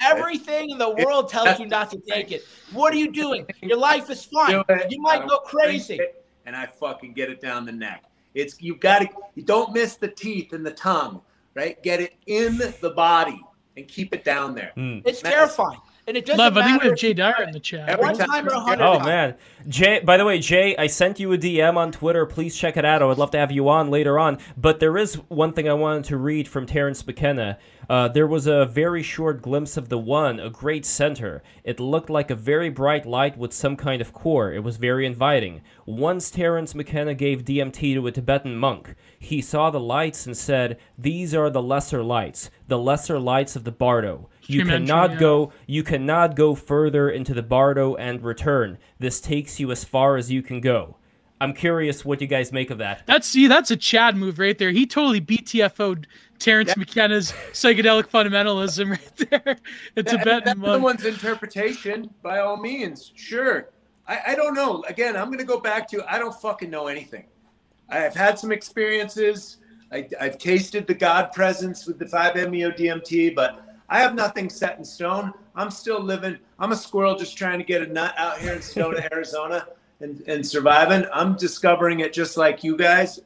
[0.00, 2.44] Everything in the world tells you not to take it.
[2.72, 3.46] What are you doing?
[3.62, 4.62] Your life is fine.
[4.88, 6.00] You might go crazy.
[6.46, 8.04] And I fucking get it down the neck.
[8.34, 11.20] It's you got to you don't miss the teeth and the tongue,
[11.54, 11.82] right?
[11.82, 13.40] Get it in the body
[13.76, 14.72] and keep it down there.
[14.74, 14.98] Hmm.
[15.04, 15.80] It's terrifying.
[16.08, 17.86] And it doesn't Lev, I think we have Jay Dyer in the chat.
[17.86, 19.04] Every one time time or a it's hundred Oh times.
[19.04, 19.34] man,
[19.68, 20.00] Jay.
[20.00, 22.24] By the way, Jay, I sent you a DM on Twitter.
[22.24, 23.02] Please check it out.
[23.02, 24.38] I would love to have you on later on.
[24.56, 27.58] But there is one thing I wanted to read from Terence McKenna.
[27.90, 31.42] Uh, there was a very short glimpse of the one, a great center.
[31.62, 34.50] It looked like a very bright light with some kind of core.
[34.50, 35.60] It was very inviting.
[35.84, 38.94] Once Terence McKenna gave DMT to a Tibetan monk.
[39.18, 43.64] He saw the lights and said, "These are the lesser lights, the lesser lights of
[43.64, 45.18] the Bardo." You She cannot yeah.
[45.18, 48.78] go you cannot go further into the Bardo and return.
[48.98, 50.96] This takes you as far as you can go.
[51.40, 53.02] I'm curious what you guys make of that.
[53.06, 54.72] That's see, that's a Chad move right there.
[54.72, 56.06] He totally BTFO'd
[56.38, 59.56] Terence McKenna's psychedelic fundamentalism right there.
[59.96, 63.12] It's a And bet that's someone's interpretation, by all means.
[63.14, 63.68] Sure.
[64.06, 64.82] I, I don't know.
[64.88, 67.26] Again, I'm going to go back to I don't fucking know anything.
[67.88, 69.58] I've had some experiences.
[69.92, 74.78] I, I've tasted the God presence with the 5-MeO DMT, but I have nothing set
[74.78, 75.32] in stone.
[75.54, 76.38] I'm still living.
[76.58, 79.66] I'm a squirrel just trying to get a nut out here in Sedona, Arizona,
[80.00, 81.06] and, and surviving.
[81.12, 83.20] I'm discovering it just like you guys.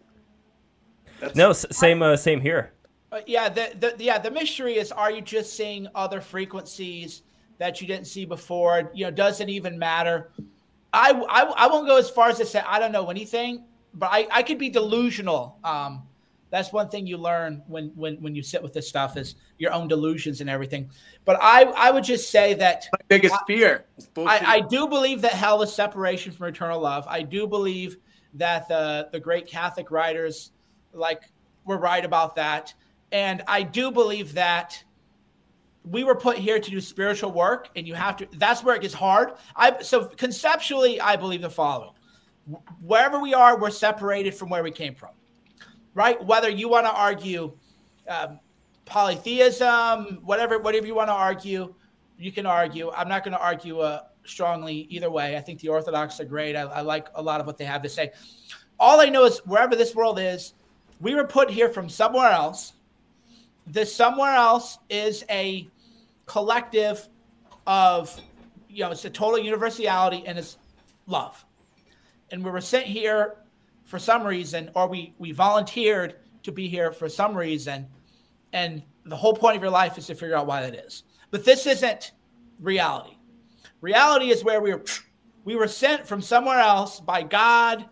[1.20, 2.72] That's, No, s- same uh, same here.
[3.10, 7.22] Uh, yeah, the, the yeah the mystery is: Are you just seeing other frequencies
[7.58, 8.90] that you didn't see before?
[8.94, 10.30] You know, does it even matter?
[10.92, 13.64] I I, I won't go as far as to say I don't know anything,
[13.94, 15.58] but I, I could be delusional.
[15.64, 16.04] Um,
[16.52, 19.72] that's one thing you learn when when when you sit with this stuff is your
[19.72, 20.90] own delusions and everything.
[21.24, 23.86] But I I would just say that my biggest fear.
[23.96, 24.06] is.
[24.18, 27.06] I, I do believe that hell is separation from eternal love.
[27.08, 27.96] I do believe
[28.34, 30.52] that the the great Catholic writers
[30.92, 31.22] like
[31.64, 32.74] were right about that.
[33.12, 34.84] And I do believe that
[35.84, 38.82] we were put here to do spiritual work and you have to that's where it
[38.82, 39.32] gets hard.
[39.56, 41.92] I so conceptually I believe the following.
[42.82, 45.10] Wherever we are, we're separated from where we came from.
[45.94, 46.22] Right?
[46.24, 47.52] Whether you want to argue
[48.08, 48.40] um,
[48.84, 51.74] polytheism, whatever whatever you want to argue,
[52.18, 52.90] you can argue.
[52.90, 55.36] I'm not going to argue uh, strongly either way.
[55.36, 56.56] I think the Orthodox are great.
[56.56, 58.12] I, I like a lot of what they have to say.
[58.78, 60.54] All I know is wherever this world is,
[61.00, 62.74] we were put here from somewhere else.
[63.66, 65.68] This somewhere else is a
[66.26, 67.08] collective
[67.66, 68.20] of,
[68.68, 70.58] you know, it's a total universality and it's
[71.06, 71.44] love.
[72.30, 73.36] And we were sent here
[73.92, 76.14] for some reason, or we we volunteered
[76.44, 77.86] to be here for some reason,
[78.54, 81.02] and the whole point of your life is to figure out why that is.
[81.30, 82.12] But this isn't
[82.58, 83.18] reality.
[83.82, 84.82] Reality is where we were
[85.44, 87.84] we were sent from somewhere else by God.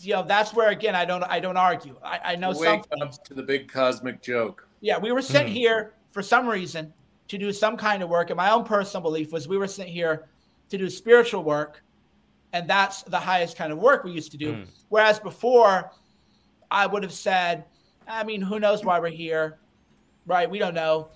[0.00, 1.96] You know, that's where again I don't I don't argue.
[2.04, 4.68] I, I know Wake some up to the big cosmic joke.
[4.82, 5.54] yeah, we were sent Hmm.
[5.54, 6.92] here for some reason
[7.28, 8.28] to do some kind of work.
[8.28, 10.28] And my own personal belief was we were sent here
[10.68, 11.82] to do spiritual work.
[12.52, 14.52] And that's the highest kind of work we used to do.
[14.54, 14.62] Hmm.
[14.88, 15.90] Whereas before,
[16.70, 17.64] I would have said,
[18.06, 19.58] I mean, who knows why we're here?
[20.26, 20.48] Right?
[20.50, 21.08] We don't know.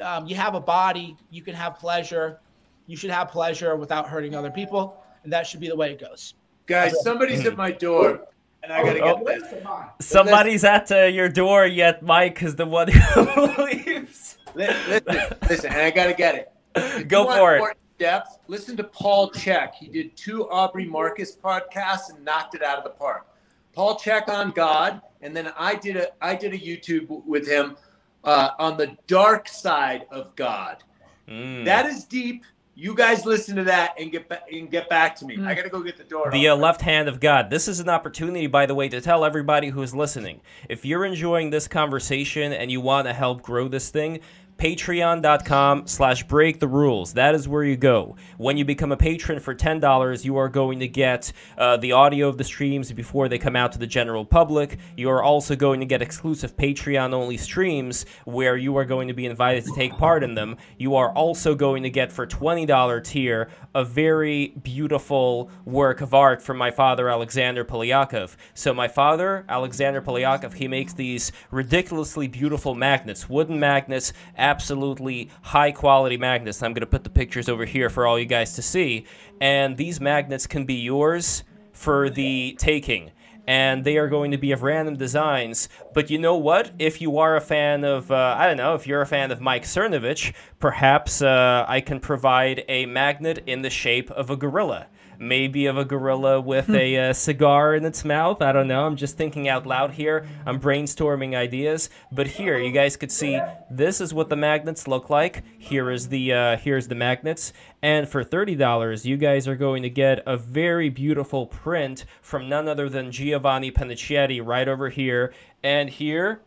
[0.00, 2.40] Um, you have a body, you can have pleasure.
[2.86, 5.02] You should have pleasure without hurting other people.
[5.22, 6.34] And that should be the way it goes.
[6.66, 8.26] Guys, somebody's at my door,
[8.62, 9.22] and I gotta Oh.
[9.24, 10.06] get this.
[10.08, 14.38] Somebody's at uh, your door yet, Mike is the one who leaves.
[14.54, 16.52] Li- Listen, listen, and I gotta get it.
[16.74, 17.58] If Go for it.
[17.58, 18.38] more Depth.
[18.48, 19.74] Listen to Paul Chek.
[19.74, 23.28] He did two Aubrey Marcus podcasts and knocked it out of the park.
[23.74, 27.76] Paul Chek on God, and then I did a I did a YouTube with him
[28.24, 30.82] uh, on the dark side of God.
[31.28, 31.66] Mm.
[31.66, 32.44] That is deep.
[32.74, 35.36] You guys listen to that and get back and get back to me.
[35.44, 36.30] I gotta go get the door.
[36.30, 36.62] The uh, open.
[36.62, 37.50] left hand of God.
[37.50, 40.40] This is an opportunity, by the way, to tell everybody who's listening.
[40.70, 44.20] If you're enjoying this conversation and you want to help grow this thing,
[44.60, 47.14] patreon.com slash break the rules.
[47.14, 48.16] That is where you go.
[48.36, 52.28] When you become a patron for $10 you are going to get uh, the audio
[52.28, 54.78] of the streams before they come out to the general public.
[54.98, 59.14] You are also going to get exclusive patreon only streams where you are going to
[59.14, 60.58] be invited to take part in them.
[60.76, 66.42] You are also going to get for $20 tier a very beautiful work of art
[66.42, 68.36] from my father alexander polyakov.
[68.52, 74.12] So my father alexander polyakov he makes these ridiculously beautiful magnets wooden magnets
[74.50, 76.60] absolutely high quality magnets.
[76.60, 79.06] I'm going to put the pictures over here for all you guys to see.
[79.40, 83.12] And these magnets can be yours for the taking.
[83.46, 85.68] And they are going to be of random designs.
[85.94, 86.72] But you know what?
[86.78, 89.40] If you are a fan of, uh, I don't know, if you're a fan of
[89.40, 94.88] Mike Cernovich, perhaps uh, I can provide a magnet in the shape of a gorilla.
[95.20, 98.40] Maybe of a gorilla with a uh, cigar in its mouth.
[98.40, 98.86] I don't know.
[98.86, 100.26] I'm just thinking out loud here.
[100.46, 101.90] I'm brainstorming ideas.
[102.10, 103.40] But here, you guys could see
[103.70, 105.44] this is what the magnets look like.
[105.58, 107.52] Here is the uh, here's the magnets.
[107.82, 112.66] And for $30, you guys are going to get a very beautiful print from none
[112.66, 115.32] other than Giovanni Panicietti right over here.
[115.62, 116.42] And here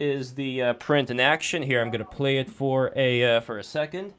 [0.00, 1.62] is the uh, print in action.
[1.62, 4.14] Here, I'm going to play it for a uh, for a second.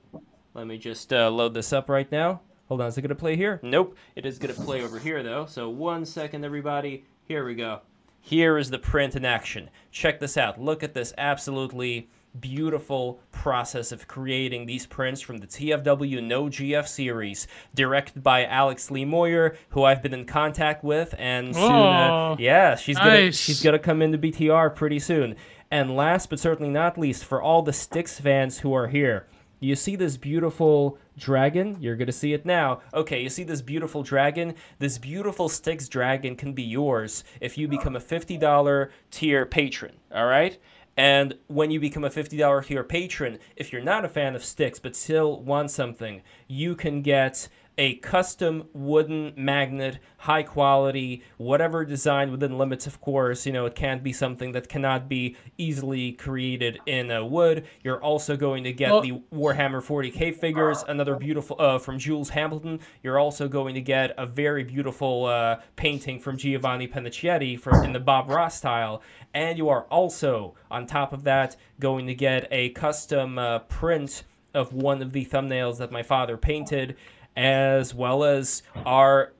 [0.53, 2.41] Let me just uh, load this up right now.
[2.68, 3.60] Hold on, is it going to play here?
[3.64, 3.96] Nope.
[4.16, 5.46] It is going to play over here, though.
[5.46, 7.06] So one second, everybody.
[7.28, 7.82] Here we go.
[8.22, 9.70] Here is the print in action.
[9.92, 10.60] Check this out.
[10.60, 12.10] Look at this absolutely
[12.40, 18.92] beautiful process of creating these prints from the TFW No GF series, directed by Alex
[18.92, 23.32] Lee Moyer, who I've been in contact with, and soon, uh, Oh, yeah, she's gonna
[23.32, 25.36] she's gonna come into BTR pretty soon.
[25.72, 29.28] And last but certainly not least, for all the Styx fans who are here,
[29.60, 31.77] you see this beautiful dragon?
[31.80, 32.82] You're to see it now.
[32.94, 34.56] Okay, you see this beautiful dragon?
[34.80, 40.26] This beautiful Styx dragon can be yours if you become a $50 tier patron, all
[40.26, 40.57] right?
[40.98, 44.80] And when you become a $50 tier patron, if you're not a fan of Styx
[44.80, 52.31] but still want something, you can get a custom wooden magnet, high quality, whatever design
[52.31, 53.45] within limits, of course.
[53.45, 57.65] You know, it can't be something that cannot be easily created in uh, wood.
[57.84, 62.30] You're also going to get Well- the Warhammer 40k figures, another beautiful uh, from Jules
[62.30, 62.80] Hamilton.
[63.03, 67.93] You're also going to get a very beautiful uh, painting from Giovanni Panicietti from in
[67.93, 69.02] the Bob Ross style,
[69.34, 74.23] and you are also on top of that going to get a custom uh, print
[74.53, 76.95] of one of the thumbnails that my father painted,
[77.36, 79.34] as well as our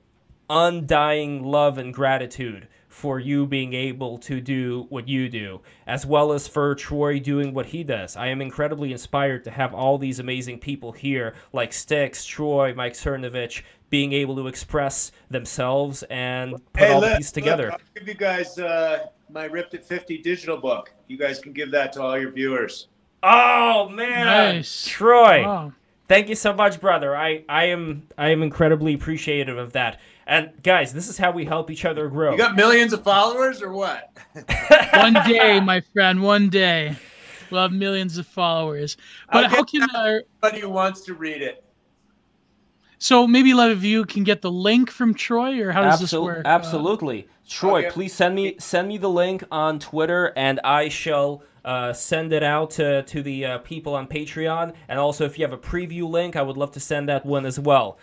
[0.48, 6.32] undying love and gratitude for you being able to do what you do, as well
[6.32, 8.16] as for Troy doing what he does.
[8.16, 12.94] I am incredibly inspired to have all these amazing people here, like Styx, Troy, Mike
[12.94, 17.64] Cernovich, being able to express themselves and put all look, these together.
[17.64, 20.90] look, I'll give you guys uh, my Ripped at 50 digital book.
[21.06, 22.88] You guys can give that to all your viewers.
[23.22, 24.86] Oh man, Nice.
[24.86, 25.42] Troy!
[25.42, 25.72] Wow.
[26.08, 27.16] Thank you so much, brother.
[27.16, 29.98] I, I am I am incredibly appreciative of that.
[30.26, 32.32] And guys, this is how we help each other grow.
[32.32, 34.10] You got millions of followers or what?
[34.94, 36.96] One day, my friend, one day,
[37.50, 38.96] we'll have millions of followers.
[39.32, 41.62] But I'll how get can uh, Anybody who wants to read it.
[42.98, 46.00] so maybe a lot of you can get the link from Troy, or how does
[46.00, 46.44] this Absol- work?
[46.44, 47.28] Uh, Absolutely.
[47.48, 47.90] Troy, Okay.
[47.90, 52.44] please send me send me the link on Twitter, and I shall uh, send it
[52.44, 54.72] out to to the uh, people on Patreon.
[54.88, 57.44] And also, if you have a preview link, I would love to send that one
[57.44, 57.98] as well.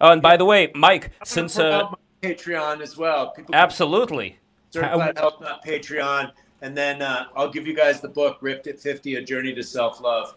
[0.00, 1.90] Oh, and by the way, Mike, I'm since uh,
[2.22, 3.32] Patreon as well.
[3.32, 4.38] People absolutely,
[4.70, 6.30] certified help not Patreon,
[6.62, 9.62] and then uh, I'll give you guys the book Ripped at 50: A Journey to
[9.62, 10.36] Self Love.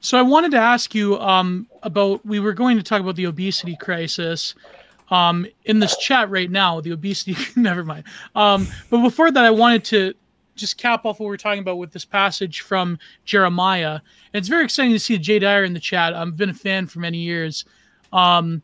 [0.00, 2.24] So I wanted to ask you um, about.
[2.24, 4.54] We were going to talk about the obesity crisis
[5.10, 6.80] um, in this chat right now.
[6.80, 7.36] The obesity.
[7.60, 8.04] never mind.
[8.36, 10.14] Um, but before that, I wanted to
[10.56, 14.00] just cap off what we're talking about with this passage from Jeremiah.
[14.32, 16.14] And it's very exciting to see Jay Dyer in the chat.
[16.14, 17.64] I've been a fan for many years.
[18.12, 18.62] Um,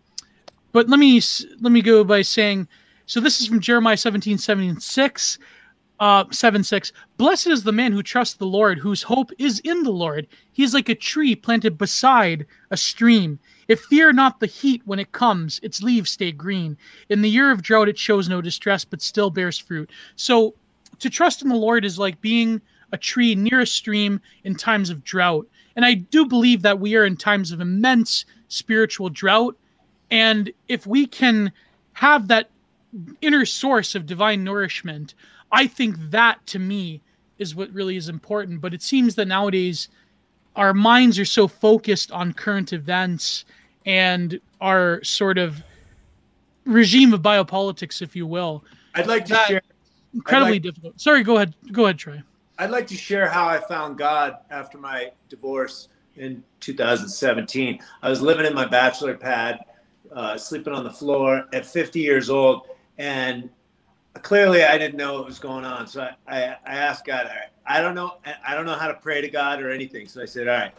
[0.72, 1.20] but let me
[1.60, 2.66] let me go by saying,
[3.06, 5.38] so this is from Jeremiah seventeen seventy six
[6.02, 6.92] uh, 7 6.
[7.16, 10.26] Blessed is the man who trusts the Lord, whose hope is in the Lord.
[10.50, 13.38] He is like a tree planted beside a stream.
[13.68, 16.76] It fear not the heat when it comes, its leaves stay green.
[17.08, 19.90] In the year of drought, it shows no distress, but still bears fruit.
[20.16, 20.54] So
[21.02, 22.60] to trust in the Lord is like being
[22.92, 25.48] a tree near a stream in times of drought.
[25.76, 29.56] And I do believe that we are in times of immense spiritual drought.
[30.10, 31.52] And if we can
[31.94, 32.50] have that
[33.20, 35.14] inner source of divine nourishment,
[35.50, 37.00] I think that to me
[37.38, 38.60] is what really is important.
[38.60, 39.88] But it seems that nowadays
[40.54, 43.44] our minds are so focused on current events
[43.86, 45.62] and our sort of
[46.64, 48.62] regime of biopolitics, if you will,
[48.94, 49.62] I'd like to That- share.
[50.14, 51.00] Incredibly like- difficult.
[51.00, 51.54] Sorry, go ahead.
[51.72, 52.22] Go ahead, Troy.
[52.58, 57.80] I'd like to share how I found God after my divorce in 2017.
[58.02, 59.64] I was living in my bachelor pad,
[60.14, 62.68] uh, sleeping on the floor at 50 years old,
[62.98, 63.48] and
[64.20, 65.86] clearly I didn't know what was going on.
[65.86, 68.94] So I, I, I asked God, right, I don't know, I don't know how to
[68.94, 70.06] pray to God or anything.
[70.06, 70.72] So I said, all right,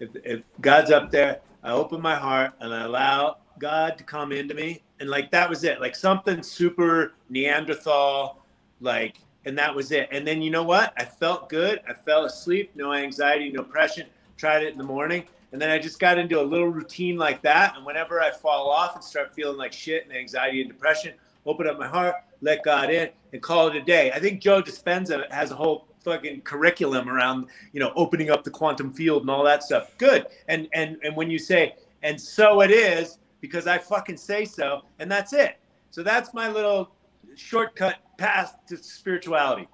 [0.00, 4.32] if, if God's up there, I open my heart and I allow God to come
[4.32, 8.43] into me, and like that was it, like something super Neanderthal,
[8.80, 10.08] like and that was it.
[10.10, 10.92] And then you know what?
[10.96, 11.80] I felt good.
[11.88, 14.06] I fell asleep, no anxiety, no depression.
[14.36, 17.42] Tried it in the morning, and then I just got into a little routine like
[17.42, 17.76] that.
[17.76, 21.14] And whenever I fall off and start feeling like shit and anxiety and depression,
[21.46, 24.10] open up my heart, let God in, and call it a day.
[24.10, 28.50] I think Joe Dispenza has a whole fucking curriculum around you know opening up the
[28.50, 29.92] quantum field and all that stuff.
[29.98, 30.26] Good.
[30.48, 34.82] And and and when you say and so it is because I fucking say so,
[34.98, 35.58] and that's it.
[35.90, 36.90] So that's my little
[37.36, 39.68] shortcut path to spirituality.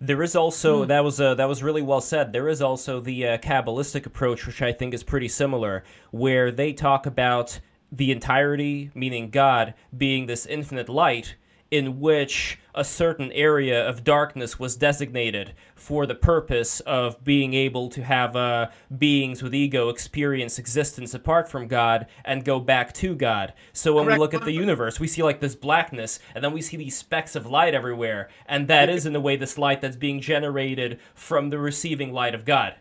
[0.00, 2.32] There is also that was uh, that was really well said.
[2.32, 6.72] There is also the uh, kabbalistic approach, which I think is pretty similar, where they
[6.72, 7.60] talk about
[7.90, 11.36] the entirety, meaning God, being this infinite light,
[11.74, 17.88] in which a certain area of darkness was designated for the purpose of being able
[17.88, 23.16] to have uh, beings with ego experience existence apart from God and go back to
[23.16, 23.54] God.
[23.72, 24.18] So when Correct.
[24.18, 26.96] we look at the universe, we see like this blackness, and then we see these
[26.96, 31.00] specks of light everywhere, and that is in a way this light that's being generated
[31.12, 32.76] from the receiving light of God.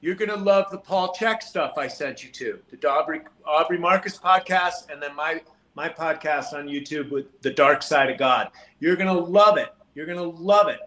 [0.00, 4.16] You're gonna love the Paul Chek stuff I sent you to the Aubrey Aubrey Marcus
[4.16, 5.42] podcast, and then my
[5.80, 8.50] my podcast on YouTube with the Dark Side of God.
[8.80, 9.74] You're gonna love it.
[9.94, 10.78] You're gonna love it.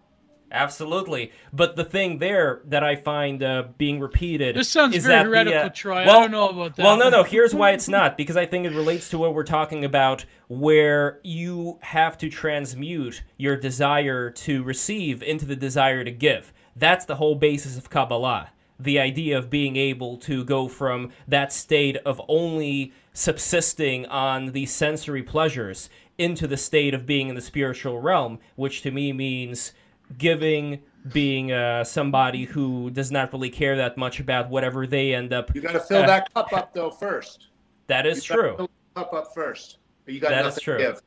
[0.51, 5.45] Absolutely, but the thing there that I find uh, being repeated This sounds is very
[5.45, 6.05] that the, uh, Troy.
[6.05, 6.83] well- I don't know about that.
[6.83, 7.23] Well, no, no.
[7.23, 11.19] Here's why it's not because I think it relates to what we're talking about, where
[11.23, 16.53] you have to transmute your desire to receive into the desire to give.
[16.75, 18.51] That's the whole basis of Kabbalah.
[18.79, 24.65] The idea of being able to go from that state of only subsisting on the
[24.65, 29.73] sensory pleasures into the state of being in the spiritual realm, which to me means
[30.17, 30.79] giving,
[31.11, 35.53] being uh, somebody who does not really care that much about whatever they end up
[35.55, 37.47] You got to fill Uh, that cup up though first.
[37.87, 38.55] that is You true.
[38.57, 39.77] Fill the cup up first.
[40.05, 40.77] You got That is true.
[40.77, 41.01] to give.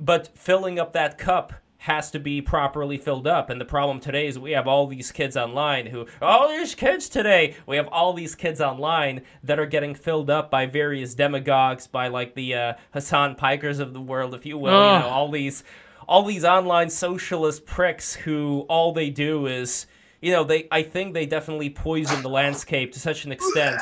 [0.00, 1.52] But filling up that cup
[1.84, 3.50] has to be properly filled up.
[3.50, 7.10] And the problem today is we have all these kids online who, all these kids
[7.10, 11.86] today, we have all these kids online that are getting filled up by various demagogues,
[11.86, 14.72] by like the uh, Hasan Pikers of the world, if you will.
[14.72, 15.02] Ugh.
[15.02, 15.62] You know, all these,
[16.08, 19.86] all these online socialist pricks who all they do is,
[20.22, 20.66] you know, they.
[20.72, 23.78] I think they definitely poison the landscape to such an extent.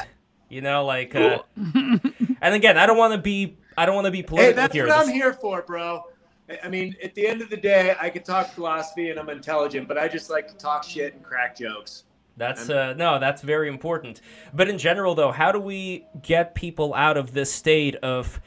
[0.48, 4.10] You know, like, uh, and again, I don't want to be, I don't want to
[4.10, 4.88] be Hey, political that's here.
[4.88, 6.02] what I'm here for, bro.
[6.62, 9.88] I- mean, at the end of the day, I could talk philosophy and I'm intelligent,
[9.88, 12.04] but I just like to talk shit and crack jokes.
[12.36, 14.22] That's uh, no, that's very important.
[14.54, 18.40] But in general, though, how do we get people out of this state of?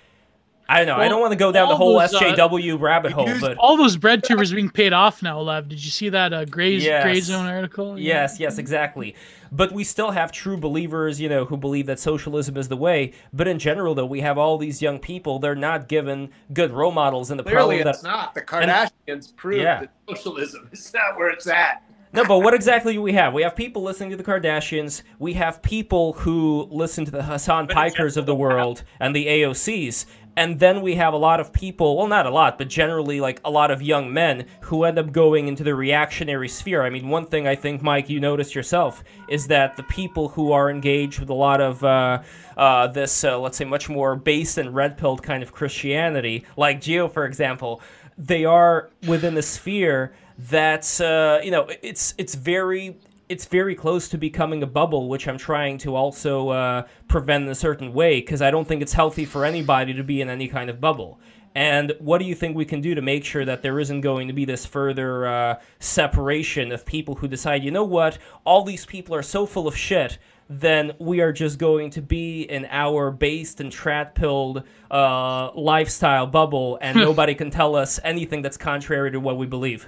[0.68, 0.96] I don't know.
[1.04, 3.56] I don't want to go down the whole those, uh, SJW rabbit hole, use- but
[3.58, 5.70] all those bread tubers being paid off now, Lev.
[5.70, 7.04] Did you see that uh, Gray, Yes.
[7.04, 8.00] Gray Zone article?
[8.00, 9.16] yes, yes, exactly.
[9.52, 13.14] But we still have true believers, you know, who believe that socialism is the way.
[13.32, 15.38] But in general, though, we have all these young people.
[15.40, 18.34] They're not given good role models, and the Clearly, problem it's that not.
[18.34, 19.82] The Kardashians proved Yeah.
[19.82, 21.84] that socialism is not where it's at.
[22.12, 23.34] No, but what exactly do we have?
[23.34, 25.02] We have people listening to the Kardashians.
[25.20, 30.06] We have people who listen to the Hasan Pikers of the world and the AOCs.
[30.38, 33.40] And then we have a lot of people, well, not a lot, but generally like
[33.46, 36.84] a lot of young men who end up going into the reactionary sphere.
[36.84, 40.52] I mean, one thing I think, Mike, you noticed yourself is that the people who
[40.52, 42.22] are engaged with a lot of uh,
[42.58, 46.82] uh, this, uh, let's say, much more base and red pilled kind of Christianity, like
[46.82, 47.82] Gio, for example,
[48.18, 54.08] they are within the sphere that's uh, you know it's it's very it's very close
[54.10, 58.20] to becoming a bubble, which I'm trying to also uh, prevent in a certain way
[58.20, 61.20] because I don't think it's healthy for anybody to be in any kind of bubble.
[61.56, 64.28] And what do you think we can do to make sure that there isn't going
[64.28, 68.86] to be this further uh, separation of people who decide, you know what, all these
[68.86, 70.18] people are so full of shit,
[70.50, 76.28] then we are just going to be in our based and trad pilled uh, lifestyle
[76.28, 79.88] bubble, and nobody can tell us anything that's contrary to what we believe.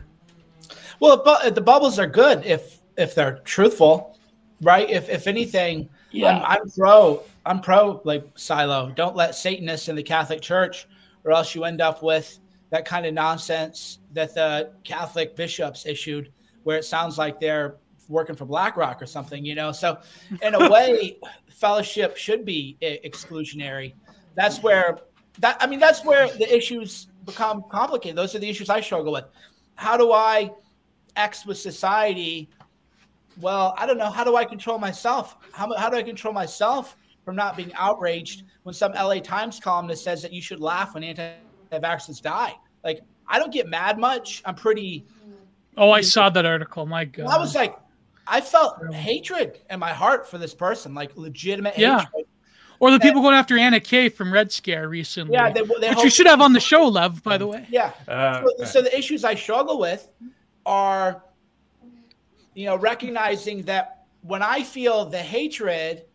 [1.00, 4.18] Well, but the bubbles are good if if they're truthful,
[4.62, 4.90] right?
[4.90, 6.38] If if anything, Yeah.
[6.40, 7.24] I'm, I'm pro.
[7.46, 8.92] I'm pro like silo.
[8.96, 10.88] Don't let Satanists in the Catholic Church,
[11.24, 16.32] or else you end up with that kind of nonsense that the Catholic bishops issued,
[16.64, 17.78] where it sounds like they're
[18.10, 19.46] working for BlackRock or something.
[19.46, 20.00] You know, so
[20.42, 21.18] in a way,
[21.50, 23.94] fellowship should be exclusionary.
[24.36, 25.00] That's where
[25.40, 28.18] that I mean that's where the issues become complicated.
[28.18, 29.26] Those are the issues I struggle with.
[29.76, 30.52] How do I
[31.16, 32.50] X with society?
[33.40, 34.10] Well, I don't know.
[34.10, 35.38] How do I control myself?
[35.54, 40.04] How, how do I control myself from not being outraged when some LA Times columnist
[40.04, 42.54] says that you should laugh when anti-vaxxers die?
[42.84, 44.42] Like, I don't get mad much.
[44.46, 45.06] I'm pretty.
[45.78, 46.86] Oh, I saw that article.
[46.86, 47.28] My God.
[47.28, 47.78] I was like,
[48.28, 52.00] I felt hatred in my heart for this person, like legitimate Yeah.
[52.06, 52.26] hatred.
[52.80, 55.34] or the people going after Anna Kay from Red Scare recently.
[55.34, 57.24] Yeah, they, they which you should have on the show, Lev.
[57.24, 57.66] By the way.
[57.70, 57.92] Yeah.
[58.08, 60.10] Uh, so, so the issues I struggle with
[60.66, 61.24] are,
[62.58, 66.06] you know, recognizing that when I feel the hatred,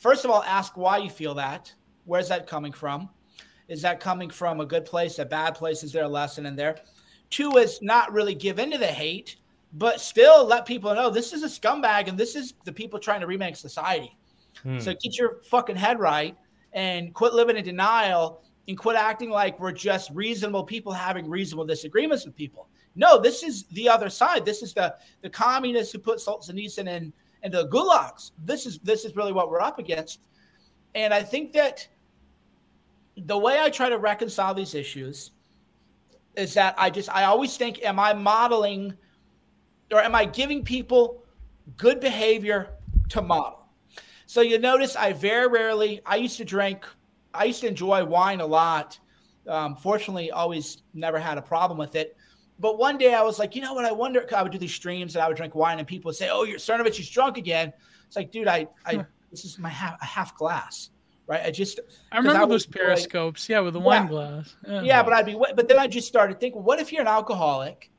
[0.00, 1.70] first of all, ask why you feel that.
[2.06, 3.10] Where's that coming from?
[3.68, 5.82] Is that coming from a good place, a bad place?
[5.82, 6.76] Is there a lesson in there?
[7.28, 9.36] Two is not really give into the hate,
[9.74, 13.20] but still let people know this is a scumbag and this is the people trying
[13.20, 14.16] to remake society.
[14.62, 14.78] Hmm.
[14.78, 16.34] So get your fucking head right
[16.72, 21.66] and quit living in denial and quit acting like we're just reasonable people having reasonable
[21.66, 22.66] disagreements with people.
[22.96, 24.44] No, this is the other side.
[24.44, 27.12] This is the the communists who put Solzhenitsyn in
[27.42, 28.32] into the gulags.
[28.44, 30.20] This is this is really what we're up against.
[30.94, 31.86] And I think that
[33.16, 35.32] the way I try to reconcile these issues
[36.36, 38.94] is that I just I always think, am I modeling
[39.92, 41.22] or am I giving people
[41.76, 42.70] good behavior
[43.10, 43.66] to model?
[44.26, 46.84] So you notice I very rarely I used to drink,
[47.32, 48.98] I used to enjoy wine a lot.
[49.46, 52.16] Um, fortunately, always never had a problem with it.
[52.58, 53.84] But one day I was like, you know what?
[53.84, 54.26] I wonder.
[54.34, 56.44] I would do these streams and I would drink wine, and people would say, "Oh,
[56.44, 57.72] you're Cernovich, he's drunk again."
[58.06, 59.02] It's like, dude, I, I, hmm.
[59.30, 60.90] this is my half, a half glass,
[61.26, 61.42] right?
[61.44, 61.80] I just,
[62.12, 63.86] I remember I those periscopes, yeah, with the yeah.
[63.86, 64.54] wine glass.
[64.66, 64.82] Yeah.
[64.82, 67.90] yeah, but I'd be, but then I just started thinking, what if you're an alcoholic,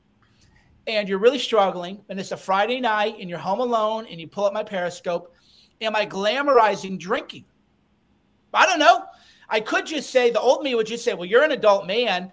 [0.87, 4.27] and you're really struggling, and it's a Friday night, and you're home alone, and you
[4.27, 5.35] pull up my periscope,
[5.81, 7.45] am I glamorizing drinking?
[8.53, 9.03] I don't know.
[9.49, 12.31] I could just say the old me would just say, well, you're an adult man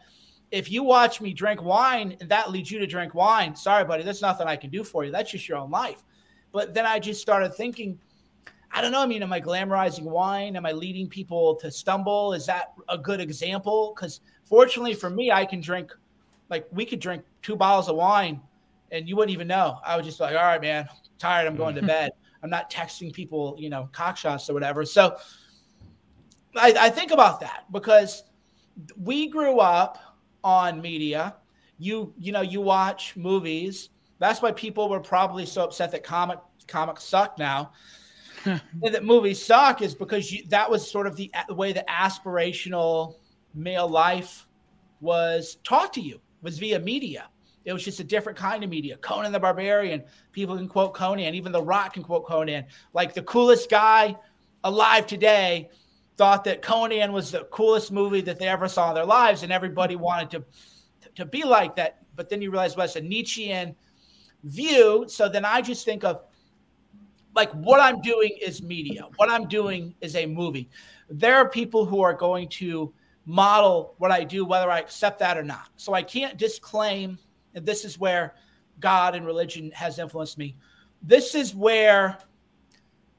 [0.55, 4.05] if you watch me drink wine and that leads you to drink wine, sorry, buddy,
[4.05, 5.11] there's nothing I can do for you.
[5.11, 6.05] That's just your own life.
[6.53, 7.99] But then I just started thinking,
[8.71, 9.03] I don't know.
[9.03, 10.55] I mean, am I glamorizing wine?
[10.55, 12.35] Am I leading people to stumble?
[12.35, 13.95] Is that a good example?
[13.97, 15.93] Because fortunately for me, I can drink,
[16.51, 18.41] like, we could drink two bottles of wine
[18.93, 19.81] and you wouldn't even know.
[19.85, 21.49] I was just like, all right, man, tired.
[21.49, 21.89] I'm going to mm.
[21.89, 22.13] bed.
[22.45, 24.85] I'm not texting people, you know, cock shots or whatever.
[24.85, 25.17] So
[26.55, 28.23] I, I think about that because
[28.97, 29.99] we grew up
[30.45, 31.37] on media.
[31.79, 33.89] You you know you watch movies.
[34.21, 36.39] That's why people were probably so upset that comic
[36.69, 37.73] comics suck now.
[38.45, 41.85] and that movies suck is because you, that was sort of the, the way the
[41.89, 43.17] aspirational
[43.55, 44.47] male life
[45.01, 47.29] was taught to you was via media.
[47.65, 48.99] It was just a different kind of media.
[48.99, 52.67] Conan the Barbarian, people can quote Conan, even The Rock can quote Conan.
[52.93, 54.17] Like the coolest guy
[54.65, 55.71] alive today
[56.17, 59.53] thought that Conan was the coolest movie that they ever saw in their lives, and
[59.53, 60.45] everybody wanted to
[61.17, 62.03] to be like that.
[62.17, 63.75] But then you realize well, it's a Nietzschean
[64.45, 65.05] view.
[65.09, 66.23] So then I just think of
[67.35, 69.07] like what I'm doing is media.
[69.17, 70.69] What I'm doing is a movie.
[71.09, 72.93] There are people who are going to
[73.27, 75.69] model what I do, whether I accept that or not.
[75.77, 77.19] So I can't disclaim,
[77.55, 78.35] and this is where
[78.81, 80.57] God and religion has influenced me.
[81.03, 82.19] This is where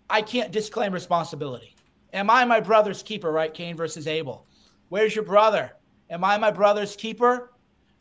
[0.10, 1.75] I can't disclaim responsibility.
[2.16, 3.54] Am I my brother's keeper, right?
[3.54, 4.48] Cain versus Abel.
[4.88, 5.74] Where's your brother?
[6.10, 7.52] Am I my brother's keeper?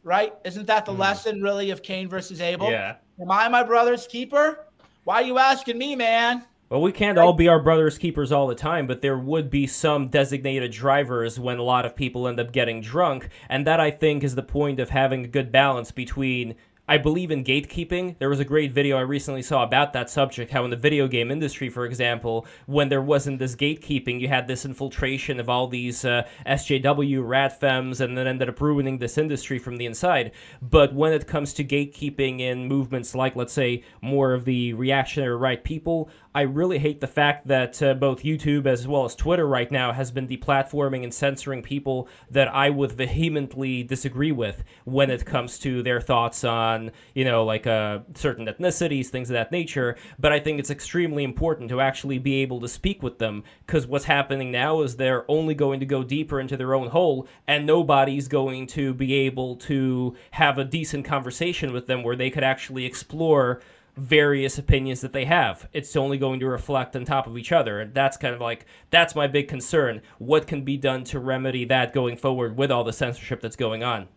[0.04, 0.32] Right?
[0.44, 0.98] Isn't that the mm.
[0.98, 2.70] lesson really of Cain versus Abel?
[2.70, 2.94] Yeah.
[3.20, 4.66] Am I my brother's keeper?
[5.02, 6.44] Why are you asking me, man?
[6.70, 9.66] Well, we can't all be our brother's keepers all the time, but there would be
[9.66, 13.28] some designated drivers when a lot of people end up getting drunk.
[13.48, 16.54] And that, I think, is the point of having a good balance between
[16.86, 18.18] I believe in gatekeeping.
[18.18, 20.50] There was a great video I recently saw about that subject.
[20.50, 24.48] How in the video game industry, for example, when there wasn't this gatekeeping, you had
[24.48, 29.58] this infiltration of all these uh, SJW radfems, and then ended up ruining this industry
[29.58, 30.32] from the inside.
[30.60, 35.36] But when it comes to gatekeeping in movements like, let's say, more of the reactionary
[35.36, 39.46] right people, I really hate the fact that uh, both YouTube as well as Twitter
[39.46, 45.10] right now has been deplatforming and censoring people that I would vehemently disagree with when
[45.10, 49.52] it comes to their thoughts on, you know, like uh, certain ethnicities, things of that
[49.52, 49.96] nature.
[50.18, 53.86] But I think it's extremely important to actually be able to speak with them because
[53.86, 57.64] what's happening now is they're only going to go deeper into their own hole and
[57.64, 62.42] nobody's going to be able to have a decent conversation with them where they could
[62.42, 63.60] actually explore
[63.96, 65.68] various opinions that they have.
[65.72, 67.80] It's only going to reflect on top of each other.
[67.80, 70.02] And that's kind of like, that's my big concern.
[70.18, 73.84] What can be done to remedy that going forward with all the censorship that's going
[73.84, 74.08] on?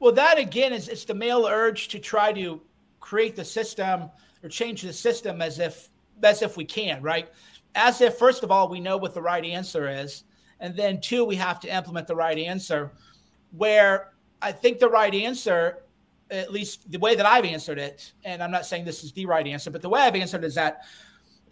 [0.00, 2.60] Well, that again is it's the male urge to try to
[3.00, 4.10] create the system
[4.42, 5.88] or change the system as if
[6.22, 7.28] as if we can, right?
[7.74, 10.24] As if first of all we know what the right answer is,
[10.60, 12.92] and then two we have to implement the right answer.
[13.56, 15.82] Where I think the right answer
[16.30, 19.26] at least the way that I've answered it, and I'm not saying this is the
[19.26, 20.82] right answer, but the way I've answered is that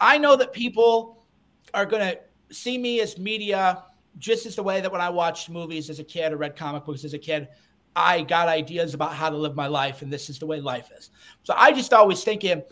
[0.01, 1.25] I know that people
[1.73, 2.19] are going to
[2.55, 3.83] see me as media
[4.19, 6.85] just as the way that when I watched movies as a kid or read comic
[6.85, 7.49] books as a kid,
[7.95, 10.91] I got ideas about how to live my life, and this is the way life
[10.97, 11.11] is.
[11.45, 12.63] So I just always thinking,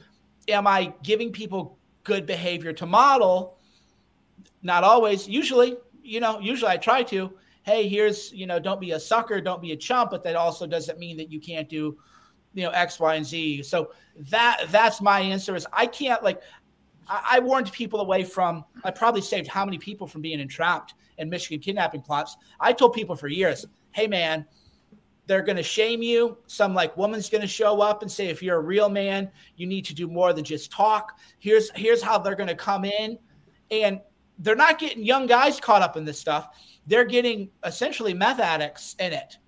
[0.48, 3.58] am I giving people good behavior to model?
[4.62, 5.26] Not always.
[5.26, 7.32] Usually, you know, usually I try to
[7.64, 10.66] hey, here's, you know, don't be a sucker, don't be a chump, but that also
[10.66, 11.98] doesn't mean that you can't do,
[12.52, 13.62] you know, X, Y, and Z.
[13.64, 13.90] So
[14.30, 16.40] that that's my answer is I can't like
[17.08, 20.94] I, I warned people away from I probably saved how many people from being entrapped
[21.18, 22.36] in Michigan kidnapping plots.
[22.60, 24.46] I told people for years, hey man,
[25.26, 26.36] they're going to shame you.
[26.46, 29.66] Some like woman's going to show up and say, if you're a real man, you
[29.66, 31.18] need to do more than just talk.
[31.38, 33.18] Here's here's how they're going to come in,
[33.70, 34.00] and
[34.38, 36.48] they're not getting young guys caught up in this stuff.
[36.86, 39.38] They're getting essentially meth addicts in it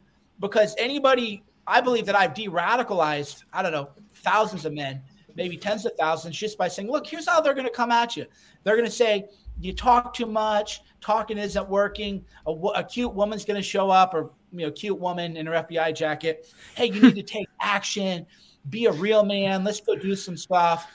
[0.41, 5.03] because anybody, I believe that I've de radicalized, I don't know, thousands of men,
[5.35, 8.17] maybe tens of thousands, just by saying, look, here's how they're going to come at
[8.17, 8.27] you.
[8.65, 9.29] They're going to say,
[9.61, 12.25] you talk too much, talking isn't working.
[12.47, 15.53] A, a cute woman's going to show up, or you know, cute woman in her
[15.53, 16.53] FBI jacket.
[16.75, 18.27] Hey, you need to take action.
[18.71, 19.65] Be a real man.
[19.65, 20.91] Let's go do some stuff.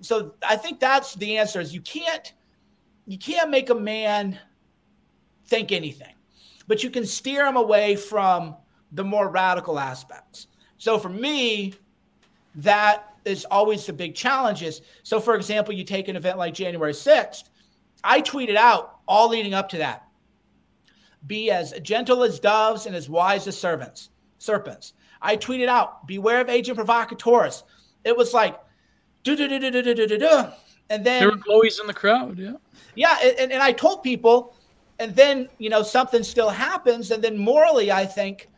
[0.00, 1.60] So I think that's the answer.
[1.60, 2.32] Is you can't
[3.06, 4.38] you can't make a man
[5.52, 6.14] think anything,
[6.66, 8.56] but you can steer them away from
[8.92, 10.46] the more radical aspects.
[10.78, 11.74] So for me,
[12.54, 14.80] that is always the big challenges.
[15.02, 17.50] So for example, you take an event like January 6th,
[18.02, 20.08] I tweeted out all leading up to that.
[21.26, 24.08] Be as gentle as doves and as wise as servants,
[24.38, 24.94] serpents.
[25.20, 27.62] I tweeted out, beware of agent provocateurs.
[28.04, 28.58] It was like,
[29.22, 30.44] do do do do do do do do.
[30.88, 32.38] And then there were Chloe's in the crowd.
[32.38, 32.54] Yeah.
[32.94, 33.16] Yeah.
[33.38, 34.56] And, and I told people,
[35.02, 37.10] and then, you know, something still happens.
[37.10, 38.48] And then morally, I think,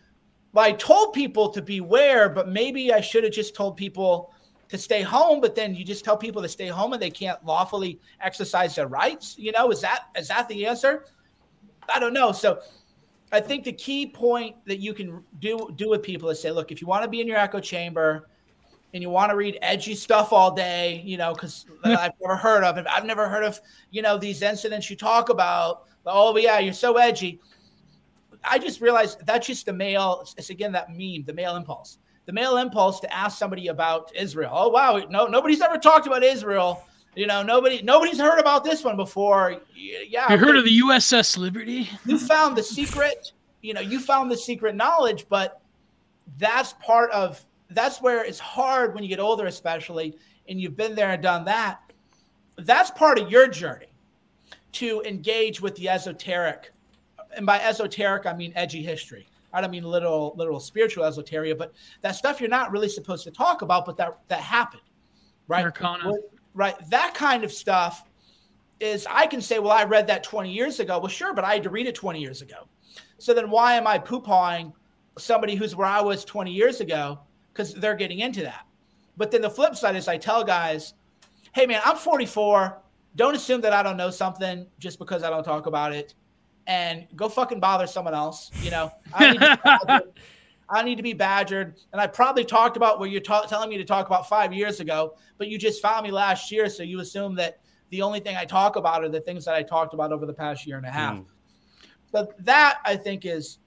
[0.53, 4.35] well, I told people to beware, but maybe I should have just told people
[4.69, 5.41] to stay home.
[5.41, 8.89] But then you just tell people to stay home and they can't lawfully exercise their
[8.89, 9.37] rights.
[9.39, 11.07] You know, is that is that the answer?
[11.93, 12.31] I don't know.
[12.31, 12.61] So
[13.33, 16.71] I think the key point that you can do do with people is say, look,
[16.71, 18.29] if you want to be in your echo chamber,
[18.93, 22.62] and you want to read edgy stuff all day, you know, because I've never heard
[22.62, 22.87] of it.
[22.89, 23.61] I've never heard of,
[23.91, 25.89] you know, these incidents you talk about.
[26.07, 27.41] Oh, yeah, you're so edgy.
[28.45, 30.27] I just realized that's just the male.
[30.37, 31.99] It's again that meme, the male impulse.
[32.27, 34.51] The male impulse to ask somebody about Israel.
[34.53, 36.85] Oh wow, no, nobody's ever talked about Israel.
[37.15, 39.61] You know, nobody, nobody's heard about this one before.
[39.75, 41.89] Yeah, you heard of the USS Liberty?
[42.07, 43.33] You found the secret.
[43.63, 45.61] You know, you found the secret knowledge, but
[46.39, 50.17] that's part of that's where it's hard when you get older, especially,
[50.49, 51.81] and you've been there and done that.
[52.59, 53.94] That's part of your journey
[54.75, 56.73] to engage with the esoteric.
[57.37, 59.29] And by esoteric, I mean edgy history.
[59.53, 63.31] I don't mean literal, literal spiritual esoteria, but that stuff you're not really supposed to
[63.31, 64.83] talk about, but that that happened,
[65.49, 65.67] right?
[66.55, 66.75] Right.
[66.91, 68.05] That kind of stuff
[68.79, 70.99] is I can say, well, I read that 20 years ago.
[70.99, 72.69] Well, sure, but I had to read it 20 years ago.
[73.19, 74.73] So then why am I poo-pawing
[75.19, 77.19] somebody who's where I was 20 years ago
[77.53, 78.67] because they're getting into that.
[79.17, 80.95] But then the flip side is I tell guys,
[81.53, 82.77] hey, man, I'm 44.
[83.16, 86.15] Don't assume that I don't know something just because I don't talk about it.
[86.66, 88.51] And go fucking bother someone else.
[88.62, 90.05] You know, I need, to,
[90.70, 91.74] I need to be badgered.
[91.93, 94.81] And I probably talked about what you're ta- telling me to talk about five years
[94.81, 96.69] ago, but you just found me last year.
[96.69, 97.61] So you assume that
[97.91, 100.32] the only thing I talk about are the things that I talked about over the
[100.32, 101.19] past year and a half.
[101.19, 101.27] Mm.
[102.12, 103.59] So that I think is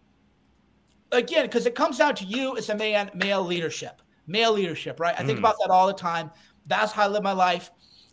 [1.11, 5.15] again, because it comes down to you as a man, male leadership, male leadership, right?
[5.18, 5.41] I think mm.
[5.41, 6.32] about that all the time.
[6.65, 7.72] That's how I live my life.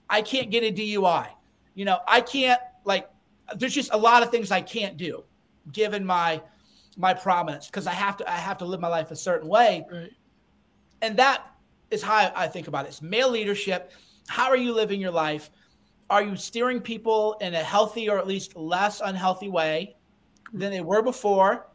[0.08, 1.28] I can't get a DUI.
[1.74, 3.08] You know, I can't like.
[3.56, 5.24] There's just a lot of things I can't do,
[5.72, 6.40] given my
[6.96, 9.84] my prominence, because I have to I have to live my life a certain way,
[9.90, 10.10] right.
[11.02, 11.46] and that
[11.90, 12.88] is how I think about it.
[12.88, 13.92] It's male leadership.
[14.28, 15.50] How are you living your life?
[16.10, 19.96] Are you steering people in a healthy or at least less unhealthy way
[20.52, 21.66] than they were before?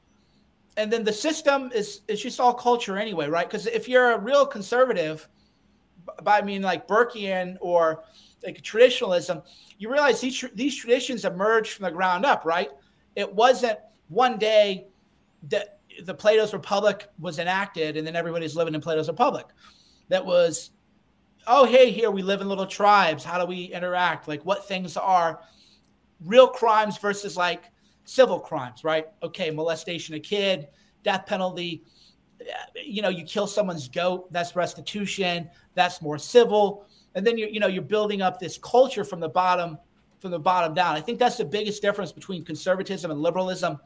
[0.80, 3.46] and then the system is it's just all culture anyway, right?
[3.46, 5.28] Because if you're a real conservative,
[6.24, 8.04] by I mean like Burkean or
[8.44, 9.42] like traditionalism,
[9.78, 12.70] you realize these these traditions emerged from the ground up, right?
[13.16, 14.88] It wasn't one day
[15.50, 19.46] that the Plato's Republic was enacted and then everybody's living in Plato's Republic.
[20.10, 20.72] That was,
[21.48, 23.24] oh hey, here we live in little tribes.
[23.24, 24.28] How do we interact?
[24.28, 25.42] Like what things are
[26.24, 27.66] real crimes versus like
[28.06, 29.08] civil crimes, right?
[29.22, 30.68] Okay, molestation of kid,
[31.04, 31.84] death penalty.
[32.76, 35.50] You know, you kill someone's goat, that's restitution,
[35.80, 36.86] that's more civil.
[37.16, 39.78] And then you're, you know, you're building up this culture from the bottom,
[40.20, 40.96] from the bottom down.
[40.96, 43.80] I think that's the biggest difference between conservatism and liberalism.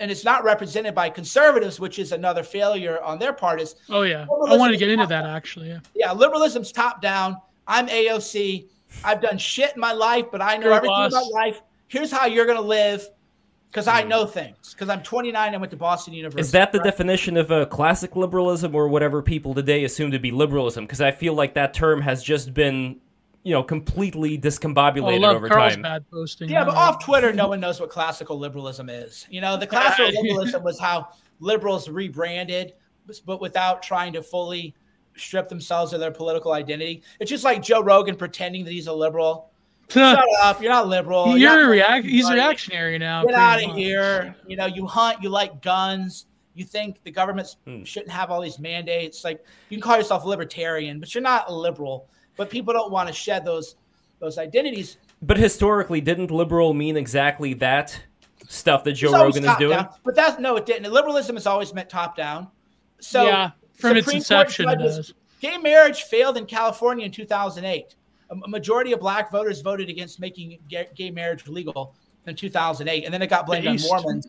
[0.00, 3.60] And it's not represented by conservatives, which is another failure on their part.
[3.60, 5.70] Is oh yeah, I wanted to get into that actually.
[5.70, 7.36] Yeah, yeah, liberalism's top down.
[7.66, 8.68] I'm AOC.
[9.02, 11.12] I've done shit in my life, but I know everything boss.
[11.12, 11.62] about life.
[11.88, 13.08] Here's how you're going to live
[13.70, 14.08] because I hmm.
[14.08, 14.72] know things.
[14.72, 16.40] Because I'm 29 and went to Boston University.
[16.40, 16.84] Is that the right?
[16.84, 20.84] definition of a classic liberalism, or whatever people today assume to be liberalism?
[20.84, 22.98] Because I feel like that term has just been,
[23.42, 25.82] you know, completely discombobulated oh, over Carl's time.
[25.82, 26.48] Bad posting.
[26.48, 29.26] Yeah, but off Twitter, no one knows what classical liberalism is.
[29.30, 31.08] You know, the classical liberalism was how
[31.40, 32.74] liberals rebranded,
[33.26, 34.74] but without trying to fully
[35.16, 37.02] strip themselves of their political identity.
[37.20, 39.50] It's just like Joe Rogan pretending that he's a liberal
[39.90, 40.60] Shut up!
[40.60, 41.36] You're not liberal.
[41.36, 42.04] You're, You're react.
[42.04, 43.24] He's reactionary now.
[43.24, 44.36] Get out of here!
[44.46, 45.22] You know, you hunt.
[45.22, 46.26] You like guns.
[46.54, 47.84] You think the government hmm.
[47.84, 49.24] shouldn't have all these mandates.
[49.24, 52.08] Like you can call yourself libertarian, but you're not a liberal.
[52.36, 53.76] But people don't want to shed those
[54.20, 54.98] those identities.
[55.22, 57.98] But historically, didn't liberal mean exactly that
[58.48, 59.76] stuff that Joe Rogan is doing?
[59.76, 59.88] down.
[60.04, 60.90] But that's no, it didn't.
[60.92, 62.48] Liberalism has always meant top down.
[63.00, 65.14] So yeah, from Supreme Court inception, it judges- does.
[65.40, 67.94] Gay marriage failed in California in 2008.
[68.30, 71.94] A majority of black voters voted against making gay marriage legal
[72.26, 74.26] in 2008, and then it got blamed on Mormons.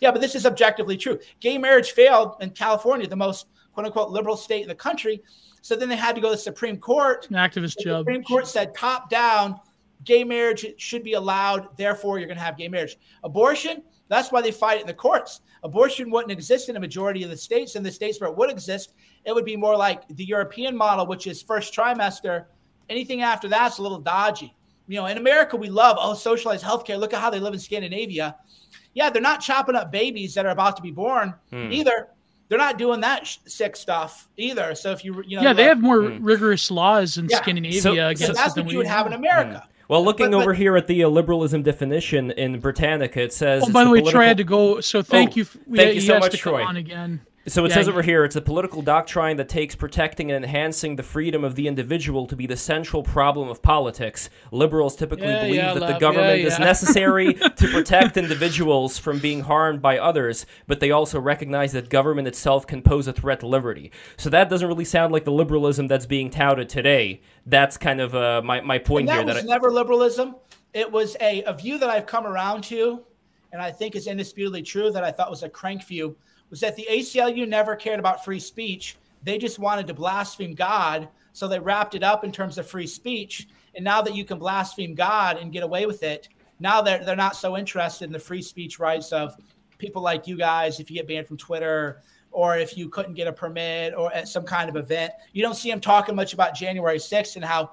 [0.00, 1.18] Yeah, but this is objectively true.
[1.40, 5.22] Gay marriage failed in California, the most quote unquote liberal state in the country.
[5.60, 7.28] So then they had to go to the Supreme Court.
[7.30, 8.00] An activist The job.
[8.00, 9.58] Supreme Court said top down,
[10.04, 11.76] gay marriage should be allowed.
[11.76, 12.96] Therefore, you're going to have gay marriage.
[13.24, 15.40] Abortion, that's why they fight it in the courts.
[15.64, 17.74] Abortion wouldn't exist in a majority of the states.
[17.74, 18.94] In the states where it would exist,
[19.24, 22.46] it would be more like the European model, which is first trimester.
[22.88, 24.54] Anything after that's a little dodgy.
[24.86, 26.98] You know, in America, we love, oh, socialized healthcare.
[26.98, 28.36] Look at how they live in Scandinavia.
[28.94, 31.70] Yeah, they're not chopping up babies that are about to be born Hmm.
[31.70, 32.08] either.
[32.48, 34.74] They're not doing that sh- sick stuff either.
[34.74, 36.24] So if you, you know, Yeah, they look- have more Hmm.
[36.24, 37.36] rigorous laws in Yeah.
[37.42, 39.64] Scandinavia So- so against so that's than what we you would have in America.
[39.88, 43.64] Well, looking But- but- over here at the uh, liberalism definition in Britannica, it says.
[43.66, 44.80] Oh, by the way, political- Troy had to go.
[44.80, 45.42] So thank Oh, you.
[45.42, 46.64] f- we- thank you so much, to come Troy.
[46.64, 47.20] On again.
[47.48, 50.96] So it Yeah, says over here, it's a political doctrine that takes protecting and enhancing
[50.96, 54.30] the freedom of the individual to be the central problem of politics.
[54.52, 59.18] Liberals typically Yeah, believe yeah, that the government yeah, is necessary to protect individuals from
[59.18, 63.40] being harmed by others, but they also recognize that government itself can pose a threat
[63.40, 63.92] to liberty.
[64.16, 67.22] So that doesn't really sound like the liberalism that's being touted today.
[67.46, 69.24] That's kind of uh, my, my point And that here.
[69.24, 70.36] was That I, never liberalism.
[70.74, 73.04] It was a, a view that I've come around to,
[73.52, 76.16] and I think is indisputably true that I thought was a crank view,
[76.50, 78.96] was that the ACLU never cared about free speech.
[79.22, 81.08] They just wanted to blaspheme God.
[81.32, 83.48] So they wrapped it up in terms of free speech.
[83.74, 86.28] And now that you can blaspheme God and get away with it,
[86.60, 89.36] now they're, they're not so interested in the free speech rights of
[89.78, 93.26] people like you guys if you get banned from Twitter or if you couldn't get
[93.26, 95.12] a permit or at some kind of event.
[95.32, 97.72] You don't see them talking much about January 6th and how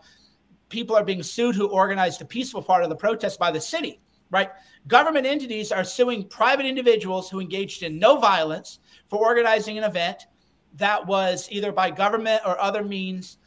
[0.69, 3.99] people are being sued who organized a peaceful part of the protest by the city,
[4.35, 4.51] right?
[4.87, 10.27] Government entities are suing private individuals who engaged in no violence for organizing an event
[10.73, 13.37] that was either by government or other means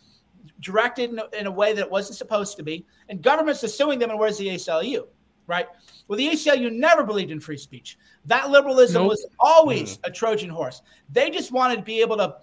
[0.61, 2.87] directed in a, in a way that it wasn't supposed to be.
[3.11, 5.07] And governments are suing them, and where's the ACLU,
[5.47, 5.67] right?
[6.09, 7.99] Well, the ACLU never believed in free speech.
[8.25, 9.11] That liberalism Nope.
[9.11, 10.09] was always mm.
[10.09, 10.81] a Trojan horse.
[11.13, 12.37] They just wanted to be able to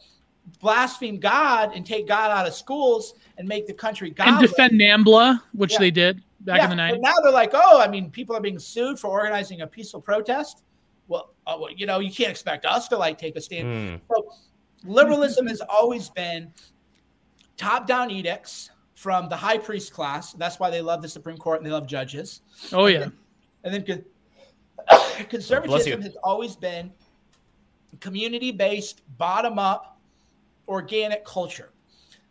[0.60, 4.28] blaspheme God and take God out of schools and make the country God.
[4.28, 5.80] and defend NAMBLA, which Yeah.
[5.80, 7.02] they did back in the but 90s.
[7.02, 10.64] now they're like, oh, I mean, people are being sued for organizing a peaceful protest.
[11.08, 14.00] Well, uh, well, you know, you can't expect us to like take a stand.
[14.10, 14.14] Hmm.
[14.16, 14.32] So
[14.86, 16.52] liberalism has always been
[17.58, 20.34] top-down edicts from the high priest class.
[20.34, 22.42] That's why they love the Supreme Court and they love judges.
[22.72, 23.10] Oh yeah,
[23.64, 24.06] And then con-
[24.90, 25.26] Bless you.
[25.26, 26.92] conservatism has always been
[28.00, 30.00] community-based, bottom-up,
[30.68, 31.72] organic culture.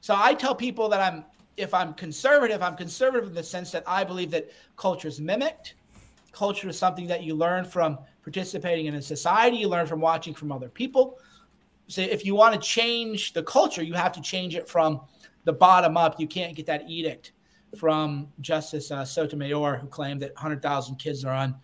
[0.00, 1.24] So I tell people that I'm
[1.56, 5.74] if I'm conservative, I'm conservative in the sense that I believe that culture is mimicked.
[6.32, 10.34] Culture is something that you learn from participating in a society, you learn from watching
[10.34, 11.18] from other people.
[11.86, 15.02] So if you want to change the culture, you have to change it from
[15.44, 16.18] the bottom up.
[16.18, 17.32] You can't get that edict
[17.76, 21.54] from Justice uh, Sotomayor, who claimed that 100,000 kids are on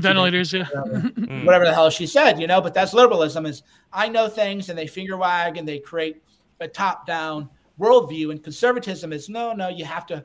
[0.00, 0.52] ventilators.
[0.52, 1.44] Yeah, Hmm.
[1.46, 2.60] whatever the hell she said, you know.
[2.60, 3.46] But that's liberalism.
[3.46, 6.22] Is I know things and they finger wag and they create
[6.60, 7.48] a top down
[7.82, 8.30] worldview.
[8.30, 9.68] And conservatism is no, no.
[9.68, 10.24] You have to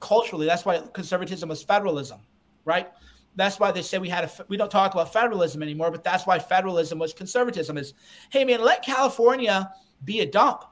[0.00, 0.46] culturally.
[0.46, 2.20] That's why conservatism was federalism,
[2.64, 2.90] right?
[3.34, 4.30] That's why they say we had a.
[4.48, 7.78] We don't talk about federalism anymore, but that's why federalism was conservatism.
[7.78, 7.94] Is
[8.30, 9.72] hey man, let California
[10.04, 10.64] be a dump.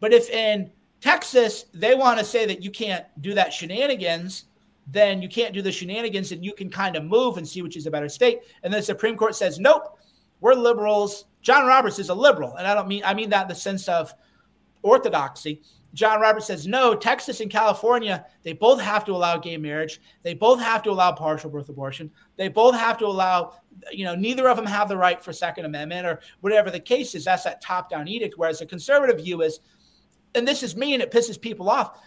[0.00, 0.70] But if in
[1.00, 4.46] Texas they want to say that you can't do that shenanigans,
[4.86, 7.76] then you can't do the shenanigans and you can kind of move and see which
[7.76, 8.40] is a better state.
[8.62, 9.98] And the Supreme Court says, nope,
[10.40, 11.26] we're liberals.
[11.42, 12.56] John Roberts is a liberal.
[12.56, 14.14] And I don't mean, I mean that in the sense of
[14.86, 15.62] orthodoxy.
[15.94, 20.00] John Roberts says, no, Texas and California, they both have to allow gay marriage.
[20.22, 22.10] They both have to allow partial birth abortion.
[22.36, 23.54] They both have to allow,
[23.90, 27.14] you know, neither of them have the right for Second Amendment or whatever the case
[27.14, 27.24] is.
[27.24, 28.34] That's that top down edict.
[28.36, 29.60] Whereas the conservative view is,
[30.34, 31.98] and this is me and it pisses people off.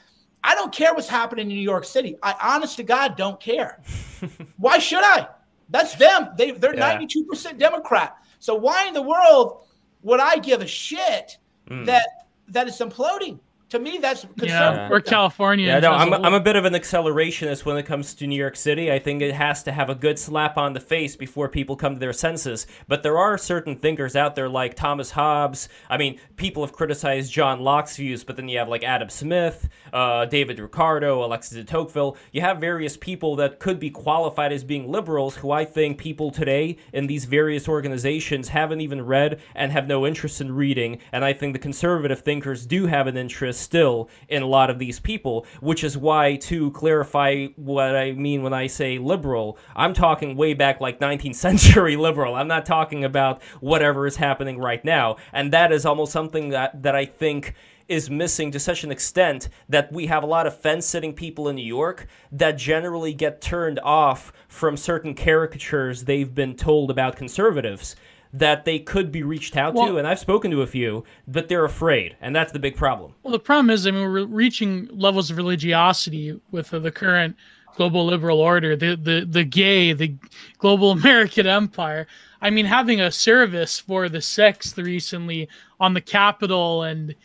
[0.44, 2.16] I don't care what's happening in New York City.
[2.22, 3.82] I honest to God don't care.
[4.58, 5.28] why should I?
[5.70, 6.30] That's them.
[6.38, 6.80] They they're Yeah.
[6.80, 8.16] ninety two percent Democrat.
[8.38, 9.66] So why in the world
[10.04, 11.38] would I give a shit
[11.68, 11.86] Hmm.
[11.86, 12.08] that
[12.50, 13.40] that is imploding?
[13.70, 15.68] To me, that's yeah, or California.
[15.68, 16.26] Yeah, no, as a I'm, whole.
[16.26, 18.92] I'm a bit of an accelerationist when it comes to New York City.
[18.92, 21.94] I think it has to have a good slap on the face before people come
[21.94, 22.66] to their senses.
[22.88, 25.70] But there are certain thinkers out there like Thomas Hobbes.
[25.88, 29.70] I mean, people have criticized John Locke's views, but then you have like Adam Smith,
[29.94, 32.18] uh, David Ricardo, Alexis de Tocqueville.
[32.32, 36.32] You have various people that could be qualified as being liberals who I think people
[36.32, 40.98] today in these various organizations haven't even read and have no interest in reading.
[41.12, 44.80] And I think the conservative thinkers do have an interest still in a lot of
[44.80, 49.94] these people, which is why, to clarify what I mean when I say liberal, I'm
[49.94, 52.36] talking way back like 19th century liberal.
[52.36, 55.18] I'm not talking about whatever is happening right now.
[55.34, 57.56] And that is almost something that, that I think
[57.90, 61.50] is missing to such an extent that we have a lot of fence sitting people
[61.50, 67.18] in New York that generally get turned off from certain caricatures they've been told about
[67.18, 67.96] conservatives
[68.32, 69.98] that they could be reached out Well- to.
[69.98, 72.16] And I've spoken to a few, but they're afraid.
[72.22, 73.14] And that's the big problem.
[73.24, 77.36] Well, the problem is, I mean, we're reaching levels of religiosity with uh, the current
[77.76, 80.14] global liberal order, the the the gay, the
[80.58, 82.08] global American empire.
[82.42, 85.50] I mean, having a service for the sixth recently
[85.80, 87.16] on the Capitol, and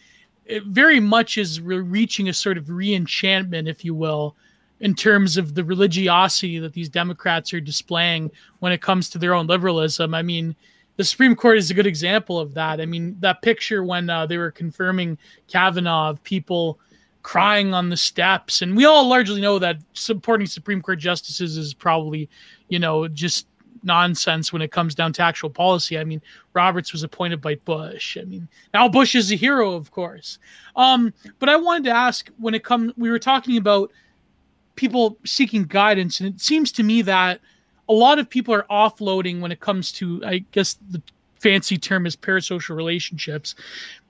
[0.46, 4.36] it very much is re- reaching a sort of re-enchantment, if you will,
[4.80, 9.34] in terms of the religiosity that these Democrats are displaying when it comes to their
[9.34, 10.14] own liberalism.
[10.14, 10.54] I mean,
[10.96, 12.80] the Supreme Court is a good example of that.
[12.80, 15.18] I mean, that picture when uh, they were confirming
[15.48, 16.78] Kavanaugh of people
[17.22, 21.74] crying on the steps, and we all largely know that supporting Supreme Court justices is
[21.74, 22.28] probably,
[22.68, 23.46] you know, just
[23.82, 25.98] nonsense when it comes down to actual policy.
[25.98, 26.22] I mean,
[26.54, 28.16] Roberts was appointed by Bush.
[28.20, 30.38] I mean, now Bush is a hero, of course.
[30.76, 33.90] Um, but I wanted to ask when it comes, we were talking about
[34.76, 37.40] people seeking guidance, and it seems to me that
[37.88, 41.02] a lot of people are offloading when it comes to, I guess the
[41.38, 43.54] fancy term is parasocial relationships.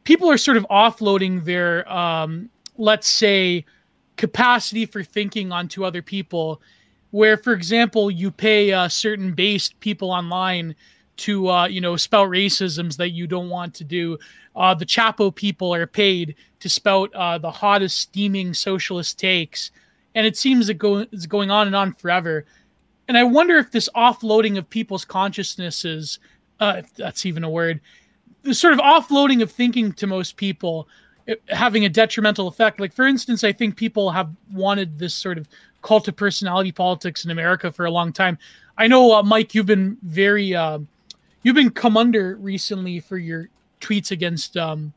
[0.04, 3.64] People are sort of offloading their, um, let's say,
[4.16, 6.60] capacity for thinking onto other people.
[7.10, 10.74] Where, for example, you pay uh, certain based people online
[11.16, 14.18] to, uh, you know, spout racisms that you don't want to do.
[14.56, 19.70] Uh, the Chapo people are paid to spout uh, the hottest steaming socialist takes,
[20.14, 22.46] and it seems it go- it's going on and on forever
[23.08, 26.18] and I wonder if this offloading of people's consciousnesses,
[26.60, 27.80] uh, if that's even a word,
[28.42, 30.88] the sort of offloading of thinking to most people
[31.26, 32.80] it, having a detrimental effect.
[32.80, 35.48] Like, for instance, I think people have wanted this sort of
[35.82, 38.38] cult of personality politics in America for a long time.
[38.76, 40.80] I know, uh, Mike, you've been very, uh,
[41.42, 43.48] you've been come under recently for your
[43.80, 44.92] tweets against um,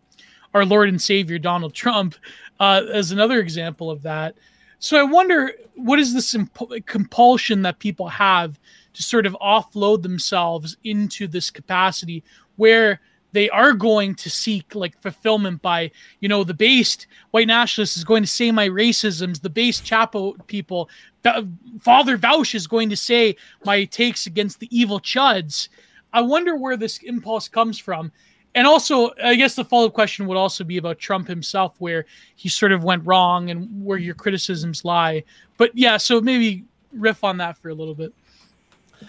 [0.53, 2.15] our Lord and Savior Donald Trump
[2.59, 4.35] uh, as another example of that.
[4.79, 8.59] So I wonder what is this imp- compulsion that people have
[8.93, 12.23] to sort of offload themselves into this capacity
[12.55, 12.99] where
[13.33, 15.91] they are going to seek like fulfillment by
[16.21, 20.35] you know the based white nationalist is going to say my racisms the based chapo
[20.47, 20.89] people
[21.23, 21.47] Fa-
[21.81, 23.35] father Vaush is going to say
[23.65, 25.69] my takes against the evil chuds.
[26.13, 28.11] I wonder where this impulse comes from
[28.55, 32.05] and also i guess the follow-up question would also be about trump himself where
[32.35, 35.23] he sort of went wrong and where your criticisms lie
[35.57, 36.63] but yeah so maybe
[36.93, 38.11] riff on that for a little bit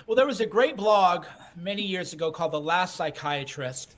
[0.07, 1.25] Well, there was a great blog
[1.57, 3.97] many years ago called The Last Psychiatrist.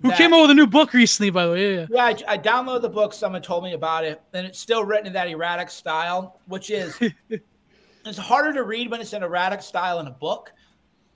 [0.00, 2.14] who came out with a new book recently by the way yeah, yeah.
[2.14, 3.12] Yeah, I, I downloaded the book.
[3.12, 6.98] Someone told me about it, and it's still written in that erratic style, which is
[8.06, 10.52] it's harder to read when it's in erratic style in a book.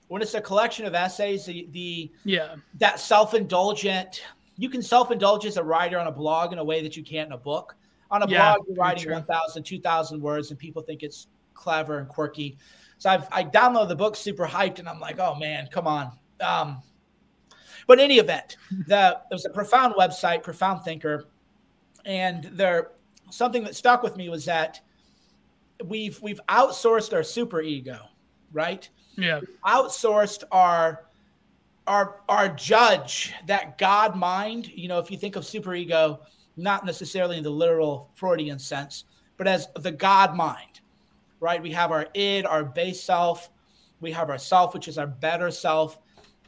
[0.07, 4.23] When it's a collection of essays, the, the yeah that self-indulgent,
[4.57, 7.27] you can self-indulge as a writer on a blog in a way that you can't
[7.27, 7.75] in a book.
[8.09, 9.13] On a Yeah, blog, you're writing true.
[9.13, 12.57] 1,000, 2,000 words, and people think it's clever and quirky.
[12.99, 16.11] So I've I downloaded the book super hyped, and I'm like, oh man, come on.
[16.39, 16.81] Um,
[17.85, 18.57] but in any event,
[18.87, 21.25] the it was a profound website, profound thinker,
[22.05, 22.91] and there
[23.29, 24.79] something that stuck with me was that
[25.85, 27.99] we've we've outsourced our super ego,
[28.51, 28.89] right?
[29.17, 29.41] Yeah.
[29.65, 31.05] Outsourced our
[31.87, 34.67] our our judge that god mind.
[34.67, 36.19] You know if you think of superego
[36.55, 39.03] not necessarily in the literal freudian sense
[39.37, 40.81] but as the god mind
[41.39, 41.61] right?
[41.61, 43.49] We have our id our base self.
[44.01, 45.99] We have our self which is our better self.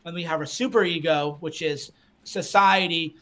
[0.06, 1.91] And we have our superego which is
[2.24, 3.16] society.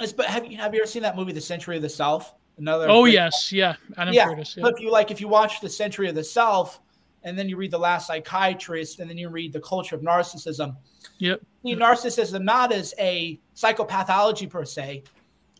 [0.00, 2.34] It's- but have you have you ever seen that movie the century of the self?
[2.58, 3.52] Another oh yes.
[3.52, 3.76] Yeah.
[3.96, 4.56] Adam yeah, curtis.
[4.56, 4.62] Yeah.
[4.62, 6.80] but if you like, if you watch The Century of the Self,
[7.24, 10.76] and then you read The Last Psychiatrist, and then you read The Culture of Narcissism,
[11.18, 15.04] yep see narcissism not as a psychopathology per se,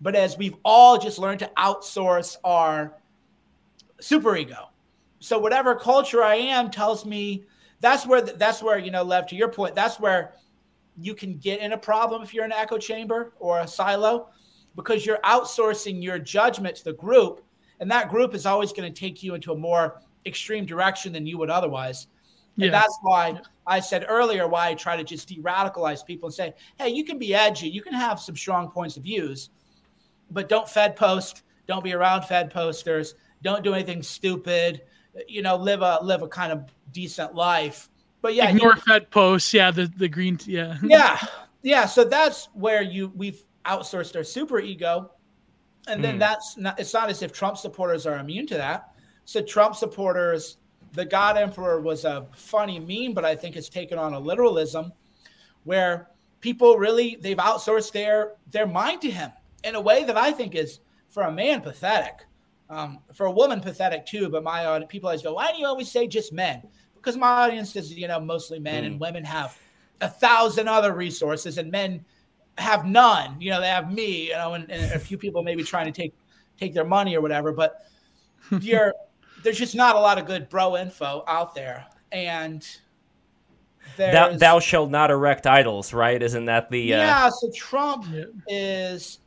[0.00, 2.94] but as we've all just learned to outsource our
[4.00, 4.66] superego.
[5.20, 7.44] So whatever culture I am tells me
[7.80, 10.34] that's where that's where you know, Lev, to your point, that's where
[10.96, 14.28] you can get in a problem if you're in an echo chamber or a silo
[14.76, 17.44] because you're outsourcing your judgment to the group
[17.80, 21.26] and that group is always going to take you into a more extreme direction than
[21.26, 22.08] you would otherwise.
[22.56, 22.70] And yeah.
[22.70, 26.90] that's why I said earlier why I try to just de-radicalize people and say, hey,
[26.90, 29.50] you can be edgy, you can have some strong points of views,
[30.30, 34.82] but don't Fed post, don't be around Fed posters, don't do anything stupid,
[35.28, 37.88] you know, live a live a kind of decent life.
[38.22, 39.52] But yeah, you- fed posts.
[39.52, 40.78] Yeah the the green yeah.
[40.82, 41.18] Yeah,
[41.62, 41.86] yeah.
[41.86, 45.10] So that's where you we've outsourced our super ego,
[45.86, 46.20] And then mm.
[46.20, 48.93] that's not, it's not as if Trump supporters are immune to that.
[49.24, 50.58] So Trump supporters,
[50.92, 54.92] the God Emperor was a funny meme, but I think it's taken on a literalism
[55.64, 56.08] where
[56.40, 59.32] people really they've outsourced their their mind to him
[59.64, 62.26] in a way that I think is for a man pathetic.
[62.70, 65.66] Um, for a woman pathetic too, but my audience, people always go, why do you
[65.66, 66.62] always say just men?
[66.94, 68.86] Because my audience is, you know, mostly men mm.
[68.86, 69.56] and women have
[70.00, 72.04] a thousand other resources and men
[72.56, 73.40] have none.
[73.40, 75.92] You know, they have me, you know, and, and a few people maybe trying to
[75.92, 76.14] take
[76.58, 77.52] take their money or whatever.
[77.52, 77.86] But
[78.60, 78.94] you're
[79.44, 82.66] there's just not a lot of good bro info out there, and
[83.96, 86.20] thou, thou shalt not erect idols, right?
[86.20, 86.98] Isn't that the uh...
[86.98, 87.28] yeah?
[87.28, 88.06] So Trump
[88.48, 89.20] is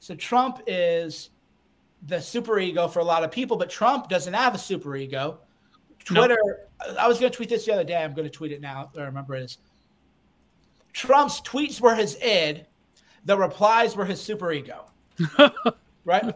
[0.00, 1.30] so Trump is
[2.06, 5.40] the super ego for a lot of people, but Trump doesn't have a super ego.
[6.04, 6.38] Twitter.
[6.44, 6.96] Nope.
[6.98, 8.02] I was going to tweet this the other day.
[8.02, 8.90] I'm going to tweet it now.
[8.96, 9.58] I remember it is.
[10.92, 12.66] Trump's tweets were his id,
[13.26, 14.86] the replies were his super ego.
[16.04, 16.34] right?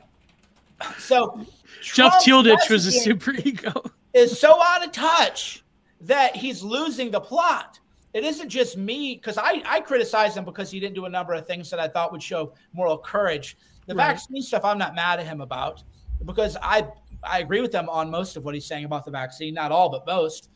[0.98, 1.46] So
[1.82, 3.72] Jeff Tildich was a super ego.
[4.12, 5.64] is so out of touch
[6.00, 7.78] that he's losing the plot.
[8.12, 11.32] It isn't just me because I, I criticize him because he didn't do a number
[11.32, 13.56] of things that I thought would show moral courage.
[13.86, 14.08] The right.
[14.08, 15.84] vaccine stuff I'm not mad at him about
[16.24, 16.88] because I
[17.22, 19.88] I agree with him on most of what he's saying about the vaccine, not all
[19.88, 20.50] but most.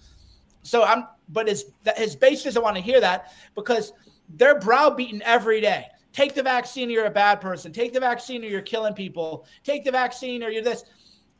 [0.62, 1.66] So I'm but his
[1.96, 3.92] his base doesn't want to hear that because
[4.30, 5.86] they're browbeaten every day.
[6.12, 7.72] Take the vaccine or you're a bad person.
[7.72, 9.46] Take the vaccine or you're killing people.
[9.64, 10.84] Take the vaccine or you're this.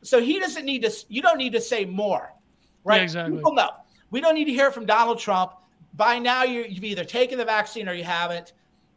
[0.05, 2.33] So he doesn't need to you don't need to say more.
[2.83, 2.97] Right?
[2.97, 3.37] Yeah, exactly.
[3.37, 3.69] People know.
[4.11, 5.53] We don't need to hear from Donald Trump.
[5.95, 8.53] By now, you have either taken the vaccine or you haven't,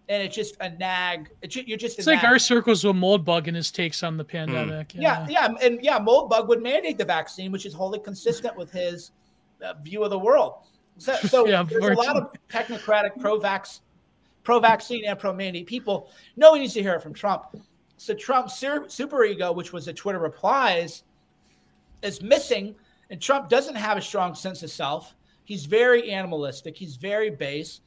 [0.09, 1.31] and it's just a nag.
[1.43, 1.99] It's, you're just.
[1.99, 2.33] It's like nag.
[2.33, 4.89] our circles with Moldbug and his takes on the pandemic.
[4.89, 5.03] Mm.
[5.03, 5.27] Yeah.
[5.29, 9.13] yeah, yeah, and yeah, Moldbug would mandate the vaccine, which is wholly consistent with his
[9.65, 10.67] uh, view of the world.
[10.99, 13.81] So, so yeah, there's a lot of technocratic pro-vax,
[14.43, 16.11] pro-vaccine and pro-mandate people.
[16.37, 17.45] No one needs to hear it from Trump.
[17.99, 21.03] So Trump's super ego, which was the Twitter replies,
[22.03, 22.75] is missing
[23.11, 25.15] and Trump doesn't have a strong sense of self.
[25.45, 26.77] He's very animalistic.
[26.77, 27.81] He's very base.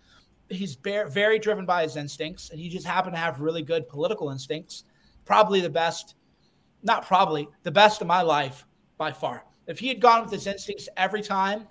[0.50, 4.32] He's very driven by his instincts, and he just happened to have really good political
[4.32, 4.84] instincts.
[5.24, 6.16] Probably the best,
[6.84, 8.66] not probably, the best of my life
[8.98, 9.46] by far.
[9.68, 11.68] If he had gone with his instincts every time,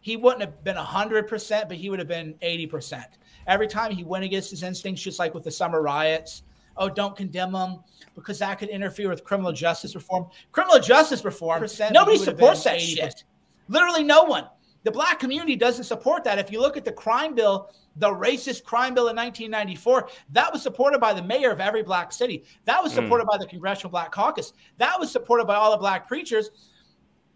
[0.00, 3.04] he wouldn't have been 100%, but he would have been 80%.
[3.46, 6.44] Every time he went against his instincts, just like with the summer riots,
[6.76, 7.80] oh, don't condemn them
[8.14, 10.26] because that could interfere with criminal justice reform.
[10.52, 12.96] Criminal justice reform, nobody supports that 80%.
[12.96, 13.24] shit.
[13.68, 14.46] Literally no one.
[14.84, 16.38] The black community doesn't support that.
[16.38, 20.62] If you look at the crime bill, the racist crime bill in 1994, that was
[20.62, 22.44] supported by the mayor of every black city.
[22.66, 22.96] That was hmm.
[22.96, 23.30] supported mm.
[23.30, 24.52] by the Congressional Black Caucus.
[24.76, 26.50] That was supported by all the black preachers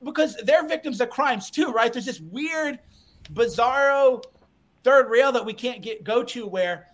[0.04, 1.90] because they're victims of crimes too, right?
[1.90, 2.78] There's this weird,
[3.32, 4.22] bizarro
[4.84, 6.88] third rail that we can't get go to where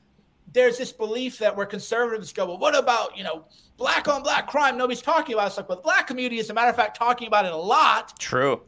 [0.55, 3.45] there's this belief that where conservatives go, well, what about, you know,
[3.77, 4.79] black on black crime?
[4.79, 5.47] Nobody's talking about it.
[5.49, 7.57] It's like, well, the black community, as a matter of fact, talking about it a
[7.57, 8.19] lot.
[8.19, 8.63] True.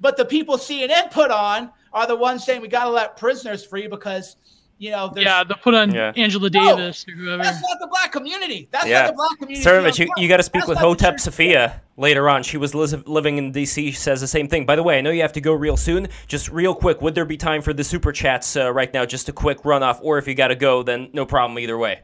[0.00, 3.66] But the people CNN put on are the ones saying we got to let prisoners
[3.66, 4.36] free because
[4.82, 6.12] you know, yeah, they put on yeah.
[6.16, 7.42] Angela Davis no, or whoever.
[7.44, 8.68] That's not the black community.
[8.72, 9.02] That's yeah.
[9.02, 9.64] not the black community.
[9.64, 12.42] Cernovich, you, you got to speak that's with Hotep Sophia later on.
[12.42, 13.92] She was living in D.C.
[13.92, 14.66] She says the same thing.
[14.66, 16.08] By the way, I know you have to go real soon.
[16.26, 19.04] Just real quick, would there be time for the super chats uh, right now?
[19.04, 22.00] Just a quick runoff, or if you got to go, then no problem either way.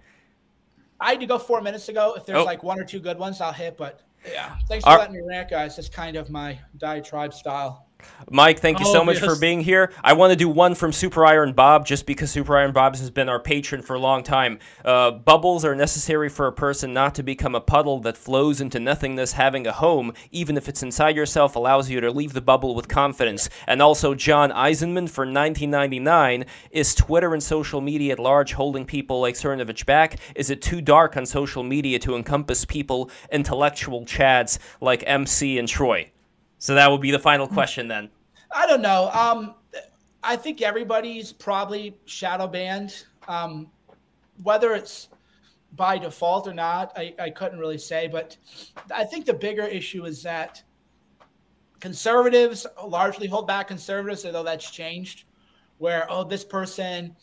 [1.01, 2.15] I had to go four minutes ago.
[2.17, 2.45] If there's oh.
[2.45, 3.77] like one or two good ones, I'll hit.
[3.77, 5.75] But yeah, thanks for letting me rant, guys.
[5.75, 7.88] That's kind of my diatribe style.
[8.31, 9.25] Mike, thank you oh, so much yes.
[9.25, 9.93] for being here.
[10.05, 13.11] I want to do one from Super Iron Bob just because Super Iron Bob has
[13.11, 14.59] been our patron for a long time.
[14.85, 18.79] Uh, bubbles are necessary for a person not to become a puddle that flows into
[18.79, 19.33] nothingness.
[19.33, 22.87] Having a home, even if it's inside yourself, allows you to leave the bubble with
[22.89, 23.49] confidence.
[23.67, 29.21] And also, John Eisenman for 1999 Is Twitter and social media at large holding people
[29.21, 30.17] like Cernovich back?
[30.37, 35.67] Is it too dark on social media to encompass people, intellectual chads like MC and
[35.67, 36.11] Troy?
[36.59, 38.11] So that will be the final question then.
[38.51, 39.11] I don't know.
[39.13, 39.55] Um,
[40.23, 43.05] I think everybody's probably shadow banned.
[43.29, 43.71] Um,
[44.43, 45.09] whether it's
[45.73, 48.09] by default or not, I, I couldn't really say.
[48.09, 48.37] But
[48.95, 50.63] I think the bigger issue is that
[51.81, 55.25] conservatives largely hold back conservatives, although that's changed.
[55.79, 57.15] Where oh, this person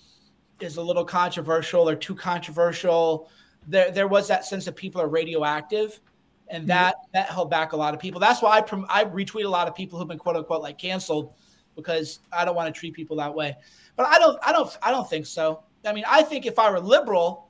[0.62, 3.30] is a little controversial or too controversial.
[3.68, 5.99] There, there was that sense that people are radioactive
[6.48, 8.20] and that that held back a lot of people.
[8.20, 10.78] That's why I prom- I retweet a lot of people who've been quote unquote like
[10.78, 11.34] canceled
[11.76, 13.56] because I don't want to treat people that way.
[13.96, 15.64] But I don't I don't I don't think so.
[15.86, 17.50] I mean, I think if I were liberal,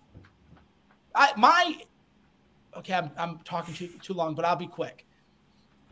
[1.13, 1.81] I my
[2.77, 5.05] okay, I'm I'm talking too too long, but I'll be quick.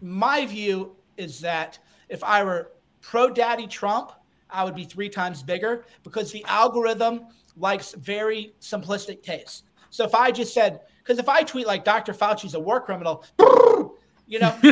[0.01, 2.71] My view is that if I were
[3.01, 4.11] pro daddy Trump,
[4.49, 7.27] I would be three times bigger because the algorithm
[7.57, 9.63] likes very simplistic tastes.
[9.89, 12.13] So if I just said Because if I tweet like Dr.
[12.13, 13.25] Fauci's a war criminal,
[14.27, 14.55] you know,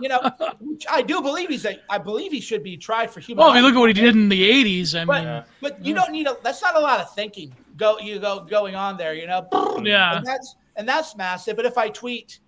[0.00, 0.20] you know,
[0.60, 3.44] which I do believe he's a, I believe he should be tried for human.
[3.44, 5.00] Well, I mean, look at what he did in the '80s.
[5.00, 6.36] I But mean, but you don't need a.
[6.42, 7.54] That's not a lot of thinking.
[7.76, 9.14] Go you go going on there.
[9.14, 9.48] You know.
[9.82, 10.18] yeah.
[10.18, 11.56] And that's and that's massive.
[11.56, 12.38] But if I tweet,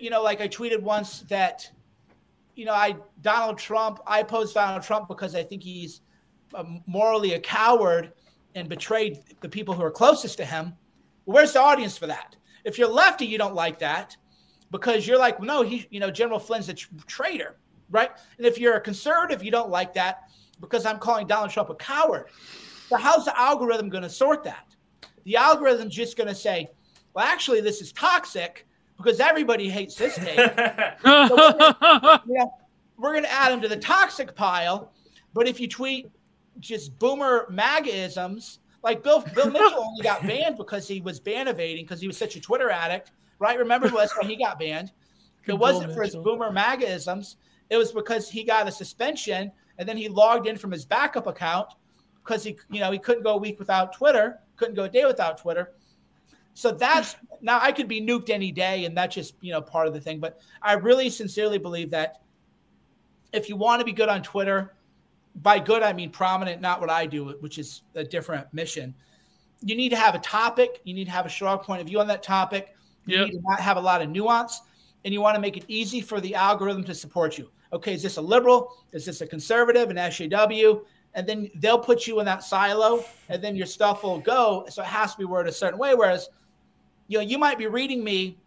[0.00, 1.68] you know, like I tweeted once that,
[2.54, 6.02] you know, I Donald Trump, I oppose Donald Trump because I think he's
[6.54, 8.12] um, morally a coward
[8.54, 10.72] and betrayed the people who are closest to him.
[11.26, 12.36] Where's the audience for that?
[12.64, 14.16] If you're lefty, you don't like that
[14.70, 17.56] because you're like, no, he, you know, General Flynn's a tr- traitor,
[17.90, 18.10] right?
[18.38, 20.30] And if you're a conservative, you don't like that
[20.60, 22.26] because I'm calling Donald Trump a coward.
[22.88, 24.74] So how's the algorithm going to sort that?
[25.24, 26.70] The algorithm's just going to say,
[27.14, 28.66] well, actually, this is toxic
[28.96, 30.36] because everybody hates this take.
[31.04, 32.46] yeah,
[32.96, 34.92] we're going to add him to the toxic pile.
[35.34, 36.08] But if you tweet
[36.60, 41.84] just boomer MAGA-isms, like Bill Bill Mitchell only got banned because he was ban evading
[41.84, 43.10] because he was such a Twitter addict,
[43.40, 43.58] right?
[43.58, 44.92] Remember that's when he got banned.
[45.42, 47.36] It Good wasn't Bill for his boomer MAGA-isms.
[47.68, 51.26] It was because he got a suspension and then he logged in from his backup
[51.26, 51.66] account
[52.24, 55.04] because he, you know, he couldn't go a week without Twitter, couldn't go a day
[55.04, 55.74] without Twitter.
[56.54, 59.88] So that's now I could be nuked any day, and that's just you know part
[59.88, 60.20] of the thing.
[60.20, 62.22] But I really sincerely believe that
[63.32, 64.75] if you want to be good on Twitter,
[65.42, 68.94] by good I mean prominent, not what I do, which is a different mission.
[69.62, 70.80] You need to have a topic.
[70.84, 72.74] You need to have a strong point of view on that topic.
[73.06, 73.26] You Yep.
[73.28, 74.62] need to not have a lot of nuance,
[75.04, 77.50] and you want to make it easy for the algorithm to support you.
[77.72, 78.76] Okay, is this a liberal?
[78.92, 79.90] Is this a conservative?
[79.90, 80.84] An SJW?
[81.14, 84.66] And then they'll put you in that silo, and then your stuff will go.
[84.68, 85.94] So it has to be worded a certain way.
[85.94, 86.28] Whereas,
[87.08, 88.38] you know, you might be reading me.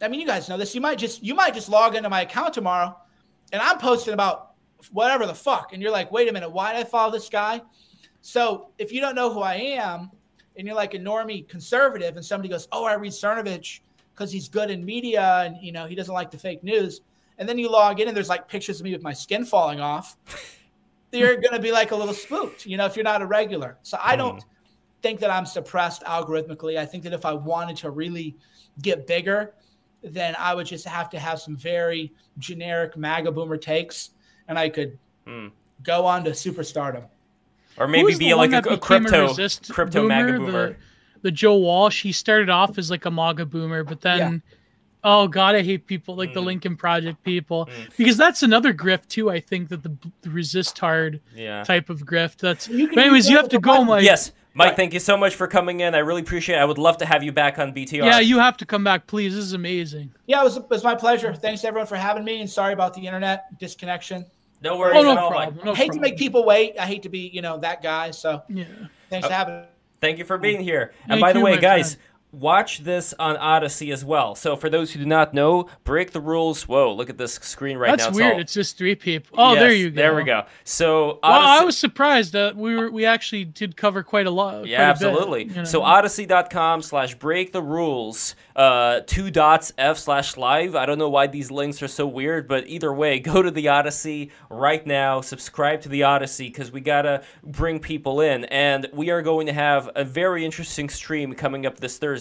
[0.00, 0.74] I mean, you guys know this.
[0.74, 2.96] You might just you might just log into my account tomorrow,
[3.52, 4.49] and I'm posting about
[4.92, 7.60] whatever the fuck, and you're like, wait a minute, why did I follow this guy?
[8.20, 10.10] So if you don't know who I am,
[10.56, 13.80] and you're like a normie conservative, and somebody goes, oh, I read Cernovich
[14.14, 17.00] because he's good in media, and you know he doesn't like the fake news,
[17.38, 19.80] and then you log in and there's like pictures of me with my skin falling
[19.80, 20.16] off.
[21.12, 23.78] You're gonna be like a little spooked, you know, if you're not a regular.
[23.82, 24.48] So I don't hmm.
[25.02, 26.78] think that I'm suppressed algorithmically.
[26.78, 28.36] I think that if I wanted to really
[28.80, 29.54] get bigger,
[30.02, 34.10] then I would just have to have some very generic MAGA boomer takes,
[34.50, 35.48] and I could Hmm.
[35.82, 37.04] go on to superstardom.
[37.78, 40.68] Or maybe be like one a, that a crypto resist crypto MAGA boomer.
[40.70, 40.76] The,
[41.22, 42.02] the Joe Walsh.
[42.02, 44.42] He started off as like a MAGA boomer, but then,
[45.04, 46.46] oh god, I hate people like the Mm.
[46.46, 47.96] Lincoln Project people Mm.
[47.96, 49.30] because that's another grift too.
[49.30, 51.62] I think that the, the resist hard yeah.
[51.62, 52.38] type of grift.
[52.38, 52.68] That's.
[52.68, 53.86] You But anyways, you have to go, button.
[53.86, 54.04] Mike.
[54.04, 54.68] yes, Mike.
[54.70, 54.76] Right.
[54.76, 55.94] Thank you so much for coming in.
[55.94, 56.56] I really appreciate.
[56.56, 56.58] it.
[56.58, 58.04] I would love to have you back on BTR.
[58.04, 59.34] Yeah, you have to come back, please.
[59.34, 60.10] This is amazing.
[60.26, 61.32] Yeah, it was, it was my pleasure.
[61.34, 64.26] Thanks everyone for having me, and sorry about the internet disconnection.
[64.62, 65.64] No oh, worries Oh no at all, problem.
[65.64, 66.78] No I hate to make people wait.
[66.78, 68.10] I hate to be, you know, that guy.
[68.10, 68.64] So Yeah.
[69.08, 69.66] thanks uh, for having me.
[70.00, 70.92] Thank you for being here.
[71.02, 72.06] And Thank by the way, guys, friend.
[72.32, 74.34] Watch this on Odysee as well.
[74.36, 76.68] So for those who do not know, break the rules.
[76.68, 78.06] Whoa, look at this screen right That's now.
[78.06, 78.32] That's weird.
[78.34, 79.36] all- It's just three people.
[79.38, 79.96] Oh, there you go.
[79.96, 80.44] There we go.
[80.62, 84.66] So Well, I was surprised that we were we actually did cover quite a lot.
[84.66, 85.44] Yeah, quite a bit, absolutely.
[85.44, 85.64] you know.
[85.64, 90.76] So odysee.com slash break the rules, uh, two dots F slash live.
[90.76, 93.68] I don't know why these links are so weird, but either way, go to the
[93.68, 98.44] Odysee right now, subscribe to the Odysee because we gotta bring people in.
[98.46, 102.19] And we are going to have a very interesting stream coming up this Thursday.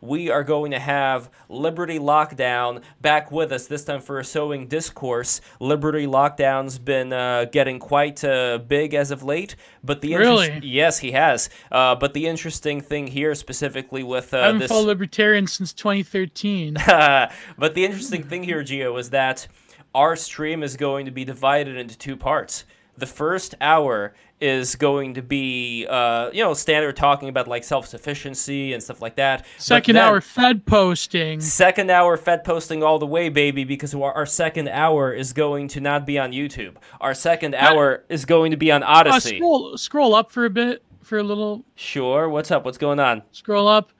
[0.00, 4.66] We are going to have Liberty Lockdown back with us, this time for a sewing
[4.68, 5.40] discourse.
[5.60, 10.60] Liberty Lockdown's been uh, getting quite uh, big as of late, but the Really?
[10.62, 11.50] Yes, he has.
[11.70, 15.72] Uh, but the interesting thing here, specifically with I uh, haven't this, followed libertarian since
[15.72, 16.74] 2013.
[16.86, 19.46] but the interesting thing here, Gio, is that
[19.94, 22.64] our stream is going to be divided into two parts.
[22.96, 27.86] The first hour is going to be, uh, you know, standard talking about like self
[27.86, 29.44] sufficiency and stuff like that.
[29.58, 31.40] Second then- hour Fed posting.
[31.40, 35.80] Second hour Fed posting all the way, baby, because our, second hour is going to
[35.80, 36.76] not be on YouTube.
[37.00, 39.36] Our second hour is going to be on Uh, Odysee.
[39.36, 42.28] scroll scroll up for a bit for a little Sure.
[42.28, 42.64] What's up?
[42.64, 43.22] What's going on?
[43.32, 43.92] scroll up.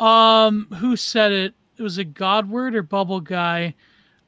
[0.00, 1.54] Um, who said it?
[1.76, 3.74] It was a Godward or Bubble Guy.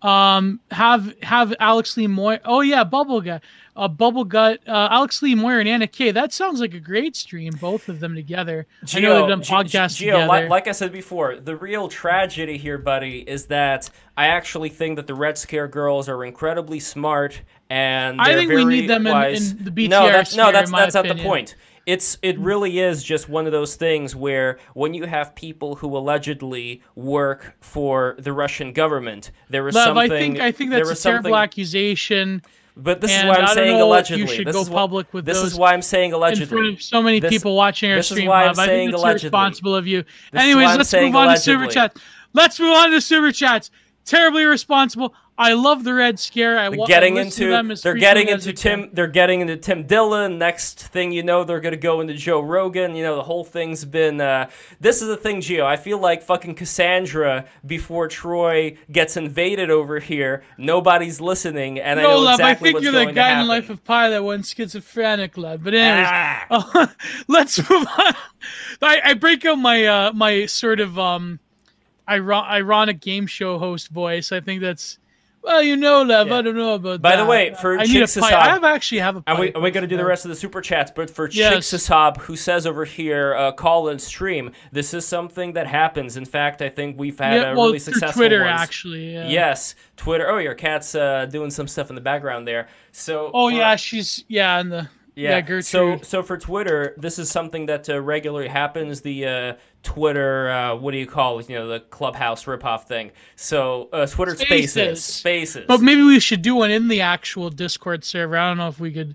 [0.04, 2.38] Um, have have Alex Lee Moyer.
[2.44, 3.40] Oh yeah, Bubble Guy.
[3.74, 4.60] Uh, Bubble Gut.
[4.68, 6.10] Uh, Alex Lee Moyer and Anna Kay.
[6.10, 7.54] That sounds like a great stream.
[7.58, 8.66] Both of them together.
[8.92, 10.42] I know they've done podcasts Gio, together.
[10.44, 14.96] li- like I said before, the real tragedy here, buddy, is that I actually think
[14.96, 17.40] that the Red Scare girls are incredibly smart
[17.70, 20.94] and I think we need them in- in the BTR no, that's, no, that's that's
[20.94, 21.56] not the point.
[21.86, 25.96] It's it really is just one of those things where when you have people who
[25.96, 30.12] allegedly work for the Russian government, there is Lev, something.
[30.12, 32.42] I think I think that's a terrible something- accusation.
[32.76, 34.22] But this is why I'm saying allegedly.
[34.22, 36.42] you should this go is why, public with this is why I'm saying allegedly.
[36.42, 38.58] in front of so many This- people watching our this is stream why I'm live.
[38.58, 39.26] I saying think it's allegedly.
[39.28, 40.02] irresponsible of you.
[40.32, 41.74] This Anyways, let's move on to super allegedly.
[41.74, 41.96] chat.
[42.32, 43.70] Let's move on to super chats.
[44.04, 45.14] Terribly irresponsible.
[45.36, 46.56] I love the Red Scare.
[46.58, 48.82] I They're I getting to into them as they're getting into I can.
[48.82, 50.38] Tim they're getting into Tim Dillon.
[50.38, 52.94] Next thing you know, they're gonna go into Joe Rogan.
[52.94, 54.48] You know, the whole thing's been uh
[54.80, 55.64] this is the thing, Gio.
[55.64, 62.04] I feel like fucking Cassandra before Troy gets invaded over here, nobody's listening, and I
[62.04, 62.34] No, know love.
[62.38, 65.64] exactly I think you're the guy in Life of Pi that went schizophrenic, love.
[65.64, 66.46] But anyways, Ah.
[66.50, 66.86] uh,
[67.26, 68.14] let's move on.
[68.82, 71.40] I, I break out my uh, my sort of um,
[72.08, 74.30] ironic game show host voice.
[74.32, 74.98] I think that's
[75.44, 76.28] well, you know, love.
[76.28, 76.38] Yeah.
[76.38, 77.02] I don't know about that.
[77.02, 77.22] By that.
[77.22, 78.32] the way, for I Chicks pipe.
[78.32, 79.22] I have actually have a.
[79.26, 79.56] Are we, pipe.
[79.56, 80.90] are we going to do the rest of the super chats?
[80.94, 81.70] But for Yes.
[81.70, 86.16] Chicksasab, who says over here, uh, call and stream, this is something that happens.
[86.16, 88.60] In fact, I think we've had Yeah, a well, really successful Twitter ones.
[88.60, 89.12] actually.
[89.12, 89.28] Yeah.
[89.28, 90.30] Yes, Twitter.
[90.30, 92.68] Oh, your cat's uh, doing some stuff in the background there.
[92.92, 93.30] So.
[93.34, 95.64] Oh yeah, she's yeah, and the yeah, Gertrude.
[95.64, 99.00] So, so for Twitter, this is something that uh, regularly happens.
[99.00, 101.48] The uh, Twitter, uh, what do you call it?
[101.48, 103.12] You know, the Clubhouse ripoff thing.
[103.36, 105.04] So, uh, Twitter Spaces, Spaces.
[105.04, 105.64] Spaces.
[105.68, 108.36] But maybe we should do one in the actual Discord server.
[108.36, 109.14] I don't know if we could.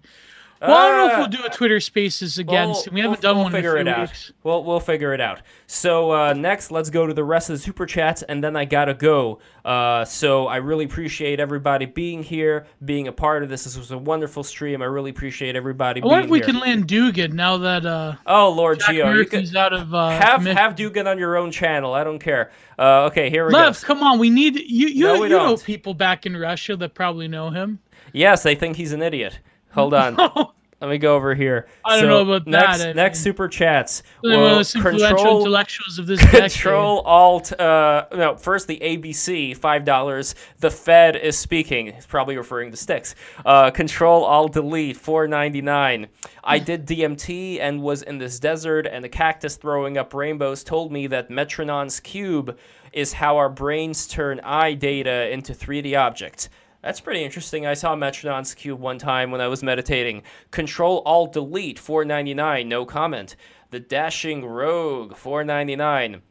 [0.61, 2.67] Well, I don't know if Uh, we'll do a Twitter Spaces again.
[2.67, 2.93] We'll- soon.
[2.93, 4.09] we haven't we'll- done we'll one figure in a it few out.
[4.09, 4.31] weeks.
[4.43, 5.39] We'll we'll figure it out.
[5.67, 8.65] So uh, next, let's go to the rest of the super chats, and then I
[8.65, 9.39] gotta go.
[9.63, 13.63] Uh, so I really appreciate everybody being here, being a part of this.
[13.63, 14.81] This was a wonderful stream.
[14.81, 16.47] I really appreciate everybody I wonder if we here.
[16.47, 20.39] can land Dugin now that uh, oh Lord Jack Gio, Murphy's out of uh, have
[20.39, 20.57] commission.
[20.57, 21.93] have Dugin on your own channel.
[21.93, 22.51] I don't care.
[22.77, 23.87] Uh, okay, here we Lev, go.
[23.87, 24.87] come on, we need you.
[24.87, 27.79] You, No, you know people back in Russia that probably know him.
[28.11, 29.39] Yes, they think he's an idiot.
[29.71, 30.15] Hold on.
[30.81, 31.67] Let me go over here.
[31.83, 33.23] I don't So, know about that, next, I Next mean.
[33.23, 34.01] super chats.
[34.21, 36.39] One of Well, the most influential control, intellectuals of this decade.
[36.53, 37.59] Control Alt.
[37.59, 40.35] Uh, no, first the ABC, five dollars.
[40.59, 41.87] The Fed is speaking.
[41.87, 43.15] It's probably referring to sticks.
[43.45, 46.07] Uh, Control Alt Delete, four ninety nine.
[46.45, 50.93] I did DMT and was in this desert, and the cactus throwing up rainbows told
[50.93, 52.57] me that Metatron's cube
[52.93, 56.47] is how our brains turn eye data into 3D objects.
[56.81, 57.65] That's pretty interesting.
[57.65, 60.23] I saw Metatron's cube one time when I was meditating.
[60.51, 63.35] Control Alt Delete 499, no comment.
[63.71, 66.21] The Dashing Rogue 499.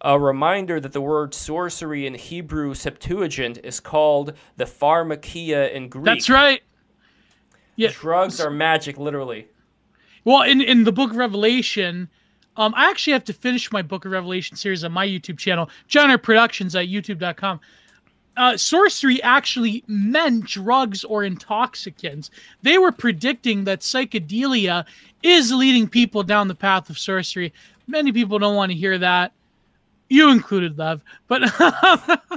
[0.00, 6.04] A reminder that the word sorcery in Hebrew Septuagint is called the pharmakeia in Greek.
[6.04, 6.62] That's right.
[7.76, 7.90] Yeah.
[7.92, 9.48] Drugs are magic, literally.
[10.24, 12.08] Well, in in the Book of Revelation,
[12.56, 15.68] um, I actually have to finish my Book of Revelation series on my YouTube channel,
[15.88, 17.60] Genre Productions at YouTube.com.
[18.38, 22.30] Uh, sorcery actually meant drugs or intoxicants.
[22.62, 24.86] They were predicting that psychedelia
[25.22, 27.52] is leading people down the path of sorcery.
[27.88, 29.32] Many people don't want to hear that.
[30.08, 31.02] You included, love.
[31.26, 31.42] But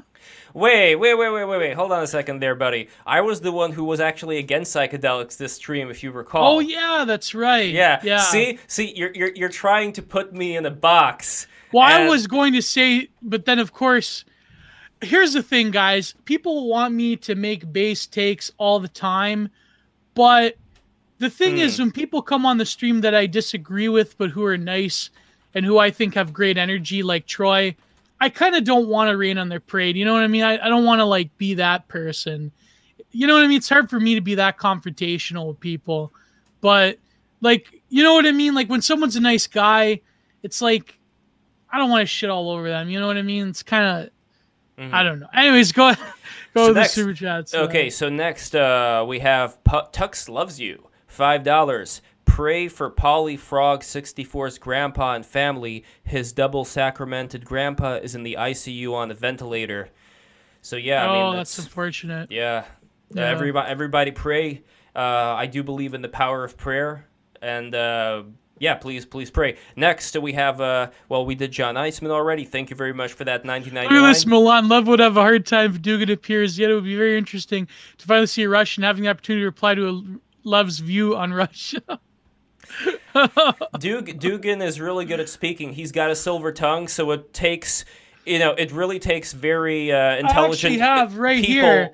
[0.54, 1.74] Wait, wait, wait, wait, wait, wait.
[1.74, 2.90] Hold on a second there, buddy.
[3.06, 6.56] I was the one who was actually against psychedelics this stream, if you recall.
[6.56, 7.72] oh yeah, that's right.
[7.72, 8.02] Yeah.
[8.04, 8.20] yeah.
[8.22, 11.48] See, see, you're you're you're trying to put me in a box.
[11.72, 14.26] Well, I was going to say, but then of course,
[15.02, 16.14] here's the thing, guys.
[16.26, 19.50] People want me to make base takes all the time,
[20.14, 20.56] but
[21.20, 21.84] the thing is, Hmm.
[21.84, 25.10] when people come on the stream that I disagree with, but who are nice
[25.54, 27.76] and who I think have great energy, like Troy,
[28.20, 29.96] I kind of don't want to rain on their parade.
[29.98, 30.44] You know what I mean?
[30.44, 32.52] I, I don't want to like be that person.
[33.12, 33.58] You know what I mean?
[33.58, 36.14] It's hard for me to be that confrontational with people,
[36.62, 36.98] but
[37.42, 38.54] like, you know what I mean?
[38.54, 40.02] Like when someone's a nice guy,
[40.44, 40.98] it's like
[41.72, 42.90] I don't want to shit all over them.
[42.90, 43.48] You know what I mean?
[43.50, 44.10] It's kind of
[44.78, 44.94] Mhm.
[44.94, 45.28] I don't know.
[45.34, 45.94] Anyways, go
[46.54, 47.54] go So with next- the super chats.
[47.54, 52.02] uh, Okay, so next uh, we have Pu- Tux loves you, five dollars.
[52.26, 55.84] Pray for Polly Frog 64's grandpa and family.
[56.04, 59.90] His double sacramented grandpa is in the ICU on a ventilator.
[60.62, 62.32] So yeah, oh, I mean that's, that's, unfortunate.
[62.32, 62.64] yeah.
[63.14, 63.28] Yeah.
[63.30, 64.62] Everybody, everybody pray.
[64.96, 65.00] Uh,
[65.38, 67.06] I do believe in the power of prayer,
[67.42, 68.24] and uh,
[68.62, 69.58] yeah, please, please pray.
[69.76, 72.46] Next we have uh, well, we did John Eisman already.
[72.46, 73.44] Thank you very much for that.
[73.44, 74.28] Nineteen ninety Look at this.
[74.28, 74.70] Milan.
[74.70, 76.60] Love would have a hard time if Dugin appears.
[76.60, 77.68] Yet it would be very interesting
[77.98, 80.04] to finally see a Russian having the opportunity to reply to a
[80.44, 81.82] Love's view on Russia.
[83.16, 85.74] Dug- Dugin is really good at speaking.
[85.74, 87.84] He's got a silver tongue, so it takes,
[88.28, 91.64] you know, it really takes very uh, intelligent I actually have right people.
[91.64, 91.92] here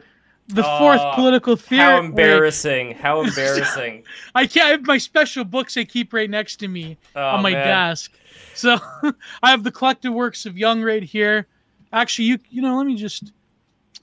[0.49, 1.82] the fourth Oh, political theory.
[1.82, 2.91] How embarrassing!
[2.95, 4.03] How embarrassing!
[4.36, 7.44] I can't I have my special books I keep right next to me Oh, on
[7.44, 7.68] my man.
[7.68, 8.11] desk.
[8.53, 8.78] So
[9.44, 11.48] I have the collected works of Jung right here.
[11.91, 13.32] Actually, you you know, let me just.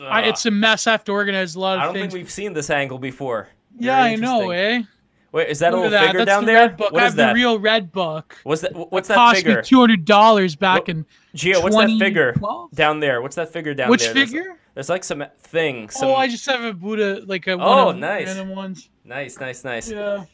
[0.00, 0.86] I, it's a mess.
[0.88, 2.12] I have to organize a lot of I don't things.
[2.12, 3.48] think we've seen this angle before.
[3.78, 4.82] yeah, I know, eh?
[5.30, 6.06] Wait, is that a Look at little that.
[6.06, 6.60] figure That's down the there?
[6.68, 6.92] red book.
[6.92, 7.28] What I have that?
[7.28, 8.36] the real red book.
[8.44, 8.72] What's that?
[8.90, 9.56] What's that cost figure?
[9.56, 11.06] me two hundred dollars back in.
[11.36, 12.70] Gio, what's that figure 2012?
[12.72, 13.22] down there?
[13.22, 14.14] What's that figure down Which there?
[14.14, 14.56] There's- figure?
[14.74, 15.88] There's, like some thing.
[15.88, 16.08] Some...
[16.08, 18.26] Oh, I just have a Buddha, like a Oh, one of nice.
[18.26, 18.88] random ones.
[19.04, 19.90] Nice, nice, nice.
[19.90, 20.24] Yeah.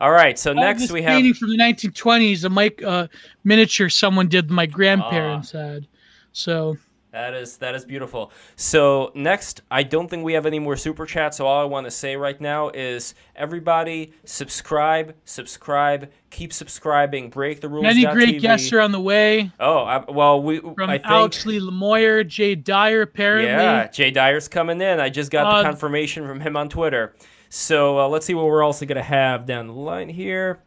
[0.00, 1.10] All right, so Oh, next we have.
[1.12, 3.06] painting from the 1920s, a Mike uh,
[3.44, 5.58] miniature someone did my grandparents Ah.
[5.58, 5.86] had.
[6.32, 6.78] So
[7.12, 8.32] That is that is beautiful.
[8.56, 11.36] So next, I don't think we have any more super chats.
[11.36, 17.28] So all I want to say right now is everybody subscribe, subscribe, keep subscribing.
[17.30, 17.82] Break the rules.
[17.82, 19.50] many great guests are on the way.
[19.60, 23.50] Oh I, well, we From I think Alex Lee Lemoyer, Jay Dyer, apparently.
[23.50, 25.00] yeah, Jay Dyer's coming in.
[25.00, 27.14] I just got Uh, the confirmation from him on Twitter.
[27.48, 30.60] So uh, let's see what we're also gonna have down the line here.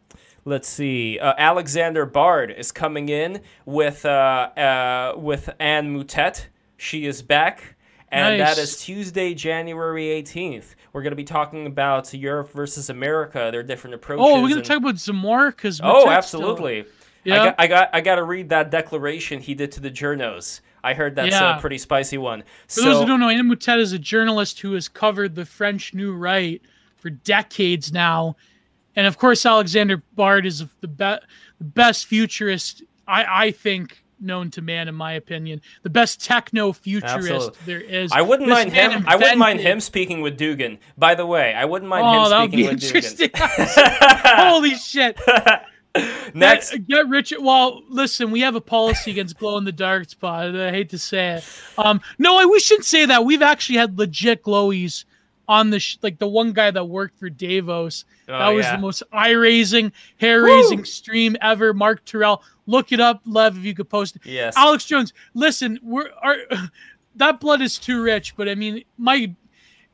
[0.46, 1.18] Let's see.
[1.18, 6.46] Uh, Alexander Bard is coming in with uh, uh, with Anne Moutet.
[6.76, 7.76] She is back,
[8.14, 8.56] and Nice.
[8.56, 10.76] that is Tuesday, January eighteenth.
[10.92, 14.24] We're gonna be talking about Europe versus America, their different oh, approaches.
[14.26, 16.86] Oh, we're gonna talk about because Oh, uh, absolutely.
[17.24, 17.34] Yeah.
[17.34, 20.60] I got, I got, I got to read that declaration he did to the journos.
[20.82, 21.56] I heard that's Yeah.
[21.56, 22.42] a pretty spicy one.
[22.68, 25.46] For so, those who don't know, Anna Moutet is a journalist who has covered the
[25.46, 26.60] French New Right
[26.96, 28.36] for decades now,
[28.94, 31.16] and of course, Alexander Bard is the, be-
[31.58, 36.72] the best futurist I, I think known to man, in my opinion, the best techno
[36.72, 37.58] futurist Absolutely.
[37.66, 38.10] there is.
[38.12, 39.04] I wouldn't This mind him.
[39.06, 40.78] I wouldn't mind him speaking with Dugin.
[40.98, 43.28] By the way, I wouldn't mind Oh, him speaking with interesting.
[43.30, 44.24] Dugin.
[44.48, 45.18] Holy shit!
[46.34, 47.38] Next, Get, get Richard.
[47.40, 50.56] Well, listen, we have a policy against glow in the dark spot.
[50.56, 51.44] I hate to say it.
[51.78, 53.24] Um, no, I we shouldn't say that.
[53.24, 55.04] We've actually had legit glowies
[55.48, 58.04] on the sh- like the one guy that worked for Davos.
[58.28, 58.76] Oh, that was yeah.
[58.76, 61.74] the most eye raising, hair raising stream ever.
[61.74, 64.22] Mark Terrell, look it up, Lev, if you could post it.
[64.24, 64.56] yes.
[64.56, 66.36] Alex Jones, listen, we're our,
[67.16, 69.34] that blood is too rich, but I mean, my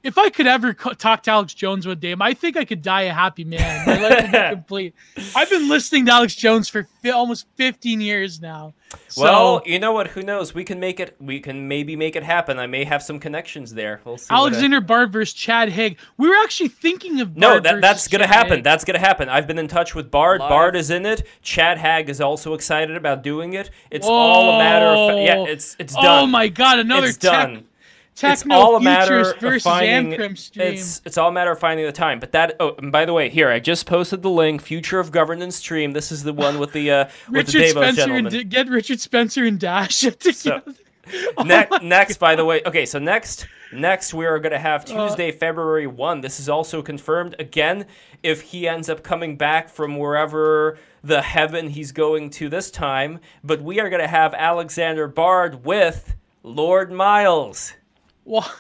[0.03, 2.83] if I could ever co- talk to Alex Jones one day, I think I could
[2.83, 3.87] die a happy man.
[3.87, 4.95] My life would be complete.
[5.37, 8.75] I've been listening to Alex Jones for fi- almost 15 years now.
[9.07, 10.09] So, well, you know what?
[10.09, 10.53] Who knows?
[10.53, 11.15] We can make it.
[11.21, 12.59] We can maybe make it happen.
[12.59, 14.01] I may have some connections there.
[14.05, 14.33] We'll see.
[14.33, 15.97] what I- Alexander Bard versus Chad Haag.
[16.17, 18.53] We were actually thinking of No, Bard that, that's gonna Chad happen.
[18.55, 18.65] Higg.
[18.65, 19.29] That's gonna happen.
[19.29, 20.41] I've been in touch with Bard.
[20.41, 20.49] Live.
[20.49, 21.25] Bard is in it.
[21.43, 23.71] Chad Haag is also excited about doing it.
[23.93, 25.37] It's all a matter of yeah.
[25.37, 25.47] Whoa.
[25.47, 27.65] It's it's Oh my god, another it's tech, done.
[28.23, 30.13] It's all a matter of versus finding.
[30.55, 32.21] It's it's all a matter of finding the time.
[32.21, 32.57] But that.
[32.61, 34.63] Oh, and by the way, here I just posted the link.
[34.63, 35.93] Future of Governance stream.
[35.93, 38.35] This is the one with the uh, with the Richard Davos Spencer gentleman.
[38.35, 40.63] and get Richard Spencer and Dash together.
[41.37, 44.61] Oh Ne- my next, by the way, okay, so next, next we are going to
[44.61, 46.21] have Uh, Tuesday, February one.
[46.21, 47.87] This is also confirmed again.
[48.23, 53.19] If he ends up coming back from wherever the heaven he's going to this time,
[53.43, 56.15] but we are going to have Alexander Bard with
[56.45, 57.73] Lord Miles.
[58.25, 58.51] What,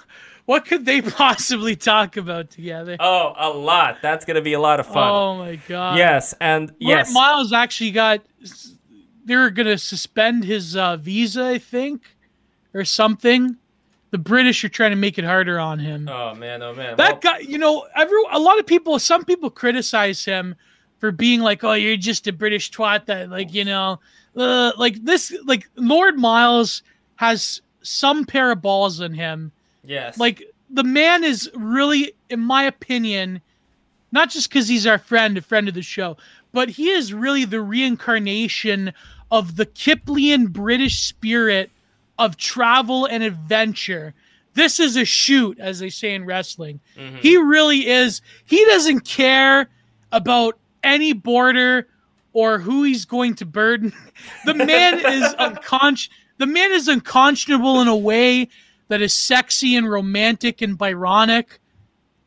[0.47, 2.97] what could they possibly talk about together?
[3.01, 3.99] Oh, a lot.
[4.03, 5.11] That's going to be a lot of fun.
[5.11, 5.97] Oh my god.
[5.99, 7.13] yes, and Yes.
[7.13, 8.21] Miles actually got
[9.25, 12.17] they're going to suspend his uh, visa, I think,
[12.75, 13.57] or something.
[14.11, 16.09] The British are trying to make it harder on him.
[16.09, 16.97] Oh man, oh man.
[16.97, 20.57] that Well, guy, you know, every a lot of people, some people criticize him
[20.99, 24.01] for being like, "Oh, you're just a British twat." That, like, you know,
[24.37, 26.83] uh, like this, like Lord Miles
[27.17, 29.53] has some pair of balls in him.
[29.85, 33.41] yes, Like the man is really, in my opinion,
[34.13, 36.17] not just because he's our friend, a friend of the show,
[36.53, 38.93] but he is really the reincarnation
[39.31, 41.71] of the Kiplian British spirit
[42.19, 44.15] of travel and adventure.
[44.55, 46.81] This is a shoot, as they say in wrestling.
[46.99, 47.21] Mhm.
[47.21, 48.21] He really is.
[48.45, 49.69] He doesn't care
[50.13, 51.87] about any border
[52.33, 53.93] or who he's going to burden.
[54.45, 56.11] The man is unconscious.
[56.41, 58.49] The man is unconscionable in a way
[58.89, 61.59] that is sexy and romantic and Byronic.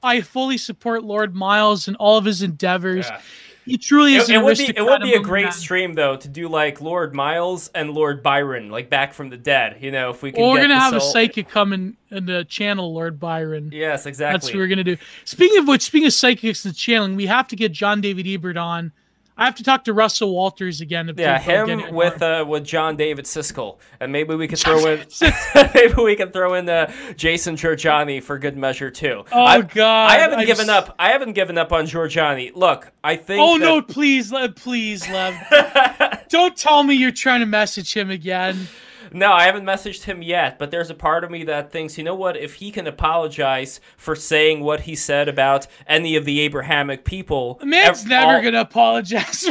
[0.03, 3.07] I fully support Lord Miles and all of his endeavors.
[3.10, 3.22] Yeah.
[3.65, 5.52] He truly is It, it would be it would be a great men.
[5.52, 9.77] stream though to do like Lord Miles and Lord Byron like back from the dead.
[9.81, 10.44] You know if we can.
[10.44, 13.72] Well, we're gonna have a psychic come in, in the channel, Lord Byron.
[13.73, 14.34] Yes, exactly.
[14.34, 14.98] That's what we're gonna do.
[15.26, 18.57] Speaking of which, speaking of psychics and channeling, we have to get John David Ebert
[18.57, 18.91] on.
[19.35, 21.07] I have to talk to Russell Walters again.
[21.07, 24.85] to- Yeah, him him with uh, with John David Siskel, and maybe we could throw
[24.85, 25.05] in
[25.73, 29.23] maybe we can throw in uh, Jason Jorjani for good measure too.
[29.31, 30.95] Oh, I, God, I haven't I given just- up.
[30.99, 32.55] I haven't given up on Jorjani.
[32.55, 33.41] Look, I think.
[33.41, 33.81] Oh that- no!
[33.81, 35.35] Please, Lev, please, Lev.
[36.30, 38.68] Don't tell me you're trying to message him again.
[39.14, 42.03] No, I haven't messaged him yet, but there's a part of me that thinks, you
[42.03, 46.40] know what, if he can apologize for saying what he said about any of the
[46.41, 47.60] Abrahamic people.
[47.64, 49.45] Man's ev- never all- gonna apologize.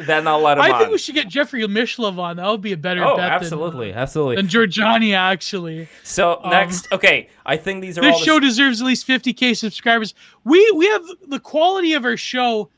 [0.00, 0.78] then I'll let him I on.
[0.78, 2.36] think we should get Jeffrey Mishlove on.
[2.36, 4.36] That would be a better oh, bet absolutely, than, absolutely.
[4.36, 5.88] And Jorjani, actually.
[6.02, 9.56] so um, next, okay, I think these are This the show deserves at least 50k
[9.56, 10.14] subscribers.
[10.44, 12.70] We we have the quality of our show.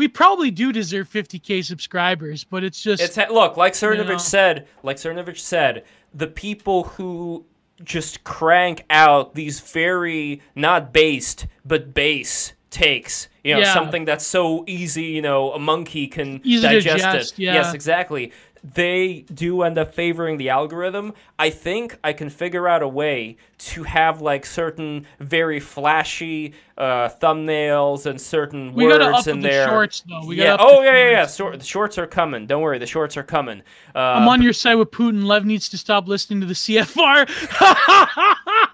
[0.00, 4.16] We probably do deserve 50k subscribers, but it's just It's look, like Cernovich know.
[4.16, 7.44] said, like Cernovich said, the people who
[7.84, 13.28] just crank out these very not based but base takes.
[13.44, 13.74] You know, Yeah.
[13.74, 17.42] something that's so easy, you know, a monkey can Easy digest digest, it.
[17.42, 17.54] yeah.
[17.56, 18.32] Yes, exactly.
[18.62, 21.14] They do end up favoring the algorithm.
[21.38, 27.08] I think I can figure out a way to have like certain very flashy uh,
[27.08, 29.68] thumbnails and certain we words gotta up in the there.
[29.68, 30.26] shorts though.
[30.26, 30.58] We yeah.
[30.58, 31.26] Oh yeah, yeah, yeah.
[31.26, 32.46] Short, the shorts are coming.
[32.46, 33.62] Don't worry, the shorts are coming.
[33.94, 35.24] Uh, I'm on your side with Putin.
[35.24, 37.30] Lev needs to stop listening to the CFR.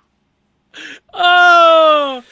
[1.14, 2.24] oh,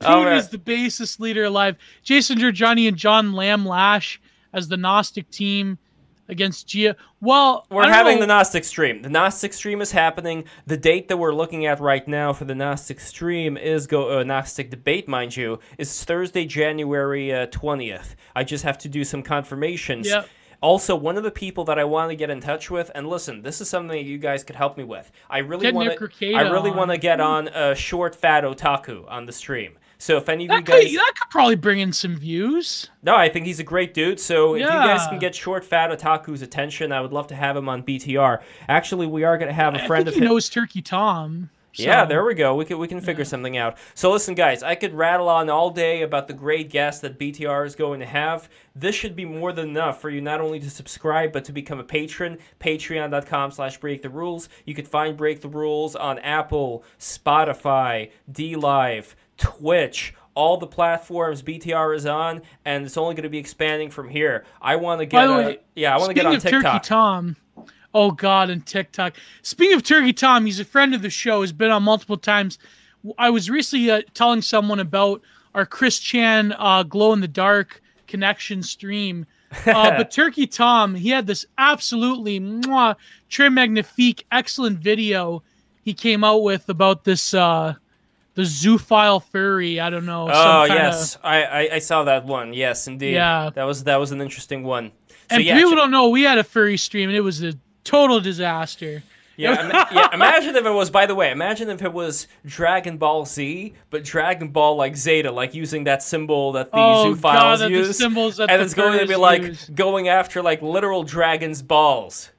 [0.00, 0.36] Putin right.
[0.36, 1.76] is the basest leader alive.
[2.02, 4.20] Jason Jorjani and John Lamb Lash
[4.52, 5.78] as the Gnostic team
[6.28, 6.96] against Gia.
[7.20, 8.20] Well, We're having know.
[8.22, 9.02] the Gnostic stream.
[9.02, 10.44] The Gnostic stream is happening.
[10.66, 14.22] The date that we're looking at right now for the Gnostic stream is go uh,
[14.22, 18.14] Gnostic debate, mind you, is Thursday, January uh, twentieth.
[18.36, 20.08] I just have to do some confirmations.
[20.08, 20.28] Yep.
[20.60, 23.42] Also, one of the people that I want to get in touch with, and listen,
[23.42, 25.10] this is something that you guys could help me with.
[25.30, 26.34] I really want to.
[26.34, 29.78] I really want to get on a short fat otaku on the stream.
[29.98, 32.88] So if any of you that could, guys, that could probably bring in some views.
[33.02, 34.20] no, I think he's a great dude.
[34.20, 37.56] So if you guys can get short fat otaku's attention, I would love to have
[37.56, 38.40] him on BTR.
[38.68, 40.28] Actually, we are going to have a I friend think of he his.
[40.28, 41.50] knows Turkey Tom.
[41.74, 42.56] Yeah, there we go.
[42.56, 43.76] We can we can figure something out.
[43.94, 47.64] So listen, guys, I could rattle on all day about the great guests that BTR
[47.66, 48.48] is going to have.
[48.74, 51.78] This should be more than enough for you not only to subscribe but to become
[51.78, 52.38] a patron.
[52.58, 54.48] Patreon.com slash break the rules.
[54.64, 60.14] You could find Break the Rules on Apple, Spotify, D Live, Twitch.
[60.34, 64.44] All the platforms BTR is on, and it's only going to be expanding from here.
[64.62, 66.36] I want to get, By the a- way, yeah, I want to get Speaking on
[66.36, 66.82] of Turkey TikTok.
[66.84, 67.36] Tom,
[67.92, 69.16] oh God, and TikTok.
[69.42, 71.40] Speaking of Turkey Tom, he's a friend of the show.
[71.40, 72.58] Has been on multiple times.
[73.18, 75.22] I was recently uh, telling someone about
[75.54, 79.26] our Chris Chan uh, glow in the dark connection stream.
[79.66, 82.94] Uh, but Turkey Tom, he had this absolutely mwah,
[83.28, 85.42] très magnifique, excellent video
[85.88, 87.74] he came out with about this uh,
[88.38, 89.80] the zoophile furry.
[89.80, 90.28] I don't know.
[90.32, 92.52] Oh yes, I, I I saw that one.
[92.52, 93.14] Yes, indeed.
[93.14, 93.50] Yeah.
[93.52, 94.92] that was that was an interesting one.
[95.08, 97.54] So And yeah, people don't know we had a furry stream and it was a
[97.82, 99.02] total disaster.
[99.36, 100.14] yeah, ima- yeah.
[100.14, 100.88] Imagine if it was.
[100.88, 105.32] By the way, imagine if it was Dragon Ball Z, but Dragon Ball like Zeta,
[105.32, 109.16] like using that symbol that the Oh, zoophiles God, use, and it's going to be
[109.16, 109.68] like use.
[109.74, 112.30] going after like literal dragon's balls.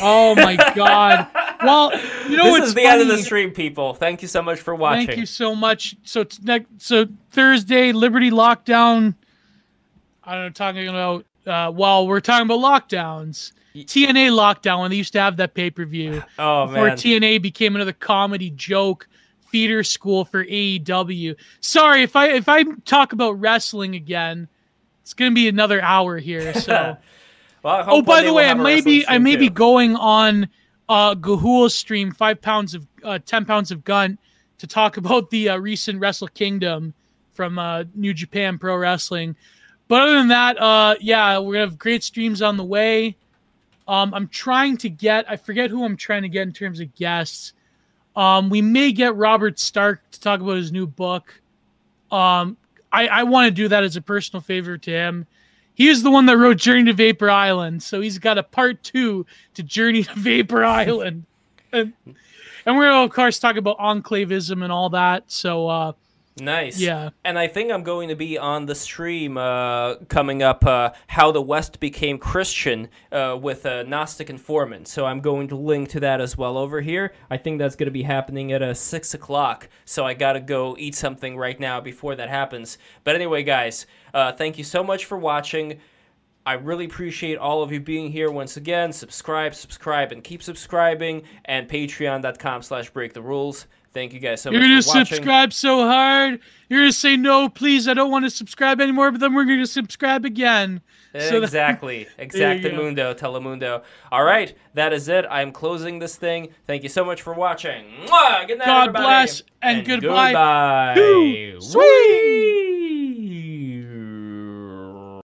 [0.00, 1.28] Oh my god.
[1.62, 1.92] Well,
[2.28, 3.00] you know this what's is the funny?
[3.00, 3.94] end of the stream, people.
[3.94, 5.06] Thank you so much for watching.
[5.06, 5.96] Thank you so much.
[6.02, 9.14] So it's next, so Thursday Liberty lockdown.
[10.22, 11.24] I don't know, talking about.
[11.46, 13.52] Uh, well, we're talking about lockdowns.
[13.74, 17.42] TNA lockdown when they used to have that pay per view Oh before man, TNA
[17.42, 19.08] became another comedy joke
[19.48, 21.34] feeder school for AEW.
[21.60, 24.48] Sorry if I if I talk about wrestling again,
[25.02, 26.54] it's gonna be another hour here.
[26.54, 26.96] So.
[27.64, 30.48] well, Oh, by the way, I may be I may be going on
[30.88, 34.18] uh Gahul's stream, five pounds of uh, ten pounds of gun,
[34.58, 36.94] to talk about the uh, recent Wrestle Kingdom
[37.32, 39.34] from uh, New Japan Pro Wrestling.
[39.88, 43.16] But other than that, uh, yeah, we're gonna have great streams on the way.
[43.86, 46.94] Um, I'm trying to get I forget who I'm trying to get in terms of
[46.94, 47.52] guests.
[48.16, 51.40] Um, we may get Robert Stark to talk about his new book.
[52.12, 52.56] Um,
[52.92, 55.26] I, I want to do that as a personal favor to him.
[55.74, 58.82] He is the one that wrote Journey to Vapor Island, so he's got a part
[58.82, 61.24] two to Journey to Vapor Island.
[61.72, 61.92] And,
[62.64, 65.24] and we're of course talk about enclavism and all that.
[65.26, 65.92] So uh,
[66.36, 66.80] Nice.
[66.80, 67.10] Yeah.
[67.24, 71.30] And I think I'm going to be on the stream uh, coming up, uh, How
[71.30, 74.88] the West Became Christian uh, with a Gnostic informant.
[74.88, 77.14] So I'm going to link to that as well over here.
[77.30, 79.68] I think that's going to be happening at uh, 6 o'clock.
[79.84, 82.78] So I got to go eat something right now before that happens.
[83.04, 85.78] But anyway, guys, uh, thank you so much for watching.
[86.46, 88.92] I really appreciate all of you being here once again.
[88.92, 91.22] Subscribe, subscribe, and keep subscribing.
[91.44, 93.66] And patreon.com slash break the rules.
[93.94, 94.58] Thank you guys so much.
[94.58, 96.40] you're gonna subscribe so hard.
[96.68, 97.86] You're gonna say no, please.
[97.86, 99.12] I don't want to subscribe anymore.
[99.12, 100.82] But then we're gonna subscribe again.
[101.12, 102.08] So that- exactly.
[102.18, 103.84] There you Exactamundo, Telemundo.
[104.10, 105.24] All right, that is it.
[105.30, 106.48] I'm closing this thing.
[106.66, 107.84] Thank you so much for watching.
[108.06, 108.48] Mwah!
[108.48, 109.04] Good night, God everybody.
[109.04, 110.94] bless and goodbye.
[110.96, 111.60] Goodbye.
[111.60, 112.73] Sweet.